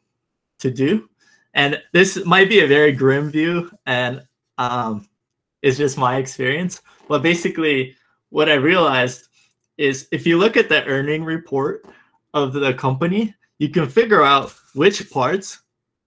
to 0.59 0.69
do? 0.69 1.09
And 1.55 1.81
this 1.93 2.23
might 2.25 2.47
be 2.47 2.59
a 2.59 2.67
very 2.67 2.91
grim 2.91 3.31
view, 3.31 3.71
and 3.87 4.21
um, 4.57 5.07
it's 5.61 5.77
just 5.77 5.97
my 5.97 6.17
experience. 6.17 6.81
But 7.07 7.21
basically, 7.21 7.95
what 8.29 8.49
I 8.49 8.55
realized 8.55 9.27
is 9.77 10.07
if 10.11 10.25
you 10.25 10.37
look 10.37 10.57
at 10.57 10.69
the 10.69 10.85
earning 10.85 11.23
report 11.23 11.85
of 12.33 12.53
the 12.53 12.73
company, 12.73 13.35
you 13.59 13.69
can 13.69 13.87
figure 13.87 14.23
out 14.23 14.53
which 14.73 15.09
parts 15.09 15.61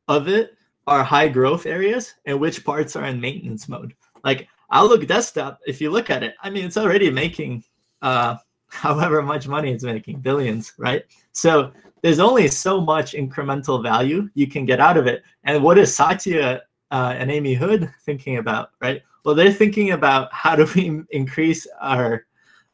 of 0.09 0.29
it 0.29 0.57
are 0.87 1.03
high 1.03 1.29
growth 1.29 1.67
areas 1.67 2.14
and 2.27 2.38
which 2.38 2.64
parts 2.64 2.97
are 2.97 3.05
in 3.07 3.21
maintenance 3.21 3.69
mode. 3.69 3.95
Like 4.23 4.49
Outlook 4.71 5.07
Desktop, 5.07 5.61
if 5.67 5.81
you 5.81 5.90
look 5.90 6.11
at 6.11 6.23
it, 6.23 6.35
I 6.43 6.51
mean, 6.51 6.64
it's 6.64 6.77
already 6.77 7.11
making 7.11 7.64
uh, 8.03 8.37
however 8.67 9.23
much 9.23 9.47
money 9.47 9.73
it's 9.73 9.85
making, 9.85 10.21
billions, 10.21 10.73
right? 10.79 11.05
So 11.33 11.73
there's 12.03 12.19
only 12.19 12.49
so 12.49 12.81
much 12.81 13.12
incremental 13.12 13.83
value 13.83 14.29
you 14.35 14.47
can 14.47 14.67
get 14.67 14.81
out 14.81 14.97
of 14.97 15.07
it. 15.07 15.23
And 15.45 15.62
what 15.62 15.79
is 15.79 15.95
Satya 15.95 16.62
uh, 16.90 17.14
and 17.17 17.31
Amy 17.31 17.55
Hood 17.55 17.90
thinking 18.05 18.38
about, 18.38 18.71
right? 18.81 19.03
Well, 19.25 19.35
they're 19.35 19.53
thinking 19.53 19.93
about 19.93 20.33
how 20.33 20.55
do 20.55 20.67
we 20.75 21.03
increase 21.11 21.67
our 21.81 22.27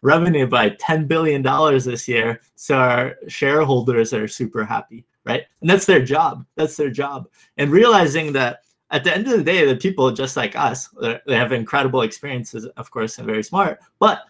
revenue 0.03 0.47
by 0.47 0.71
$10 0.71 1.07
billion 1.07 1.43
this 1.43 2.09
year 2.09 2.41
so 2.57 2.77
our 2.77 3.17
shareholders 3.29 4.13
are 4.13 4.27
super 4.27 4.65
happy, 4.65 5.05
right? 5.25 5.45
And 5.61 5.69
that's 5.69 5.87
their 5.87 6.05
job. 6.05 6.45
That's 6.57 6.77
their 6.77 6.91
job. 6.91 7.29
And 7.57 7.71
realizing 7.71 8.33
that 8.33 8.61
at 8.91 9.05
the 9.05 9.15
end 9.15 9.29
of 9.29 9.39
the 9.39 9.45
day, 9.45 9.65
the 9.65 9.77
people 9.77 10.11
just 10.11 10.37
like 10.37 10.57
us, 10.57 10.89
uh, 11.01 11.19
they 11.27 11.37
have 11.37 11.53
incredible 11.53 12.03
experiences, 12.03 12.67
of 12.77 12.91
course, 12.91 13.19
and 13.19 13.27
very 13.27 13.45
smart, 13.45 13.79
but 14.01 14.23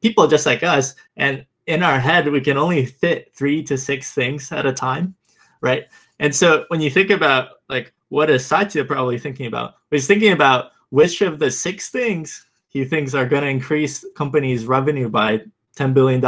people 0.00 0.26
just 0.26 0.46
like 0.46 0.62
us. 0.64 0.96
And 1.16 1.46
in 1.66 1.82
our 1.82 2.00
head, 2.00 2.26
we 2.26 2.40
can 2.40 2.56
only 2.56 2.86
fit 2.86 3.32
three 3.34 3.62
to 3.64 3.78
six 3.78 4.12
things 4.12 4.50
at 4.50 4.66
a 4.66 4.72
time, 4.72 5.14
right? 5.60 5.84
And 6.18 6.34
so 6.34 6.64
when 6.68 6.80
you 6.80 6.90
think 6.90 7.10
about 7.10 7.50
like 7.68 7.92
what 8.08 8.30
is 8.30 8.44
Satya 8.44 8.84
probably 8.84 9.18
thinking 9.18 9.46
about, 9.46 9.74
he's 9.90 10.06
thinking 10.08 10.32
about 10.32 10.72
which 10.90 11.22
of 11.22 11.38
the 11.38 11.50
six 11.50 11.90
things 11.90 12.46
he 12.68 12.84
thinks 12.84 13.14
are 13.14 13.26
going 13.26 13.42
to 13.42 13.48
increase 13.48 14.04
companies' 14.14 14.66
revenue 14.66 15.08
by 15.08 15.42
$10 15.76 15.94
billion. 15.94 16.22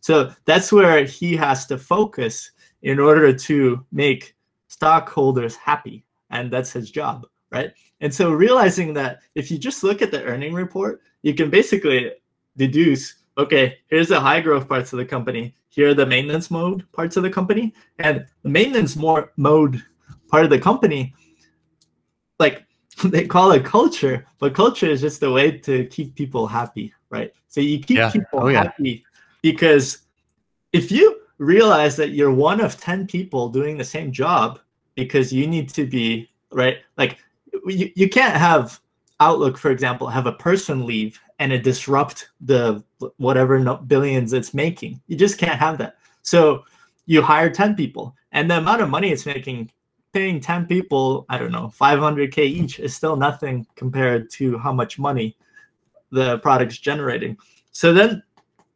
So 0.00 0.32
that's 0.44 0.72
where 0.72 1.04
he 1.04 1.36
has 1.36 1.66
to 1.66 1.78
focus 1.78 2.50
in 2.82 2.98
order 2.98 3.32
to 3.32 3.84
make 3.92 4.34
stockholders 4.68 5.56
happy. 5.56 6.04
And 6.30 6.50
that's 6.50 6.72
his 6.72 6.90
job, 6.90 7.26
right? 7.50 7.72
And 8.00 8.12
so 8.14 8.30
realizing 8.30 8.94
that 8.94 9.20
if 9.34 9.50
you 9.50 9.58
just 9.58 9.82
look 9.82 10.02
at 10.02 10.10
the 10.10 10.24
earning 10.24 10.54
report, 10.54 11.00
you 11.22 11.34
can 11.34 11.50
basically 11.50 12.12
deduce 12.56 13.14
okay, 13.38 13.78
here's 13.88 14.08
the 14.08 14.18
high 14.18 14.40
growth 14.40 14.68
parts 14.68 14.92
of 14.92 14.98
the 14.98 15.04
company. 15.04 15.54
Here 15.68 15.90
are 15.90 15.94
the 15.94 16.06
maintenance 16.06 16.50
mode 16.50 16.90
parts 16.92 17.16
of 17.16 17.22
the 17.22 17.30
company. 17.30 17.74
And 17.98 18.26
the 18.42 18.48
maintenance 18.48 18.96
more 18.96 19.32
mode 19.36 19.82
part 20.28 20.44
of 20.44 20.50
the 20.50 20.58
company, 20.58 21.14
like 22.38 22.64
they 23.04 23.26
call 23.26 23.52
it 23.52 23.64
culture, 23.64 24.26
but 24.38 24.54
culture 24.54 24.86
is 24.86 25.00
just 25.00 25.22
a 25.22 25.30
way 25.30 25.50
to 25.58 25.86
keep 25.86 26.14
people 26.14 26.46
happy, 26.46 26.92
right? 27.10 27.32
So 27.48 27.60
you 27.60 27.78
keep 27.78 27.98
yeah. 27.98 28.10
people 28.10 28.40
oh, 28.42 28.48
yeah. 28.48 28.64
happy 28.64 29.04
because 29.42 29.98
if 30.72 30.90
you 30.90 31.20
realize 31.38 31.96
that 31.96 32.10
you're 32.10 32.32
one 32.32 32.60
of 32.60 32.80
10 32.80 33.06
people 33.06 33.48
doing 33.48 33.76
the 33.76 33.84
same 33.84 34.10
job 34.10 34.58
because 34.94 35.32
you 35.32 35.46
need 35.46 35.68
to 35.68 35.86
be 35.86 36.28
right 36.50 36.78
like 36.96 37.18
you, 37.66 37.92
you 37.94 38.08
can't 38.08 38.36
have 38.36 38.80
outlook 39.20 39.58
for 39.58 39.70
example 39.70 40.08
have 40.08 40.26
a 40.26 40.32
person 40.32 40.86
leave 40.86 41.20
and 41.38 41.52
it 41.52 41.62
disrupt 41.62 42.30
the 42.40 42.82
whatever 43.18 43.76
billions 43.86 44.32
it's 44.32 44.54
making 44.54 45.00
you 45.06 45.16
just 45.16 45.38
can't 45.38 45.58
have 45.58 45.76
that 45.76 45.96
so 46.22 46.64
you 47.04 47.20
hire 47.20 47.50
10 47.50 47.74
people 47.74 48.14
and 48.32 48.50
the 48.50 48.56
amount 48.56 48.80
of 48.80 48.88
money 48.88 49.10
it's 49.10 49.26
making 49.26 49.70
paying 50.16 50.40
10 50.40 50.66
people 50.66 51.26
i 51.28 51.36
don't 51.38 51.52
know 51.52 51.68
500k 51.78 52.38
each 52.38 52.80
is 52.80 52.96
still 53.00 53.16
nothing 53.16 53.66
compared 53.82 54.30
to 54.38 54.56
how 54.58 54.72
much 54.72 54.98
money 54.98 55.36
the 56.10 56.38
product's 56.38 56.78
generating. 56.78 57.36
So 57.72 57.92
then 57.92 58.22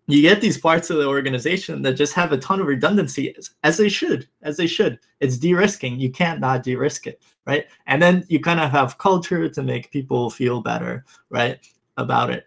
you 0.07 0.23
get 0.23 0.41
these 0.41 0.59
parts 0.59 0.91
of 0.91 0.97
the 0.99 1.07
organization 1.07 1.83
that 1.83 1.95
just 1.95 2.13
have 2.15 2.33
a 2.33 2.39
ton 2.39 2.61
of 2.61 2.67
redundancy 2.67 3.35
as, 3.63 3.77
they 3.77 3.89
should 3.89 4.29
as 4.43 4.57
they 4.57 4.67
should. 4.67 4.99
It's 5.21 5.39
de-risking. 5.39 6.01
You 6.01 6.11
can't 6.11 6.41
not 6.41 6.63
de-risk 6.63 7.07
it 7.07 7.23
right? 7.47 7.67
And 7.87 8.01
then 8.03 8.25
you 8.29 8.39
kind 8.39 8.61
of 8.61 8.71
have 8.71 8.99
culture 8.99 9.49
to 9.49 9.63
make 9.63 9.91
people 9.91 10.29
feel 10.29 10.61
better 10.61 11.07
right 11.31 11.59
about 11.97 12.31
it 12.31 12.47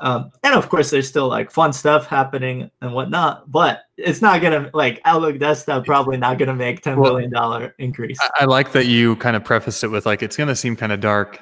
um, 0.00 0.30
and 0.42 0.54
of 0.54 0.68
course 0.68 0.90
there's 0.90 1.08
still 1.08 1.28
like 1.28 1.50
fun 1.50 1.72
stuff 1.72 2.06
happening 2.06 2.70
and 2.80 2.92
whatnot 2.92 3.50
but 3.50 3.82
it's 3.96 4.22
not 4.22 4.40
gonna 4.40 4.70
like 4.74 5.00
outlook 5.04 5.38
desktop 5.38 5.84
probably 5.84 6.16
not 6.16 6.38
gonna 6.38 6.54
make 6.54 6.80
10 6.82 7.00
billion 7.00 7.30
dollar 7.30 7.74
increase 7.78 8.18
I, 8.20 8.42
I 8.42 8.44
like 8.44 8.72
that 8.72 8.86
you 8.86 9.16
kind 9.16 9.36
of 9.36 9.44
preface 9.44 9.82
it 9.82 9.90
with 9.90 10.06
like 10.06 10.22
it's 10.22 10.36
gonna 10.36 10.56
seem 10.56 10.76
kind 10.76 10.92
of 10.92 11.00
dark 11.00 11.40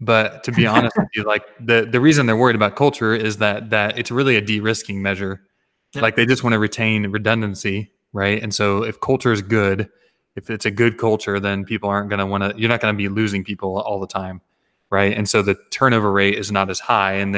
but 0.00 0.44
to 0.44 0.52
be 0.52 0.66
honest 0.66 0.96
with 0.96 1.08
you, 1.14 1.24
like 1.24 1.44
the 1.60 1.88
the 1.90 2.00
reason 2.00 2.26
they're 2.26 2.36
worried 2.36 2.56
about 2.56 2.76
culture 2.76 3.14
is 3.14 3.38
that 3.38 3.70
that 3.70 3.98
it's 3.98 4.10
really 4.10 4.36
a 4.36 4.40
de-risking 4.40 5.02
measure. 5.02 5.42
Yep. 5.94 6.02
Like 6.02 6.16
they 6.16 6.26
just 6.26 6.44
want 6.44 6.52
to 6.52 6.58
retain 6.58 7.10
redundancy, 7.10 7.92
right? 8.12 8.42
And 8.42 8.54
so 8.54 8.84
if 8.84 9.00
culture 9.00 9.32
is 9.32 9.42
good, 9.42 9.88
if 10.36 10.50
it's 10.50 10.66
a 10.66 10.70
good 10.70 10.98
culture, 10.98 11.40
then 11.40 11.64
people 11.64 11.88
aren't 11.88 12.10
going 12.10 12.18
to 12.18 12.26
want 12.26 12.44
to. 12.44 12.60
You're 12.60 12.68
not 12.68 12.80
going 12.80 12.94
to 12.94 12.96
be 12.96 13.08
losing 13.08 13.42
people 13.42 13.80
all 13.80 13.98
the 13.98 14.06
time, 14.06 14.40
right? 14.90 15.16
And 15.16 15.28
so 15.28 15.42
the 15.42 15.56
turnover 15.70 16.12
rate 16.12 16.34
is 16.34 16.52
not 16.52 16.70
as 16.70 16.78
high, 16.78 17.14
and 17.14 17.34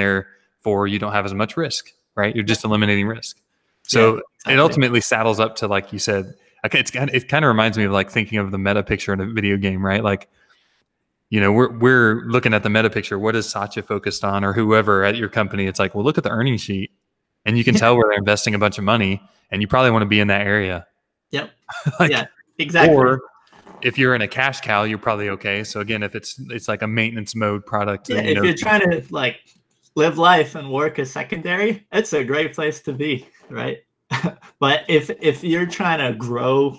therefore 0.62 0.86
you 0.86 0.98
don't 0.98 1.12
have 1.12 1.24
as 1.24 1.34
much 1.34 1.56
risk, 1.56 1.92
right? 2.14 2.34
You're 2.34 2.44
just 2.44 2.64
eliminating 2.64 3.06
risk. 3.06 3.40
So 3.82 4.00
yeah, 4.00 4.20
exactly. 4.36 4.54
it 4.54 4.60
ultimately 4.60 5.00
saddles 5.00 5.40
up 5.40 5.56
to 5.56 5.68
like 5.68 5.92
you 5.92 5.98
said. 5.98 6.34
Okay, 6.64 6.80
it's 6.80 6.90
it 6.94 7.28
kind 7.28 7.44
of 7.44 7.48
reminds 7.48 7.78
me 7.78 7.84
of 7.84 7.92
like 7.92 8.10
thinking 8.10 8.38
of 8.38 8.50
the 8.50 8.58
meta 8.58 8.82
picture 8.82 9.12
in 9.12 9.20
a 9.20 9.26
video 9.26 9.56
game, 9.56 9.84
right? 9.84 10.04
Like 10.04 10.28
you 11.30 11.40
know, 11.40 11.52
we're 11.52 11.70
we're 11.78 12.24
looking 12.26 12.52
at 12.52 12.62
the 12.62 12.70
meta 12.70 12.90
picture. 12.90 13.18
What 13.18 13.34
is 13.34 13.48
Satya 13.48 13.82
focused 13.82 14.24
on, 14.24 14.44
or 14.44 14.52
whoever 14.52 15.04
at 15.04 15.16
your 15.16 15.28
company? 15.28 15.66
It's 15.66 15.78
like, 15.78 15.94
well, 15.94 16.04
look 16.04 16.18
at 16.18 16.24
the 16.24 16.30
earnings 16.30 16.60
sheet, 16.60 16.90
and 17.46 17.56
you 17.56 17.64
can 17.64 17.74
tell 17.76 17.96
where 17.96 18.08
they're 18.08 18.18
investing 18.18 18.54
a 18.54 18.58
bunch 18.58 18.78
of 18.78 18.84
money, 18.84 19.22
and 19.50 19.62
you 19.62 19.68
probably 19.68 19.90
want 19.90 20.02
to 20.02 20.06
be 20.06 20.20
in 20.20 20.28
that 20.28 20.46
area. 20.46 20.86
Yep. 21.30 21.50
like, 22.00 22.10
yeah. 22.10 22.26
Exactly. 22.58 22.94
Or 22.94 23.22
if 23.80 23.96
you're 23.96 24.14
in 24.14 24.20
a 24.20 24.28
cash 24.28 24.60
cow, 24.60 24.82
you're 24.82 24.98
probably 24.98 25.30
okay. 25.30 25.64
So 25.64 25.80
again, 25.80 26.02
if 26.02 26.14
it's 26.14 26.38
it's 26.50 26.68
like 26.68 26.82
a 26.82 26.86
maintenance 26.86 27.34
mode 27.34 27.64
product, 27.64 28.10
yeah. 28.10 28.16
Then, 28.16 28.24
you 28.24 28.30
if 28.32 28.36
know, 28.36 28.42
you're 28.42 28.54
trying 28.54 28.90
to 28.90 29.02
like 29.08 29.40
live 29.94 30.18
life 30.18 30.54
and 30.54 30.70
work 30.70 30.98
is 30.98 31.10
secondary, 31.10 31.86
it's 31.92 32.12
a 32.12 32.24
great 32.24 32.54
place 32.54 32.80
to 32.82 32.92
be, 32.92 33.26
right? 33.48 33.78
but 34.58 34.84
if 34.88 35.10
if 35.20 35.44
you're 35.44 35.66
trying 35.66 35.98
to 35.98 36.16
grow 36.18 36.76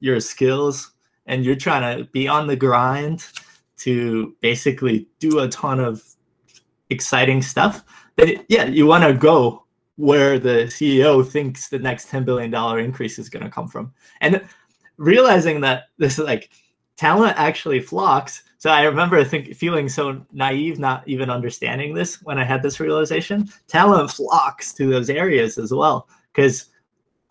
your 0.00 0.20
skills 0.20 0.92
and 1.26 1.44
you're 1.44 1.56
trying 1.56 1.98
to 1.98 2.04
be 2.10 2.28
on 2.28 2.46
the 2.46 2.56
grind 2.56 3.26
to 3.78 4.34
basically 4.40 5.08
do 5.18 5.40
a 5.40 5.48
ton 5.48 5.80
of 5.80 6.02
exciting 6.90 7.42
stuff, 7.42 7.84
then 8.16 8.44
yeah, 8.48 8.64
you 8.64 8.86
want 8.86 9.04
to 9.04 9.14
go 9.14 9.64
where 9.96 10.38
the 10.38 10.66
CEO 10.66 11.26
thinks 11.26 11.68
the 11.68 11.78
next 11.78 12.08
$10 12.08 12.24
billion 12.24 12.52
increase 12.84 13.18
is 13.18 13.28
going 13.28 13.44
to 13.44 13.50
come 13.50 13.68
from. 13.68 13.92
And 14.20 14.44
realizing 14.96 15.60
that 15.60 15.84
this 15.98 16.18
is 16.18 16.24
like 16.24 16.50
talent 16.96 17.34
actually 17.36 17.80
flocks. 17.80 18.42
So 18.64 18.70
I 18.70 18.84
remember 18.84 19.22
think 19.24 19.54
feeling 19.54 19.90
so 19.90 20.24
naive, 20.32 20.78
not 20.78 21.06
even 21.06 21.28
understanding 21.28 21.92
this 21.92 22.22
when 22.22 22.38
I 22.38 22.44
had 22.44 22.62
this 22.62 22.80
realization. 22.80 23.46
Talent 23.68 24.10
flocks 24.10 24.72
to 24.72 24.88
those 24.88 25.10
areas 25.10 25.58
as 25.58 25.70
well, 25.70 26.08
because 26.32 26.70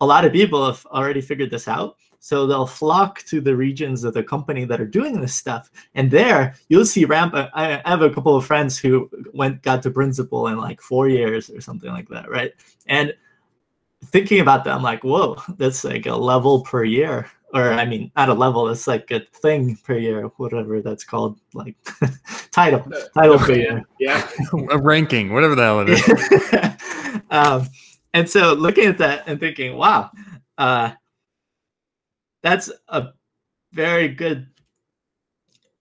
a 0.00 0.06
lot 0.06 0.24
of 0.24 0.30
people 0.30 0.64
have 0.64 0.86
already 0.86 1.20
figured 1.20 1.50
this 1.50 1.66
out. 1.66 1.96
So 2.20 2.46
they'll 2.46 2.68
flock 2.68 3.24
to 3.24 3.40
the 3.40 3.56
regions 3.56 4.04
of 4.04 4.14
the 4.14 4.22
company 4.22 4.64
that 4.66 4.80
are 4.80 4.86
doing 4.86 5.20
this 5.20 5.34
stuff. 5.34 5.72
And 5.96 6.08
there 6.08 6.54
you'll 6.68 6.86
see 6.86 7.04
ramp. 7.04 7.34
I 7.34 7.82
have 7.84 8.02
a 8.02 8.10
couple 8.10 8.36
of 8.36 8.46
friends 8.46 8.78
who 8.78 9.10
went, 9.32 9.60
got 9.62 9.82
to 9.82 9.90
principal 9.90 10.46
in 10.46 10.58
like 10.58 10.80
four 10.80 11.08
years 11.08 11.50
or 11.50 11.60
something 11.60 11.90
like 11.90 12.08
that. 12.10 12.30
Right. 12.30 12.52
And 12.86 13.12
thinking 14.04 14.38
about 14.38 14.62
that, 14.62 14.74
I'm 14.76 14.84
like, 14.84 15.02
whoa, 15.02 15.42
that's 15.58 15.82
like 15.82 16.06
a 16.06 16.14
level 16.14 16.60
per 16.60 16.84
year. 16.84 17.28
Or 17.54 17.72
I 17.72 17.84
mean, 17.84 18.10
at 18.16 18.28
a 18.28 18.34
level, 18.34 18.68
it's 18.68 18.88
like 18.88 19.12
a 19.12 19.20
thing 19.32 19.76
per 19.76 19.96
year, 19.96 20.22
whatever 20.38 20.82
that's 20.82 21.04
called, 21.04 21.38
like 21.54 21.76
title, 22.50 22.84
title 23.14 23.38
per 23.38 23.52
year. 23.52 23.84
Yeah. 24.00 24.28
a 24.70 24.78
ranking, 24.78 25.32
whatever 25.32 25.54
the 25.54 25.62
hell 25.62 25.80
it 25.80 25.90
is. 25.90 27.22
um, 27.30 27.68
and 28.12 28.28
so 28.28 28.54
looking 28.54 28.86
at 28.86 28.98
that 28.98 29.22
and 29.28 29.38
thinking, 29.38 29.76
wow, 29.76 30.10
uh, 30.58 30.90
that's 32.42 32.72
a 32.88 33.10
very 33.72 34.08
good 34.08 34.48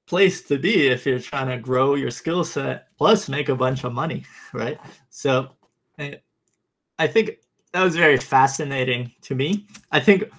place 0.05 0.43
to 0.43 0.59
be 0.59 0.87
if 0.87 1.07
you're 1.07 1.19
trying 1.19 1.47
to 1.47 1.57
grow 1.57 1.95
your 1.95 2.11
skill 2.11 2.43
set 2.43 2.87
plus 2.99 3.27
make 3.27 3.49
a 3.49 3.55
bunch 3.55 3.83
of 3.83 3.93
money, 3.93 4.23
right? 4.53 4.77
So 5.09 5.49
I 5.97 7.07
think 7.07 7.39
that 7.71 7.83
was 7.83 7.95
very 7.95 8.17
fascinating 8.17 9.11
to 9.23 9.33
me. 9.33 9.65
I 9.91 9.99
think 9.99 10.31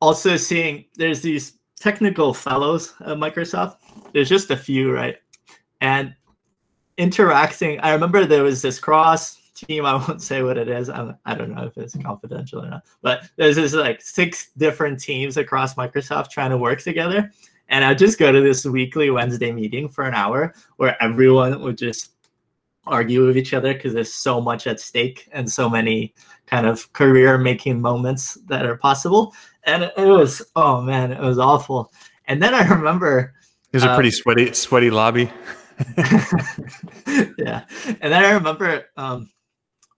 also 0.00 0.36
seeing 0.36 0.84
there's 0.96 1.20
these 1.20 1.58
technical 1.78 2.34
fellows 2.34 2.94
at 3.00 3.16
Microsoft. 3.16 3.76
There's 4.12 4.28
just 4.28 4.50
a 4.50 4.56
few, 4.56 4.92
right? 4.92 5.16
And 5.80 6.14
interacting, 6.96 7.78
I 7.80 7.92
remember 7.92 8.24
there 8.24 8.42
was 8.42 8.62
this 8.62 8.78
cross 8.78 9.36
team. 9.54 9.84
I 9.86 9.94
won't 9.94 10.22
say 10.22 10.42
what 10.42 10.58
it 10.58 10.68
is. 10.68 10.88
I'm, 10.88 11.16
I 11.24 11.34
don't 11.34 11.54
know 11.54 11.64
if 11.64 11.76
it's 11.76 11.96
confidential 11.96 12.64
or 12.64 12.70
not. 12.70 12.84
But 13.02 13.28
there's 13.36 13.56
this 13.56 13.74
like 13.74 14.00
six 14.00 14.50
different 14.56 15.00
teams 15.00 15.36
across 15.36 15.74
Microsoft 15.74 16.30
trying 16.30 16.50
to 16.50 16.58
work 16.58 16.80
together. 16.80 17.30
And 17.70 17.84
I'd 17.84 17.98
just 17.98 18.18
go 18.18 18.32
to 18.32 18.40
this 18.40 18.64
weekly 18.64 19.10
Wednesday 19.10 19.52
meeting 19.52 19.88
for 19.88 20.04
an 20.04 20.14
hour 20.14 20.54
where 20.76 21.00
everyone 21.02 21.60
would 21.60 21.76
just 21.76 22.12
argue 22.88 23.26
with 23.26 23.36
each 23.36 23.54
other 23.54 23.74
because 23.74 23.94
there's 23.94 24.12
so 24.12 24.40
much 24.40 24.66
at 24.66 24.80
stake 24.80 25.28
and 25.32 25.50
so 25.50 25.68
many 25.68 26.14
kind 26.46 26.66
of 26.66 26.92
career 26.92 27.38
making 27.38 27.80
moments 27.80 28.34
that 28.46 28.66
are 28.66 28.76
possible. 28.76 29.34
And 29.64 29.84
it 29.84 29.92
was, 29.96 30.42
oh 30.56 30.80
man, 30.80 31.12
it 31.12 31.20
was 31.20 31.38
awful. 31.38 31.92
And 32.26 32.42
then 32.42 32.54
I 32.54 32.66
remember 32.68 33.34
it 33.72 33.76
was 33.76 33.84
a 33.84 33.94
pretty 33.94 34.08
um, 34.08 34.12
sweaty, 34.12 34.52
sweaty 34.54 34.90
lobby. 34.90 35.30
yeah. 37.38 37.64
And 38.00 38.12
then 38.12 38.24
I 38.24 38.32
remember 38.32 38.86
um, 38.96 39.30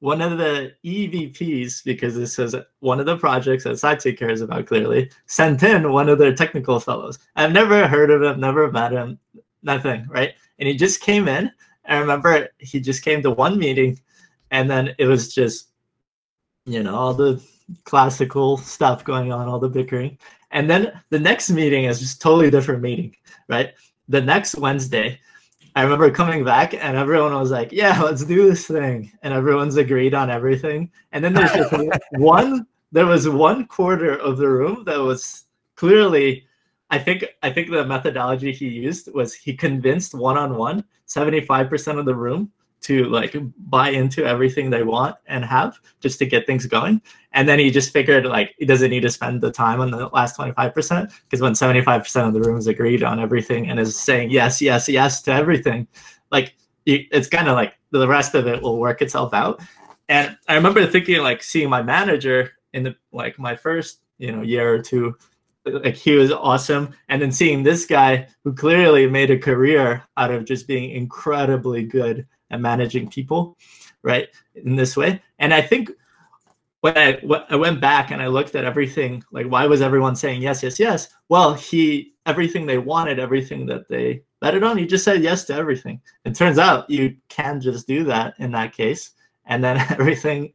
one 0.01 0.21
of 0.21 0.39
the 0.39 0.73
EVPs, 0.85 1.85
because 1.85 2.17
this 2.17 2.39
is 2.39 2.57
one 2.81 3.01
of 3.01 3.07
the 3.07 3.17
projects 3.17 3.65
that 3.65 3.79
Satya 3.79 4.17
cares 4.17 4.41
about 4.41 4.67
clearly, 4.67 5.11
sent 5.27 5.63
in 5.63 5.93
one 5.93 6.09
of 6.09 6.19
their 6.19 6.35
technical 6.35 6.81
fellows. 6.81 7.19
I've 7.37 7.53
never 7.53 7.87
heard 7.87 8.11
of 8.11 8.23
him, 8.23 8.41
never 8.41 8.71
met 8.73 8.93
him, 8.93 9.19
nothing, 9.63 10.07
right? 10.09 10.35
And 10.59 10.69
he 10.69 10.75
just 10.75 11.01
came 11.01 11.29
in. 11.29 11.53
I 11.87 11.99
remember 11.99 12.49
he 12.59 12.81
just 12.81 13.03
came 13.03 13.23
to 13.23 13.31
one 13.31 13.59
meeting, 13.59 14.01
and 14.51 14.71
then 14.71 14.95
it 14.99 15.07
was 15.07 15.35
just, 15.35 15.69
you 16.67 16.83
know, 16.83 16.95
all 16.95 17.15
the 17.15 17.43
classical 17.85 18.57
stuff 18.57 19.05
going 19.05 19.33
on, 19.33 19.49
all 19.49 19.59
the 19.59 19.69
bickering. 19.69 20.19
And 20.51 20.69
then 20.69 21.01
the 21.11 21.19
next 21.19 21.51
meeting 21.51 21.85
is 21.85 22.01
just 22.01 22.21
totally 22.21 22.51
different 22.51 22.83
meeting, 22.83 23.15
right? 23.49 23.75
The 24.09 24.21
next 24.21 24.57
Wednesday, 24.57 25.21
I 25.77 25.83
remember 25.83 26.11
coming 26.11 26.45
back 26.45 26.75
and 26.75 26.97
everyone 26.97 27.33
was 27.35 27.51
like, 27.51 27.71
"Yeah, 27.71 28.01
let's 28.03 28.25
do 28.25 28.49
this 28.49 28.67
thing," 28.67 29.13
and 29.23 29.33
everyone's 29.33 29.77
agreed 29.77 30.15
on 30.15 30.31
everything. 30.31 30.91
And 31.13 31.25
then 31.25 31.33
there's 31.33 31.53
just 31.53 31.73
one. 32.13 32.67
There 32.93 33.07
was 33.07 33.29
one 33.29 33.67
quarter 33.67 34.17
of 34.17 34.37
the 34.39 34.49
room 34.49 34.85
that 34.85 34.99
was 34.99 35.45
clearly. 35.77 36.47
I 36.93 36.99
think 36.99 37.25
I 37.45 37.51
think 37.53 37.71
the 37.71 37.85
methodology 37.85 38.53
he 38.53 38.67
used 38.67 39.13
was 39.15 39.33
he 39.33 39.55
convinced 39.55 40.13
one 40.13 40.37
on 40.37 40.57
one 40.57 40.85
75% 41.11 41.99
of 41.99 42.07
the 42.07 42.15
room 42.15 42.51
to 42.83 43.05
like 43.07 43.37
buy 43.69 43.91
into 43.91 44.25
everything 44.25 44.71
they 44.71 44.83
want 44.83 45.17
and 45.27 45.45
have 45.45 45.79
just 46.01 46.19
to 46.19 46.27
get 46.27 46.47
things 46.47 46.65
going. 46.67 47.03
And 47.33 47.49
then 47.49 47.59
he 47.59 47.71
just 47.71 47.93
figured 47.93 48.25
like 48.25 48.55
he 48.59 48.65
doesn't 48.65 48.91
need 48.91 49.01
to 49.01 49.11
spend 49.11 49.41
the 49.43 49.53
time 49.53 49.81
on 49.81 49.91
the 49.91 50.09
last 50.09 50.39
25% 50.39 51.13
because 51.25 51.43
when 51.43 51.53
75% 51.53 52.27
of 52.27 52.33
the 52.33 52.41
room 52.41 52.57
is 52.57 52.67
agreed 52.67 53.03
on 53.03 53.21
everything 53.21 53.69
and 53.69 53.79
is 53.79 53.99
saying 53.99 54.31
yes, 54.31 54.63
yes, 54.63 54.89
yes 54.89 55.21
to 55.23 55.33
everything, 55.33 55.87
like 56.31 56.55
it's 56.87 57.29
kind 57.29 57.49
of 57.49 57.55
like 57.55 57.75
the 57.91 58.09
rest 58.09 58.35
of 58.35 58.47
it 58.47 58.63
will 58.63 58.79
work 58.79 59.03
itself 59.03 59.35
out. 59.35 59.61
And 60.09 60.37
I 60.49 60.55
remember 60.55 60.85
thinking 60.87 61.19
like 61.19 61.43
seeing 61.43 61.69
my 61.69 61.83
manager 61.83 62.53
in 62.73 62.83
the 62.83 62.97
like 63.13 63.39
my 63.39 63.55
first, 63.55 64.01
you 64.19 64.33
know, 64.33 64.43
year 64.43 64.73
or 64.73 64.81
two 64.81 65.17
like 65.65 65.95
he 65.95 66.13
was 66.13 66.33
awesome. 66.33 66.95
And 67.09 67.21
then 67.21 67.33
seeing 67.33 67.63
this 67.63 67.87
guy 67.87 68.29
who 68.45 68.53
clearly 68.53 69.07
made 69.07 69.31
a 69.31 69.39
career 69.39 70.05
out 70.17 70.31
of 70.31 70.45
just 70.45 70.67
being 70.67 70.91
incredibly 70.91 71.85
good 71.85 72.27
at 72.51 72.61
managing 72.61 73.09
people, 73.09 73.57
right? 74.03 74.29
In 74.55 74.77
this 74.77 74.97
way. 74.97 75.23
And 75.39 75.53
I 75.53 75.61
think 75.61 75.91
when 76.81 76.97
I, 76.97 77.19
when 77.23 77.43
I 77.51 77.57
went 77.57 77.81
back 77.81 78.11
and 78.11 78.23
I 78.23 78.27
looked 78.29 78.55
at 78.55 78.65
everything, 78.65 79.23
like 79.33 79.47
why 79.47 79.67
was 79.67 79.83
everyone 79.83 80.17
saying 80.17 80.43
yes, 80.43 80.63
yes, 80.63 80.81
yes? 80.81 81.09
Well, 81.29 81.55
he 81.55 82.15
everything 82.27 82.67
they 82.67 82.79
wanted, 82.79 83.19
everything 83.19 83.67
that 83.67 83.89
they 83.89 84.23
betted 84.41 84.63
on, 84.63 84.79
he 84.79 84.87
just 84.87 85.05
said 85.05 85.23
yes 85.23 85.45
to 85.45 85.55
everything. 85.55 86.01
It 86.25 86.35
turns 86.35 86.59
out 86.59 86.89
you 86.89 87.17
can 87.29 87.61
just 87.61 87.87
do 87.87 88.05
that 88.05 88.35
in 88.39 88.51
that 88.53 88.73
case, 88.73 89.13
and 89.47 89.63
then 89.63 89.77
everything 89.91 90.53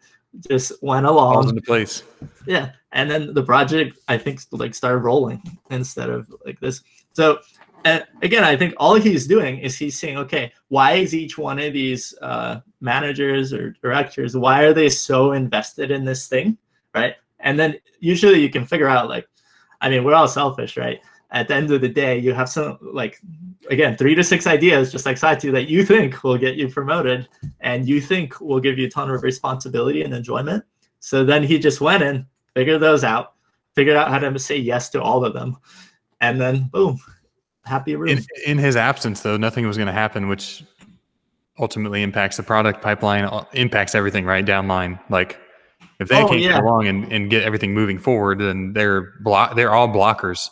just 0.50 0.72
went 0.82 1.06
along. 1.06 1.34
Falls 1.34 1.50
into 1.50 1.62
place. 1.62 2.04
Yeah, 2.48 2.72
and 2.92 3.10
then 3.10 3.34
the 3.34 3.44
project 3.44 3.98
I 4.08 4.18
think 4.18 4.42
like 4.52 4.76
started 4.76 5.00
rolling 5.00 5.42
instead 5.70 6.10
of 6.10 6.28
like 6.46 6.60
this. 6.60 6.82
So 7.14 7.40
and 7.86 8.04
again, 8.24 8.44
I 8.44 8.58
think 8.58 8.74
all 8.78 8.96
he's 8.96 9.28
doing 9.28 9.60
is 9.60 9.78
he's 9.78 9.98
saying, 9.98 10.18
okay, 10.18 10.52
why 10.70 10.94
is 10.94 11.14
each 11.14 11.38
one 11.38 11.60
of 11.60 11.72
these 11.72 12.16
uh, 12.22 12.62
managers 12.82 13.54
or 13.54 13.72
directors, 13.82 14.36
why 14.36 14.64
are 14.64 14.74
they 14.74 14.90
so 14.90 15.34
invested 15.34 15.92
in 15.92 16.04
this 16.04 16.28
thing, 16.28 16.58
right? 16.96 17.14
And 17.42 17.60
then 17.60 17.76
usually 18.00 18.40
you 18.40 18.50
can 18.50 18.66
figure 18.66 18.88
out, 18.88 19.08
like, 19.08 19.28
I 19.82 19.90
mean, 19.90 20.04
we're 20.04 20.16
all 20.16 20.28
selfish, 20.28 20.78
right? 20.78 21.00
At 21.30 21.48
the 21.48 21.56
end 21.56 21.70
of 21.72 21.82
the 21.82 21.90
day, 21.90 22.18
you 22.18 22.34
have 22.34 22.50
some, 22.50 22.80
like, 22.82 23.22
again, 23.70 23.98
three 23.98 24.16
to 24.16 24.24
six 24.24 24.48
ideas, 24.48 24.92
just 24.92 25.06
like 25.06 25.18
Satya, 25.18 25.52
that 25.52 25.68
you 25.70 25.86
think 25.86 26.24
will 26.24 26.38
get 26.38 26.56
you 26.56 26.68
promoted 26.70 27.28
and 27.62 27.88
you 27.88 28.02
think 28.02 28.40
will 28.40 28.60
give 28.60 28.78
you 28.78 28.88
a 28.88 28.90
ton 28.90 29.10
of 29.10 29.24
responsibility 29.24 30.04
and 30.04 30.14
enjoyment. 30.14 30.64
So 31.00 31.24
then 31.24 31.44
he 31.44 31.60
just 31.60 31.82
went 31.82 32.04
in, 32.04 32.26
figured 32.54 32.82
those 32.82 33.04
out, 33.04 33.34
figured 33.76 33.96
out 33.96 34.10
how 34.10 34.20
to 34.20 34.40
say 34.40 34.58
yes 34.58 34.90
to 34.90 35.02
all 35.02 35.26
of 35.26 35.34
them. 35.34 35.58
And 36.22 36.40
then 36.40 36.70
boom, 36.72 37.00
happy 37.66 37.96
room. 37.96 38.10
In, 38.10 38.26
in 38.46 38.58
his 38.58 38.76
absence, 38.76 39.22
though, 39.22 39.38
nothing 39.38 39.68
was 39.68 39.78
going 39.78 39.88
to 39.88 39.94
happen, 39.94 40.28
which 40.28 40.64
ultimately 41.60 42.04
impacts 42.04 42.38
the 42.38 42.44
product 42.44 42.82
pipeline, 42.82 43.26
uh, 43.26 43.46
impacts 43.54 43.96
everything 43.96 44.26
right 44.26 44.46
down 44.46 44.68
line. 44.68 45.00
Like 45.10 45.38
if 46.00 46.08
they 46.08 46.22
oh, 46.22 46.28
can't 46.28 46.42
yeah. 46.42 46.54
get 46.54 46.64
along 46.64 46.88
and, 46.88 47.12
and 47.12 47.30
get 47.30 47.44
everything 47.44 47.74
moving 47.74 48.00
forward, 48.00 48.40
then 48.40 48.74
they're 48.74 49.14
block 49.22 49.56
they're 49.56 49.72
all 49.72 49.88
blockers. 49.88 50.50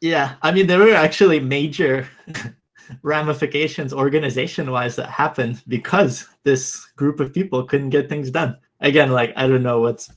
Yeah, 0.00 0.36
I 0.42 0.50
mean 0.52 0.66
there 0.66 0.78
were 0.78 0.94
actually 0.94 1.40
major 1.40 2.08
ramifications 3.02 3.92
organization 3.92 4.70
wise 4.70 4.96
that 4.96 5.10
happened 5.10 5.62
because 5.68 6.26
this 6.42 6.84
group 6.96 7.20
of 7.20 7.32
people 7.32 7.64
couldn't 7.64 7.90
get 7.90 8.08
things 8.08 8.30
done. 8.30 8.56
Again, 8.80 9.12
like 9.12 9.32
I 9.36 9.46
don't 9.46 9.62
know 9.62 9.80
what's 9.80 10.10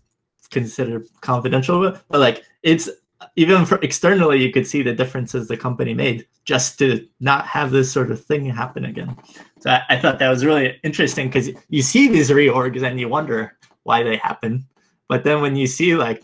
considered 0.52 1.08
confidential, 1.22 1.80
but 2.10 2.19
like 2.19 2.43
it's 2.62 2.89
even 3.36 3.65
for 3.65 3.80
externally, 3.82 4.41
you 4.41 4.52
could 4.52 4.67
see 4.67 4.82
the 4.84 4.93
differences 4.93 5.48
the 5.48 5.58
company 5.58 5.93
made 5.93 6.28
just 6.46 6.78
to 6.80 7.08
not 7.19 7.46
have 7.48 7.72
this 7.72 7.91
sort 7.91 8.12
of 8.12 8.24
thing 8.24 8.46
happen 8.46 8.86
again. 8.86 9.15
So 9.60 9.69
I, 9.69 9.82
I 9.89 10.00
thought 10.00 10.19
that 10.19 10.30
was 10.30 10.46
really 10.46 10.78
interesting 10.84 11.28
because 11.28 11.50
you 11.69 11.82
see 11.82 12.08
these 12.08 12.30
reorgs 12.30 12.84
and 12.84 13.00
you 13.00 13.10
wonder 13.10 13.58
why 13.84 14.04
they 14.04 14.17
happen, 14.17 14.65
but 15.08 15.24
then 15.24 15.41
when 15.41 15.56
you 15.56 15.67
see 15.67 15.96
like 15.96 16.24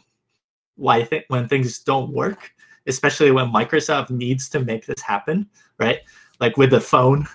why 0.76 1.04
th- 1.04 1.26
when 1.28 1.48
things 1.48 1.80
don't 1.80 2.12
work, 2.14 2.52
especially 2.88 3.32
when 3.32 3.52
Microsoft 3.52 4.10
needs 4.10 4.50
to 4.50 4.60
make 4.60 4.86
this 4.86 5.02
happen, 5.02 5.48
right? 5.78 6.00
Like 6.40 6.58
with 6.58 6.72
the 6.72 6.82
phone, 6.82 7.28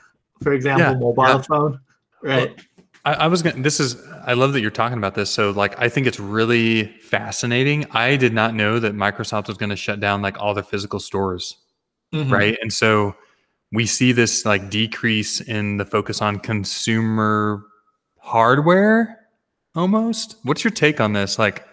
for 0.43 0.53
example, 0.53 0.93
yeah, 0.93 0.99
mobile 0.99 1.25
yeah. 1.25 1.43
phone, 1.43 1.81
right? 2.23 2.61
I, 3.05 3.15
I 3.15 3.27
was 3.27 3.43
going 3.43 3.57
to, 3.57 3.63
this 3.63 3.81
is, 3.81 3.97
I 4.25 4.33
love 4.33 4.53
that 4.55 4.63
you're 4.63 4.71
talking 4.71 4.99
about 4.99 5.15
this. 5.15 5.31
So, 5.31 5.51
like, 5.51 5.79
I 5.79 5.89
think 5.89 6.07
it's 6.07 6.19
really 6.19 6.85
fascinating. 7.01 7.87
I 7.91 8.17
did 8.17 8.33
not 8.33 8.55
know 8.55 8.79
that 8.79 8.95
Microsoft 8.95 9.49
was 9.49 9.59
going 9.59 9.71
to 9.71 9.77
shut 9.77 10.01
down 10.01 10.23
like 10.23 10.41
all 10.41 10.55
their 10.55 10.65
physical 10.65 11.01
stores. 11.01 11.59
Mm-hmm. 12.15 12.33
Right. 12.33 12.59
And 12.63 12.73
so 12.73 13.15
we 13.73 13.87
see 13.87 14.13
this 14.13 14.47
like 14.47 14.71
decrease 14.71 15.41
in 15.41 15.77
the 15.77 15.85
focus 15.85 16.23
on 16.23 16.39
consumer 16.39 17.65
hardware 18.19 19.19
almost. 19.75 20.37
What's 20.45 20.65
your 20.65 20.71
take 20.71 21.01
on 21.01 21.13
this? 21.13 21.39
Like, 21.39 21.67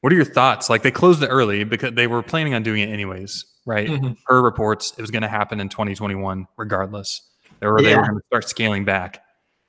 what 0.00 0.12
are 0.12 0.16
your 0.16 0.24
thoughts? 0.24 0.70
Like, 0.70 0.82
they 0.82 0.90
closed 0.90 1.22
it 1.22 1.26
early 1.28 1.64
because 1.64 1.94
they 1.94 2.06
were 2.06 2.22
planning 2.22 2.54
on 2.54 2.62
doing 2.62 2.82
it 2.82 2.90
anyways, 2.92 3.44
right? 3.66 3.88
mm 3.88 3.98
hmm 3.98 4.12
Per 4.26 4.42
reports, 4.42 4.92
it 4.96 5.00
was 5.00 5.10
going 5.10 5.22
to 5.22 5.28
happen 5.28 5.60
in 5.60 5.68
2021 5.68 6.46
regardless. 6.56 7.22
They 7.60 7.66
were, 7.66 7.80
yeah. 7.80 7.88
they 7.88 7.96
were 7.96 8.02
going 8.02 8.16
to 8.16 8.26
start 8.28 8.48
scaling 8.48 8.84
back 8.84 9.22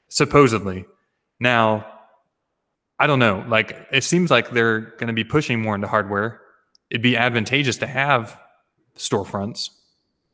supposedly. 0.09 0.85
Now, 1.39 1.85
I 2.99 3.07
don't 3.07 3.19
know. 3.19 3.45
Like, 3.47 3.87
it 3.91 4.03
seems 4.03 4.29
like 4.29 4.51
they're 4.51 4.81
going 4.81 5.07
to 5.07 5.13
be 5.13 5.23
pushing 5.23 5.61
more 5.61 5.75
into 5.75 5.87
hardware. 5.87 6.41
It'd 6.89 7.01
be 7.01 7.15
advantageous 7.15 7.77
to 7.77 7.87
have 7.87 8.37
storefronts, 8.97 9.69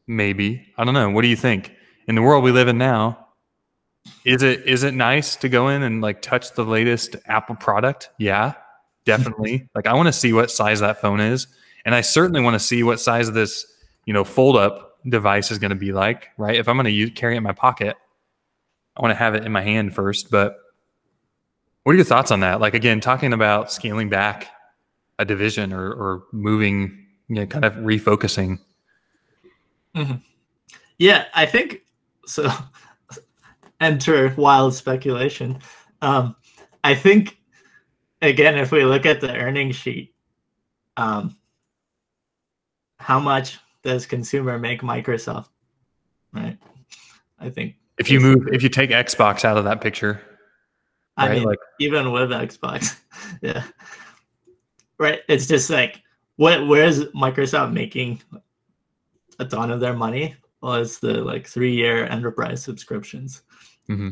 maybe. 0.07 0.73
I 0.77 0.83
don't 0.83 0.93
know. 0.93 1.09
What 1.11 1.21
do 1.21 1.27
you 1.27 1.35
think? 1.35 1.71
In 2.07 2.15
the 2.15 2.21
world 2.21 2.43
we 2.43 2.51
live 2.51 2.67
in 2.67 2.77
now, 2.77 3.27
is 4.23 4.43
it 4.43 4.67
is 4.67 4.83
it 4.83 4.93
nice 4.93 5.35
to 5.37 5.49
go 5.49 5.69
in 5.69 5.81
and 5.81 6.01
like 6.01 6.21
touch 6.21 6.53
the 6.53 6.63
latest 6.63 7.15
Apple 7.25 7.55
product? 7.55 8.09
Yeah, 8.19 8.53
definitely. 9.05 9.67
like, 9.75 9.87
I 9.87 9.93
want 9.93 10.07
to 10.07 10.13
see 10.13 10.33
what 10.33 10.51
size 10.51 10.79
that 10.79 11.01
phone 11.01 11.19
is, 11.19 11.47
and 11.85 11.93
I 11.95 12.01
certainly 12.01 12.41
want 12.41 12.55
to 12.55 12.59
see 12.59 12.83
what 12.83 12.99
size 12.99 13.31
this 13.31 13.65
you 14.05 14.13
know 14.13 14.23
fold 14.23 14.57
up 14.57 14.99
device 15.07 15.51
is 15.51 15.59
going 15.59 15.69
to 15.69 15.75
be 15.75 15.91
like. 15.91 16.29
Right? 16.37 16.57
If 16.57 16.67
I'm 16.67 16.77
going 16.77 16.93
to 16.93 17.09
carry 17.11 17.35
it 17.35 17.37
in 17.37 17.43
my 17.43 17.53
pocket, 17.53 17.95
I 18.95 19.01
want 19.01 19.11
to 19.11 19.15
have 19.15 19.35
it 19.35 19.45
in 19.45 19.51
my 19.51 19.61
hand 19.61 19.93
first. 19.93 20.31
But 20.31 20.57
what 21.83 21.93
are 21.93 21.95
your 21.95 22.05
thoughts 22.05 22.31
on 22.31 22.39
that? 22.41 22.59
Like 22.59 22.73
again, 22.73 22.99
talking 22.99 23.33
about 23.33 23.71
scaling 23.71 24.09
back 24.09 24.47
a 25.19 25.25
division 25.25 25.71
or, 25.71 25.91
or 25.91 26.23
moving, 26.31 27.05
you 27.27 27.35
know, 27.35 27.45
kind 27.45 27.63
of 27.63 27.73
refocusing. 27.75 28.59
Mm-hmm. 29.95 30.15
Yeah, 30.97 31.25
I 31.33 31.45
think 31.45 31.81
so. 32.25 32.49
enter 33.81 34.33
wild 34.37 34.73
speculation. 34.73 35.59
Um, 36.01 36.35
I 36.83 36.95
think 36.95 37.37
again, 38.25 38.57
if 38.57 38.71
we 38.71 38.83
look 38.83 39.05
at 39.05 39.21
the 39.21 39.33
earnings 39.33 39.75
sheet, 39.75 40.13
um, 40.97 41.37
how 42.97 43.19
much 43.19 43.59
does 43.83 44.05
consumer 44.05 44.57
make 44.57 44.81
Microsoft? 44.81 45.49
Right. 46.33 46.57
I 47.39 47.49
think 47.49 47.75
if 47.97 48.09
you 48.09 48.19
move, 48.19 48.47
if 48.51 48.63
you 48.63 48.69
take 48.69 48.89
Xbox 48.89 49.45
out 49.45 49.57
of 49.57 49.63
that 49.65 49.81
picture, 49.81 50.21
I 51.17 51.27
right? 51.27 51.35
mean, 51.35 51.43
like 51.43 51.59
even 51.79 52.11
with 52.11 52.29
Xbox, 52.29 52.99
yeah, 53.41 53.63
right. 54.97 55.21
It's 55.27 55.47
just 55.47 55.69
like 55.69 56.01
what? 56.37 56.67
Where's 56.67 57.05
Microsoft 57.07 57.73
making 57.73 58.21
a 59.39 59.45
ton 59.45 59.71
of 59.71 59.79
their 59.79 59.93
money? 59.93 60.35
Well, 60.61 60.75
it's 60.75 60.99
the 60.99 61.23
like 61.23 61.47
three-year 61.47 62.07
enterprise 62.07 62.63
subscriptions, 62.63 63.43
mm-hmm. 63.89 64.09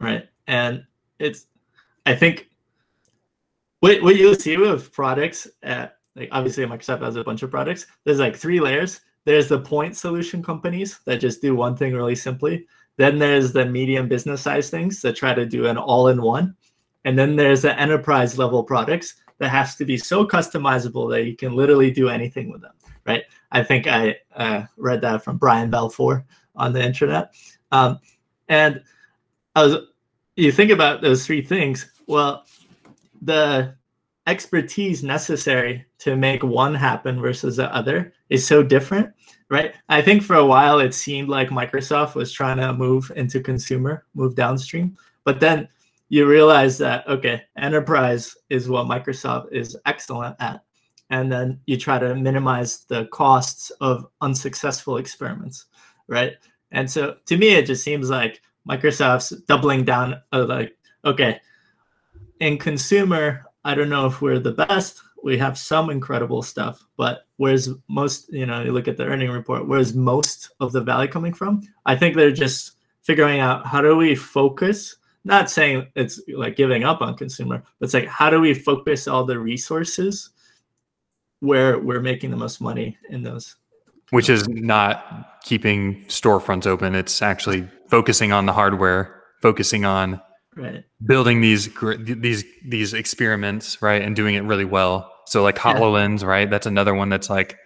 right? 0.00 0.28
And 0.46 0.84
it's, 1.18 1.46
I 2.04 2.14
think, 2.14 2.48
what 3.84 4.02
what 4.02 4.16
you'll 4.16 4.34
see 4.34 4.56
with 4.56 4.90
products 4.92 5.46
at 5.62 5.98
like 6.16 6.30
obviously 6.32 6.64
Microsoft 6.64 7.02
has 7.02 7.16
a 7.16 7.24
bunch 7.24 7.42
of 7.42 7.50
products. 7.50 7.86
There's 8.04 8.18
like 8.18 8.34
three 8.34 8.58
layers. 8.58 9.02
There's 9.26 9.46
the 9.46 9.60
point 9.60 9.94
solution 9.94 10.42
companies 10.42 11.00
that 11.04 11.20
just 11.20 11.42
do 11.42 11.54
one 11.54 11.76
thing 11.76 11.92
really 11.92 12.14
simply. 12.14 12.66
Then 12.96 13.18
there's 13.18 13.52
the 13.52 13.66
medium 13.66 14.08
business 14.08 14.40
size 14.40 14.70
things 14.70 15.02
that 15.02 15.16
try 15.16 15.34
to 15.34 15.44
do 15.44 15.66
an 15.66 15.76
all 15.76 16.08
in 16.08 16.22
one. 16.22 16.56
And 17.04 17.18
then 17.18 17.36
there's 17.36 17.60
the 17.60 17.78
enterprise 17.78 18.38
level 18.38 18.64
products 18.64 19.16
that 19.38 19.50
has 19.50 19.76
to 19.76 19.84
be 19.84 19.98
so 19.98 20.26
customizable 20.26 21.10
that 21.10 21.24
you 21.24 21.36
can 21.36 21.52
literally 21.52 21.90
do 21.90 22.08
anything 22.08 22.50
with 22.50 22.62
them, 22.62 22.72
right? 23.06 23.24
I 23.52 23.62
think 23.62 23.86
I 23.86 24.16
uh, 24.34 24.62
read 24.78 25.02
that 25.02 25.22
from 25.22 25.36
Brian 25.36 25.68
Balfour 25.68 26.24
on 26.56 26.72
the 26.72 26.82
internet. 26.82 27.34
Um, 27.70 27.98
and 28.48 28.82
I 29.54 29.64
was, 29.64 29.76
you 30.36 30.52
think 30.52 30.70
about 30.70 31.02
those 31.02 31.26
three 31.26 31.42
things. 31.42 31.90
Well, 32.06 32.44
the 33.24 33.74
expertise 34.26 35.02
necessary 35.02 35.84
to 35.98 36.16
make 36.16 36.42
one 36.42 36.74
happen 36.74 37.20
versus 37.20 37.56
the 37.56 37.74
other 37.74 38.12
is 38.30 38.46
so 38.46 38.62
different 38.62 39.12
right? 39.50 39.74
I 39.88 40.02
think 40.02 40.22
for 40.22 40.36
a 40.36 40.44
while 40.44 40.80
it 40.80 40.94
seemed 40.94 41.28
like 41.28 41.48
Microsoft 41.50 42.14
was 42.14 42.32
trying 42.32 42.56
to 42.58 42.72
move 42.72 43.10
into 43.16 43.40
consumer, 43.40 44.04
move 44.14 44.34
downstream, 44.34 44.96
but 45.24 45.40
then 45.40 45.68
you 46.08 46.26
realize 46.26 46.78
that 46.78 47.06
okay, 47.08 47.42
enterprise 47.56 48.36
is 48.50 48.68
what 48.68 48.86
Microsoft 48.86 49.52
is 49.52 49.76
excellent 49.86 50.36
at, 50.40 50.62
and 51.10 51.30
then 51.30 51.60
you 51.66 51.76
try 51.76 51.98
to 51.98 52.14
minimize 52.14 52.84
the 52.88 53.06
costs 53.06 53.70
of 53.80 54.06
unsuccessful 54.20 54.96
experiments, 54.96 55.66
right? 56.08 56.32
And 56.72 56.90
so 56.90 57.16
to 57.26 57.36
me, 57.36 57.50
it 57.50 57.66
just 57.66 57.84
seems 57.84 58.10
like 58.10 58.42
Microsoft's 58.68 59.30
doubling 59.46 59.84
down, 59.84 60.20
uh, 60.32 60.46
like 60.46 60.76
okay, 61.04 61.40
in 62.40 62.58
consumer, 62.58 63.44
I 63.64 63.74
don't 63.74 63.88
know 63.88 64.06
if 64.06 64.20
we're 64.20 64.38
the 64.38 64.52
best, 64.52 65.00
we 65.22 65.38
have 65.38 65.56
some 65.56 65.88
incredible 65.88 66.42
stuff, 66.42 66.84
but 66.96 67.26
where's 67.36 67.70
most, 67.88 68.30
you 68.32 68.44
know, 68.44 68.62
you 68.62 68.72
look 68.72 68.88
at 68.88 68.96
the 68.96 69.04
earning 69.04 69.30
report, 69.30 69.66
where's 69.66 69.94
most 69.94 70.50
of 70.60 70.72
the 70.72 70.82
value 70.82 71.10
coming 71.10 71.32
from? 71.32 71.62
I 71.86 71.96
think 71.96 72.14
they're 72.14 72.30
just 72.30 72.72
figuring 73.02 73.40
out 73.40 73.66
how 73.66 73.80
do 73.80 73.96
we 73.96 74.14
focus, 74.14 74.96
not 75.24 75.50
saying 75.50 75.86
it's 75.94 76.20
like 76.28 76.56
giving 76.56 76.84
up 76.84 77.00
on 77.00 77.16
consumer, 77.16 77.62
but 77.78 77.86
it's 77.86 77.94
like 77.94 78.06
how 78.06 78.28
do 78.28 78.40
we 78.40 78.52
focus 78.52 79.08
all 79.08 79.24
the 79.24 79.38
resources 79.38 80.30
where 81.40 81.78
we're 81.78 82.00
making 82.00 82.30
the 82.30 82.36
most 82.36 82.60
money 82.60 82.96
in 83.10 83.22
those. 83.22 83.56
Which 84.10 84.28
is 84.28 84.48
not 84.48 85.40
keeping 85.42 86.04
storefronts 86.04 86.66
open. 86.66 86.94
It's 86.94 87.22
actually 87.22 87.68
focusing 87.88 88.32
on 88.32 88.46
the 88.46 88.52
hardware, 88.52 89.22
focusing 89.40 89.84
on 89.84 90.20
right. 90.56 90.84
building 91.04 91.40
these 91.40 91.68
these 91.98 92.44
these 92.64 92.94
experiments, 92.94 93.80
right, 93.82 94.02
and 94.02 94.14
doing 94.16 94.34
it 94.34 94.42
really 94.44 94.64
well. 94.64 95.10
So 95.26 95.42
like 95.42 95.56
Hololens, 95.56 96.20
yeah. 96.20 96.28
right? 96.28 96.50
That's 96.50 96.66
another 96.66 96.94
one 96.94 97.08
that's 97.08 97.30
like 97.30 97.58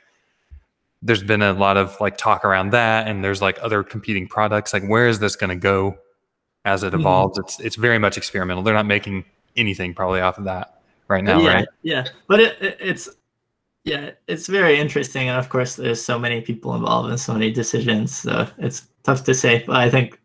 there's 1.02 1.22
been 1.22 1.42
a 1.42 1.52
lot 1.52 1.76
of 1.76 2.00
like 2.00 2.16
talk 2.16 2.44
around 2.44 2.70
that 2.70 3.06
and 3.06 3.22
there's 3.22 3.40
like 3.40 3.58
other 3.62 3.82
competing 3.82 4.26
products. 4.26 4.72
Like 4.72 4.86
where 4.86 5.08
is 5.08 5.18
this 5.18 5.36
going 5.36 5.50
to 5.50 5.56
go 5.56 5.98
as 6.64 6.82
it 6.82 6.88
mm-hmm. 6.88 7.00
evolves? 7.00 7.38
Mm-hmm. 7.38 7.46
It's 7.46 7.60
it's 7.60 7.76
very 7.76 7.98
much 7.98 8.16
experimental. 8.16 8.62
They're 8.62 8.74
not 8.74 8.86
making 8.86 9.24
anything 9.56 9.94
probably 9.94 10.20
off 10.20 10.38
of 10.38 10.44
that 10.44 10.80
right 11.08 11.24
now, 11.24 11.40
yeah, 11.40 11.54
right? 11.54 11.68
Yeah. 11.82 12.08
But 12.26 12.40
it, 12.40 12.62
it, 12.62 12.76
it's 12.80 13.08
yeah, 13.84 14.10
it's 14.26 14.46
very 14.46 14.78
interesting 14.78 15.28
and 15.28 15.38
of 15.38 15.48
course 15.48 15.76
there's 15.76 16.04
so 16.04 16.18
many 16.18 16.40
people 16.40 16.74
involved 16.74 17.10
in 17.10 17.18
so 17.18 17.32
many 17.32 17.50
decisions. 17.52 18.14
So 18.16 18.48
it's 18.58 18.86
tough 19.04 19.24
to 19.24 19.34
say, 19.34 19.64
but 19.66 19.76
I 19.76 19.88
think 19.88 20.20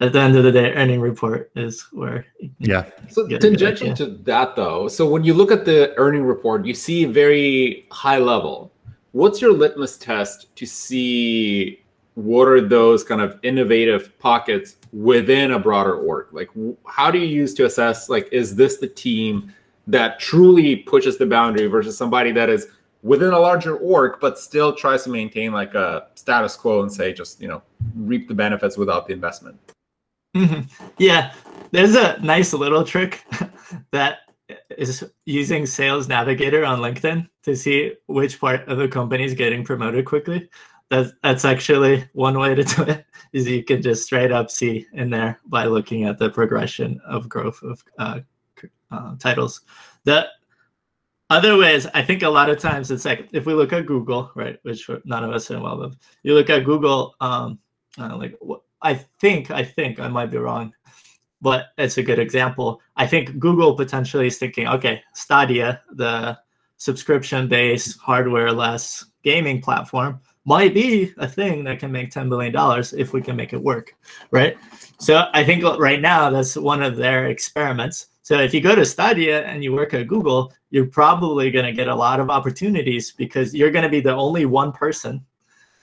at 0.00 0.12
the 0.12 0.20
end 0.20 0.36
of 0.36 0.44
the 0.44 0.52
day, 0.52 0.72
earning 0.74 1.00
report 1.00 1.50
is 1.56 1.86
where. 1.92 2.26
Yeah. 2.58 2.90
So 3.08 3.26
tangential 3.26 3.94
to 3.94 4.06
that 4.06 4.56
though, 4.56 4.88
so 4.88 5.08
when 5.08 5.24
you 5.24 5.34
look 5.34 5.50
at 5.50 5.64
the 5.64 5.94
earning 5.96 6.24
report, 6.24 6.66
you 6.66 6.74
see 6.74 7.04
very 7.06 7.86
high 7.90 8.18
level. 8.18 8.72
What's 9.12 9.40
your 9.40 9.52
litmus 9.52 9.96
test 9.96 10.54
to 10.56 10.66
see 10.66 11.82
what 12.14 12.48
are 12.48 12.60
those 12.60 13.04
kind 13.04 13.20
of 13.20 13.38
innovative 13.42 14.18
pockets 14.18 14.76
within 14.92 15.52
a 15.52 15.58
broader 15.58 15.94
org? 15.96 16.28
Like, 16.32 16.50
how 16.86 17.10
do 17.10 17.18
you 17.18 17.26
use 17.26 17.54
to 17.54 17.64
assess 17.64 18.10
like 18.10 18.28
is 18.32 18.54
this 18.54 18.76
the 18.76 18.88
team 18.88 19.52
that 19.86 20.18
truly 20.18 20.76
pushes 20.76 21.16
the 21.16 21.26
boundary 21.26 21.68
versus 21.68 21.96
somebody 21.96 22.32
that 22.32 22.50
is 22.50 22.66
within 23.02 23.32
a 23.32 23.38
larger 23.38 23.76
org 23.76 24.18
but 24.20 24.38
still 24.38 24.74
tries 24.74 25.04
to 25.04 25.10
maintain 25.10 25.52
like 25.52 25.74
a 25.74 26.08
status 26.16 26.56
quo 26.56 26.82
and 26.82 26.92
say 26.92 27.12
just 27.12 27.40
you 27.40 27.46
know 27.46 27.62
reap 27.94 28.26
the 28.26 28.34
benefits 28.34 28.76
without 28.76 29.06
the 29.06 29.12
investment. 29.12 29.56
Yeah, 30.98 31.32
there's 31.70 31.94
a 31.94 32.18
nice 32.20 32.52
little 32.52 32.84
trick 32.84 33.24
that 33.90 34.20
is 34.78 35.04
using 35.24 35.66
Sales 35.66 36.08
Navigator 36.08 36.64
on 36.64 36.80
LinkedIn 36.80 37.28
to 37.42 37.56
see 37.56 37.94
which 38.06 38.40
part 38.40 38.66
of 38.68 38.78
the 38.78 38.88
company 38.88 39.24
is 39.24 39.34
getting 39.34 39.64
promoted 39.64 40.04
quickly. 40.04 40.48
That's 40.88 41.12
that's 41.22 41.44
actually 41.44 42.08
one 42.12 42.38
way 42.38 42.54
to 42.54 42.62
do 42.62 42.82
it. 42.84 43.06
Is 43.32 43.48
you 43.48 43.64
can 43.64 43.82
just 43.82 44.04
straight 44.04 44.30
up 44.30 44.50
see 44.50 44.86
in 44.92 45.10
there 45.10 45.40
by 45.46 45.66
looking 45.66 46.04
at 46.04 46.18
the 46.18 46.30
progression 46.30 47.00
of 47.06 47.28
growth 47.28 47.60
of 47.62 47.84
uh, 47.98 48.20
uh, 48.90 49.16
titles. 49.18 49.62
The 50.04 50.28
other 51.28 51.56
ways, 51.56 51.86
I 51.92 52.02
think 52.02 52.22
a 52.22 52.28
lot 52.28 52.48
of 52.48 52.58
times 52.58 52.90
it's 52.92 53.04
like 53.04 53.28
if 53.32 53.46
we 53.46 53.54
look 53.54 53.72
at 53.72 53.86
Google, 53.86 54.30
right, 54.36 54.58
which 54.62 54.88
none 55.04 55.24
of 55.24 55.32
us 55.32 55.50
are 55.50 55.56
involved 55.56 55.82
with. 55.82 55.96
You 56.22 56.34
look 56.34 56.50
at 56.50 56.64
Google, 56.64 57.16
um, 57.20 57.58
uh, 57.98 58.16
like 58.16 58.36
what 58.40 58.62
I 58.82 58.94
think, 58.94 59.50
I 59.50 59.64
think 59.64 59.98
I 59.98 60.08
might 60.08 60.30
be 60.30 60.38
wrong, 60.38 60.72
but 61.40 61.66
it's 61.78 61.98
a 61.98 62.02
good 62.02 62.18
example. 62.18 62.80
I 62.96 63.06
think 63.06 63.38
Google 63.38 63.74
potentially 63.74 64.26
is 64.26 64.38
thinking, 64.38 64.68
okay, 64.68 65.02
Stadia, 65.14 65.82
the 65.92 66.38
subscription-based, 66.76 67.98
hardware-less 67.98 69.06
gaming 69.22 69.60
platform, 69.62 70.20
might 70.44 70.72
be 70.72 71.12
a 71.18 71.26
thing 71.26 71.64
that 71.64 71.80
can 71.80 71.90
make 71.90 72.10
$10 72.10 72.28
billion 72.28 72.54
if 72.96 73.12
we 73.12 73.20
can 73.20 73.34
make 73.34 73.52
it 73.52 73.60
work, 73.60 73.94
right? 74.30 74.56
So 75.00 75.24
I 75.32 75.42
think 75.42 75.64
right 75.64 76.00
now 76.00 76.30
that's 76.30 76.56
one 76.56 76.82
of 76.82 76.96
their 76.96 77.26
experiments. 77.26 78.06
So 78.22 78.38
if 78.38 78.54
you 78.54 78.60
go 78.60 78.74
to 78.74 78.84
Stadia 78.84 79.44
and 79.44 79.64
you 79.64 79.72
work 79.72 79.92
at 79.94 80.06
Google, 80.06 80.52
you're 80.70 80.86
probably 80.86 81.50
going 81.50 81.64
to 81.64 81.72
get 81.72 81.88
a 81.88 81.94
lot 81.94 82.20
of 82.20 82.30
opportunities 82.30 83.12
because 83.12 83.54
you're 83.54 83.72
going 83.72 83.84
to 83.84 83.88
be 83.88 84.00
the 84.00 84.14
only 84.14 84.46
one 84.46 84.70
person 84.70 85.24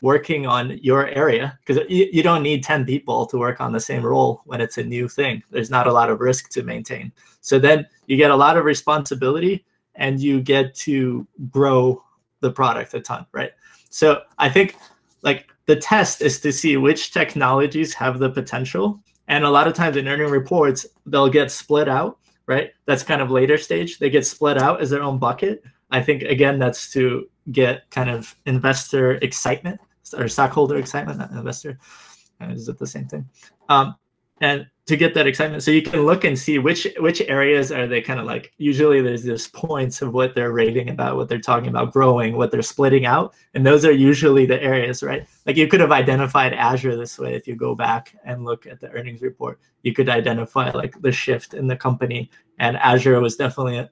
working 0.03 0.45
on 0.45 0.77
your 0.83 1.07
area 1.07 1.57
because 1.65 1.81
you, 1.89 2.09
you 2.11 2.21
don't 2.21 2.43
need 2.43 2.61
10 2.61 2.85
people 2.85 3.25
to 3.25 3.37
work 3.37 3.61
on 3.61 3.71
the 3.71 3.79
same 3.79 4.05
role 4.05 4.41
when 4.43 4.59
it's 4.59 4.77
a 4.77 4.83
new 4.83 5.07
thing. 5.07 5.41
There's 5.49 5.69
not 5.69 5.87
a 5.87 5.93
lot 5.93 6.09
of 6.09 6.19
risk 6.19 6.49
to 6.49 6.61
maintain. 6.61 7.09
So 7.39 7.57
then 7.57 7.87
you 8.07 8.17
get 8.17 8.29
a 8.29 8.35
lot 8.35 8.57
of 8.57 8.65
responsibility 8.65 9.65
and 9.95 10.19
you 10.19 10.41
get 10.41 10.75
to 10.75 11.25
grow 11.49 12.03
the 12.41 12.51
product 12.51 12.93
a 12.93 12.99
ton 12.99 13.25
right? 13.31 13.51
So 13.89 14.23
i 14.37 14.49
think 14.49 14.75
like 15.21 15.47
the 15.67 15.77
test 15.77 16.21
is 16.21 16.41
to 16.41 16.51
see 16.51 16.75
which 16.75 17.11
technologies 17.11 17.93
have 17.93 18.19
the 18.19 18.29
potential. 18.29 18.99
And 19.29 19.45
a 19.45 19.49
lot 19.49 19.67
of 19.67 19.73
times 19.73 19.95
in 19.95 20.09
earning 20.09 20.29
reports 20.29 20.85
they'll 21.05 21.29
get 21.29 21.49
split 21.49 21.87
out 21.87 22.19
right? 22.45 22.71
That's 22.87 23.03
kind 23.03 23.21
of 23.21 23.31
later 23.31 23.57
stage. 23.57 23.99
They 23.99 24.09
get 24.09 24.25
split 24.25 24.57
out 24.57 24.81
as 24.81 24.89
their 24.89 25.01
own 25.01 25.17
bucket. 25.17 25.63
I 25.91 26.03
think 26.03 26.23
again 26.23 26.59
that's 26.59 26.91
to 26.91 27.29
get 27.53 27.89
kind 27.89 28.09
of 28.09 28.35
investor 28.45 29.13
excitement 29.27 29.79
or 30.17 30.27
stockholder 30.27 30.77
excitement, 30.77 31.19
not 31.19 31.31
investor. 31.31 31.79
Uh, 32.41 32.47
is 32.47 32.67
it 32.67 32.77
the 32.77 32.87
same 32.87 33.07
thing? 33.07 33.27
Um, 33.69 33.95
and 34.41 34.67
to 34.85 34.97
get 34.97 35.13
that 35.13 35.27
excitement, 35.27 35.63
so 35.63 35.71
you 35.71 35.81
can 35.81 36.01
look 36.01 36.25
and 36.25 36.37
see 36.37 36.59
which 36.59 36.85
which 36.97 37.21
areas 37.21 37.71
are 37.71 37.87
they 37.87 38.01
kind 38.01 38.19
of 38.19 38.25
like. 38.25 38.51
Usually, 38.57 38.99
there's 39.01 39.23
this 39.23 39.47
points 39.47 40.01
of 40.01 40.13
what 40.13 40.35
they're 40.35 40.51
raving 40.51 40.89
about, 40.89 41.15
what 41.15 41.29
they're 41.29 41.39
talking 41.39 41.69
about 41.69 41.93
growing, 41.93 42.35
what 42.35 42.51
they're 42.51 42.61
splitting 42.61 43.05
out, 43.05 43.33
and 43.53 43.65
those 43.65 43.85
are 43.85 43.93
usually 43.93 44.45
the 44.45 44.61
areas, 44.61 45.01
right? 45.01 45.25
Like 45.45 45.55
you 45.55 45.67
could 45.67 45.79
have 45.79 45.93
identified 45.93 46.51
Azure 46.53 46.97
this 46.97 47.17
way 47.17 47.35
if 47.35 47.47
you 47.47 47.55
go 47.55 47.75
back 47.75 48.15
and 48.25 48.43
look 48.43 48.67
at 48.67 48.81
the 48.81 48.89
earnings 48.91 49.21
report. 49.21 49.59
You 49.83 49.93
could 49.93 50.09
identify 50.09 50.71
like 50.71 50.99
the 51.01 51.11
shift 51.13 51.53
in 51.53 51.67
the 51.67 51.77
company, 51.77 52.29
and 52.59 52.75
Azure 52.77 53.21
was 53.21 53.37
definitely, 53.37 53.77
a, 53.77 53.89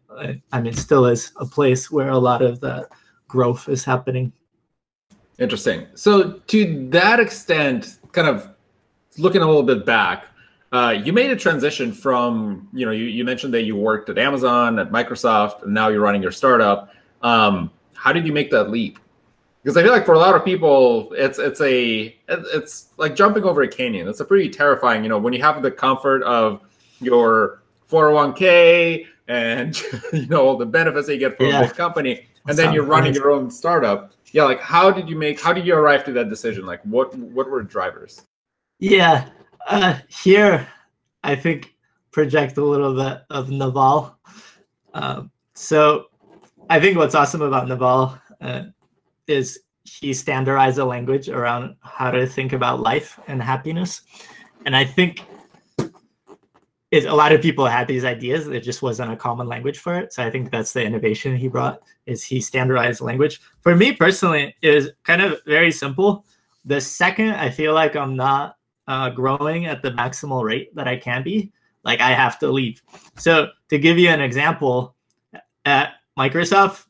I 0.52 0.60
mean, 0.60 0.74
still 0.74 1.06
is 1.06 1.32
a 1.38 1.46
place 1.46 1.90
where 1.90 2.10
a 2.10 2.18
lot 2.18 2.42
of 2.42 2.60
the 2.60 2.90
growth 3.30 3.70
is 3.70 3.86
happening. 3.86 4.34
Interesting. 5.40 5.88
So 5.96 6.34
to 6.34 6.90
that 6.90 7.20
extent, 7.20 7.98
kind 8.12 8.28
of 8.28 8.50
looking 9.18 9.42
a 9.42 9.46
little 9.46 9.64
bit 9.64 9.86
back, 9.86 10.26
uh, 10.72 10.96
you 11.04 11.12
made 11.12 11.32
a 11.32 11.36
transition 11.36 11.92
from, 11.92 12.68
you 12.72 12.86
know, 12.86 12.92
you, 12.92 13.06
you 13.06 13.26
mentioned 13.26 13.54
that 13.54 13.64
you 13.64 13.76
worked 13.76 14.10
at 14.10 14.18
Amazon, 14.18 14.80
at 14.80 14.92
Microsoft, 14.92 15.64
and 15.64 15.74
now 15.74 15.90
you're 15.90 16.02
running 16.02 16.22
your 16.22 16.32
startup. 16.32 16.94
Um, 17.22 17.72
how 17.94 18.14
did 18.14 18.26
you 18.26 18.32
make 18.32 18.50
that 18.52 18.70
leap? 18.70 18.98
Because 19.62 19.78
I 19.78 19.84
feel 19.84 19.92
like 19.92 20.06
for 20.06 20.14
a 20.14 20.20
lot 20.20 20.34
of 20.34 20.44
people, 20.44 21.14
it's 21.14 21.38
it's 21.38 21.62
a 21.62 22.16
it's 22.28 22.88
like 22.98 23.16
jumping 23.16 23.44
over 23.44 23.62
a 23.62 23.68
canyon. 23.68 24.08
It's 24.08 24.20
a 24.20 24.26
pretty 24.26 24.50
terrifying, 24.50 25.04
you 25.04 25.10
know, 25.10 25.20
when 25.20 25.34
you 25.34 25.42
have 25.42 25.62
the 25.62 25.70
comfort 25.70 26.24
of 26.24 26.62
your 27.00 27.62
401k 27.90 29.06
and 29.28 29.80
you 30.14 30.26
know 30.28 30.48
all 30.48 30.58
the 30.58 30.66
benefits 30.66 31.06
that 31.08 31.14
you 31.14 31.20
get 31.20 31.38
from 31.38 31.48
yeah. 31.48 31.62
a 31.62 31.70
company, 31.70 32.28
and 32.48 32.58
then 32.58 32.74
you're 32.74 32.86
running 32.86 33.14
your 33.14 33.30
own 33.30 33.52
startup 33.52 34.14
yeah 34.32 34.44
like 34.44 34.60
how 34.60 34.92
did 34.92 35.10
you 35.10 35.16
make 35.16 35.40
how 35.40 35.54
did 35.54 35.66
you 35.66 35.76
arrive 35.76 36.04
to 36.06 36.12
that 36.14 36.30
decision? 36.30 36.66
Like 36.66 36.82
what 36.84 37.16
what 37.16 37.50
were 37.50 37.64
drivers? 37.64 38.22
Yeah 38.80 39.30
uh 39.68 40.00
here 40.10 40.68
i 41.24 41.36
think 41.36 41.76
project 42.12 42.58
a 42.58 42.64
little 42.64 42.96
bit 42.96 43.22
of 43.30 43.50
Naval. 43.50 44.18
Um, 44.94 45.32
so 45.54 46.08
i 46.70 46.80
think 46.80 46.98
what's 46.98 47.16
awesome 47.16 47.42
about 47.42 47.68
Naval 47.68 48.18
uh, 48.42 48.64
is 49.28 49.60
he 49.84 50.14
standardized 50.14 50.78
a 50.78 50.86
language 50.86 51.30
around 51.30 51.76
how 51.82 52.12
to 52.12 52.26
think 52.28 52.54
about 52.54 52.80
life 52.80 53.20
and 53.28 53.42
happiness. 53.42 54.02
And 54.66 54.76
i 54.76 54.86
think 54.86 55.26
is 56.92 57.06
a 57.06 57.14
lot 57.14 57.32
of 57.32 57.42
people 57.42 57.66
had 57.66 57.88
these 57.88 58.04
ideas. 58.04 58.46
There 58.46 58.60
just 58.60 58.82
wasn't 58.82 59.12
a 59.12 59.16
common 59.16 59.48
language 59.48 59.80
for 59.80 59.96
it. 59.96 60.14
So 60.14 60.24
I 60.24 60.30
think 60.30 60.52
that's 60.52 60.74
the 60.74 60.84
innovation 60.84 61.36
he 61.36 61.48
brought 61.48 61.82
is 62.06 62.24
he 62.24 62.42
standardized 62.42 63.02
language. 63.02 63.42
For 63.62 63.76
me 63.76 63.94
personally, 63.94 64.56
is 64.62 64.92
kind 65.04 65.22
of 65.22 65.40
very 65.46 65.72
simple. 65.72 66.26
The 66.66 66.82
second 66.82 67.30
I 67.32 67.50
feel 67.50 67.74
like 67.74 67.96
I'm 67.96 68.16
not 68.16 68.58
uh, 68.88 69.10
growing 69.10 69.66
at 69.66 69.82
the 69.82 69.92
maximal 69.92 70.44
rate 70.44 70.76
that 70.76 70.88
I 70.88 70.98
can 70.98 71.24
be, 71.24 71.52
like 71.84 72.02
I 72.02 72.12
have 72.12 72.38
to 72.40 72.52
leave. 72.52 72.82
So 73.18 73.50
to 73.70 73.80
give 73.80 73.98
you 73.98 74.10
an 74.10 74.22
example, 74.22 74.96
at 75.66 75.94
Microsoft, 76.18 76.86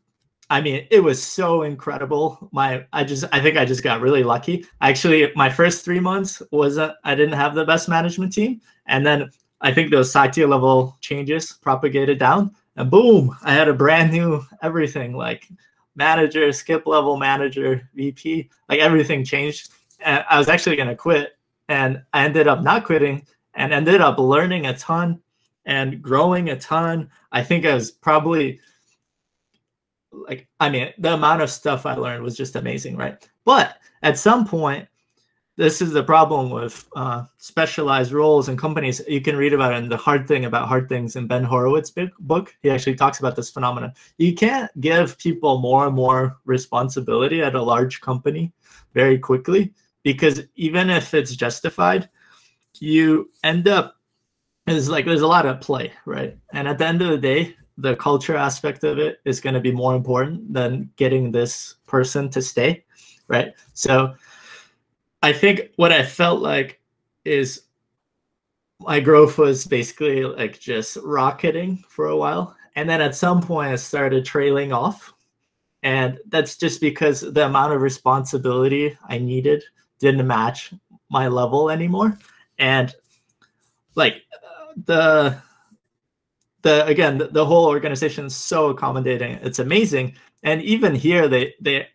I 0.49 0.59
mean, 0.61 0.85
it 0.91 0.99
was 0.99 1.21
so 1.21 1.63
incredible. 1.63 2.49
My, 2.51 2.85
I 2.91 3.03
just, 3.03 3.23
I 3.31 3.39
think 3.39 3.57
I 3.57 3.63
just 3.63 3.83
got 3.83 4.01
really 4.01 4.23
lucky. 4.23 4.65
Actually, 4.81 5.31
my 5.35 5.49
first 5.49 5.85
three 5.85 5.99
months 5.99 6.41
was 6.51 6.77
uh, 6.77 6.93
I 7.03 7.15
didn't 7.15 7.37
have 7.37 7.55
the 7.55 7.65
best 7.65 7.87
management 7.87 8.33
team, 8.33 8.59
and 8.87 9.05
then 9.05 9.29
I 9.61 9.73
think 9.73 9.91
those 9.91 10.11
Satya 10.11 10.47
level 10.47 10.97
changes 11.01 11.53
propagated 11.53 12.19
down, 12.19 12.55
and 12.75 12.89
boom, 12.89 13.35
I 13.43 13.53
had 13.53 13.67
a 13.67 13.73
brand 13.73 14.11
new 14.11 14.43
everything 14.61 15.15
like 15.15 15.47
manager, 15.95 16.51
skip 16.51 16.87
level 16.87 17.17
manager, 17.17 17.87
VP, 17.93 18.49
like 18.69 18.79
everything 18.79 19.23
changed. 19.23 19.71
And 19.99 20.25
I 20.29 20.37
was 20.37 20.49
actually 20.49 20.75
going 20.75 20.87
to 20.87 20.95
quit, 20.95 21.37
and 21.69 22.01
I 22.13 22.25
ended 22.25 22.47
up 22.47 22.63
not 22.63 22.85
quitting 22.85 23.25
and 23.53 23.73
ended 23.73 24.01
up 24.01 24.17
learning 24.17 24.67
a 24.67 24.77
ton 24.77 25.21
and 25.65 26.01
growing 26.01 26.49
a 26.49 26.59
ton. 26.59 27.09
I 27.31 27.43
think 27.43 27.65
I 27.65 27.75
was 27.75 27.91
probably 27.91 28.59
like, 30.11 30.47
I 30.59 30.69
mean, 30.69 30.93
the 30.97 31.13
amount 31.13 31.41
of 31.41 31.49
stuff 31.49 31.85
I 31.85 31.93
learned 31.93 32.23
was 32.23 32.35
just 32.35 32.55
amazing, 32.55 32.97
right? 32.97 33.27
But 33.45 33.77
at 34.01 34.17
some 34.17 34.45
point, 34.47 34.87
this 35.61 35.79
is 35.79 35.91
the 35.91 36.01
problem 36.01 36.49
with 36.49 36.89
uh, 36.95 37.23
specialized 37.37 38.11
roles 38.11 38.49
and 38.49 38.57
companies. 38.57 38.99
You 39.07 39.21
can 39.21 39.35
read 39.35 39.53
about 39.53 39.73
it 39.73 39.83
in 39.83 39.89
the 39.89 39.95
hard 39.95 40.27
thing 40.27 40.45
about 40.45 40.67
hard 40.67 40.89
things 40.89 41.15
in 41.15 41.27
Ben 41.27 41.43
Horowitz' 41.43 41.93
book. 42.19 42.55
He 42.63 42.71
actually 42.71 42.95
talks 42.95 43.19
about 43.19 43.35
this 43.35 43.51
phenomenon. 43.51 43.93
You 44.17 44.33
can't 44.33 44.71
give 44.81 45.19
people 45.19 45.59
more 45.59 45.85
and 45.85 45.95
more 45.95 46.39
responsibility 46.45 47.43
at 47.43 47.53
a 47.53 47.61
large 47.61 48.01
company 48.01 48.51
very 48.95 49.19
quickly 49.19 49.71
because 50.01 50.41
even 50.55 50.89
if 50.89 51.13
it's 51.13 51.35
justified, 51.35 52.09
you 52.79 53.29
end 53.43 53.67
up 53.67 53.97
is 54.65 54.89
like 54.89 55.05
there's 55.05 55.21
a 55.21 55.27
lot 55.27 55.45
of 55.45 55.61
play, 55.61 55.93
right? 56.07 56.35
And 56.53 56.67
at 56.67 56.79
the 56.79 56.87
end 56.87 57.03
of 57.03 57.09
the 57.09 57.19
day, 57.19 57.55
the 57.77 57.95
culture 57.97 58.35
aspect 58.35 58.83
of 58.83 58.97
it 58.97 59.19
is 59.25 59.39
going 59.39 59.53
to 59.53 59.59
be 59.59 59.71
more 59.71 59.95
important 59.95 60.51
than 60.51 60.89
getting 60.95 61.31
this 61.31 61.75
person 61.85 62.31
to 62.31 62.41
stay, 62.41 62.83
right? 63.27 63.53
So 63.73 64.15
I 65.21 65.33
think 65.33 65.71
what 65.75 65.91
I 65.91 66.03
felt 66.03 66.41
like 66.41 66.79
is 67.25 67.63
my 68.79 68.99
growth 68.99 69.37
was 69.37 69.65
basically 69.65 70.23
like 70.23 70.59
just 70.59 70.97
rocketing 71.03 71.83
for 71.87 72.07
a 72.07 72.17
while. 72.17 72.55
And 72.75 72.89
then 72.89 73.01
at 73.01 73.15
some 73.15 73.41
point, 73.41 73.71
I 73.71 73.75
started 73.75 74.25
trailing 74.25 74.73
off. 74.73 75.13
And 75.83 76.19
that's 76.29 76.57
just 76.57 76.81
because 76.81 77.21
the 77.21 77.45
amount 77.45 77.73
of 77.73 77.81
responsibility 77.81 78.97
I 79.07 79.17
needed 79.17 79.63
didn't 79.99 80.25
match 80.25 80.73
my 81.09 81.27
level 81.27 81.69
anymore. 81.69 82.17
And 82.57 82.93
like 83.95 84.23
the, 84.85 85.37
the 86.61 86.85
again, 86.85 87.17
the, 87.17 87.27
the 87.27 87.45
whole 87.45 87.65
organization 87.65 88.25
is 88.25 88.35
so 88.35 88.69
accommodating. 88.69 89.33
It's 89.41 89.59
amazing. 89.59 90.15
And 90.43 90.61
even 90.61 90.95
here, 90.95 91.27
they, 91.27 91.53
they 91.59 91.87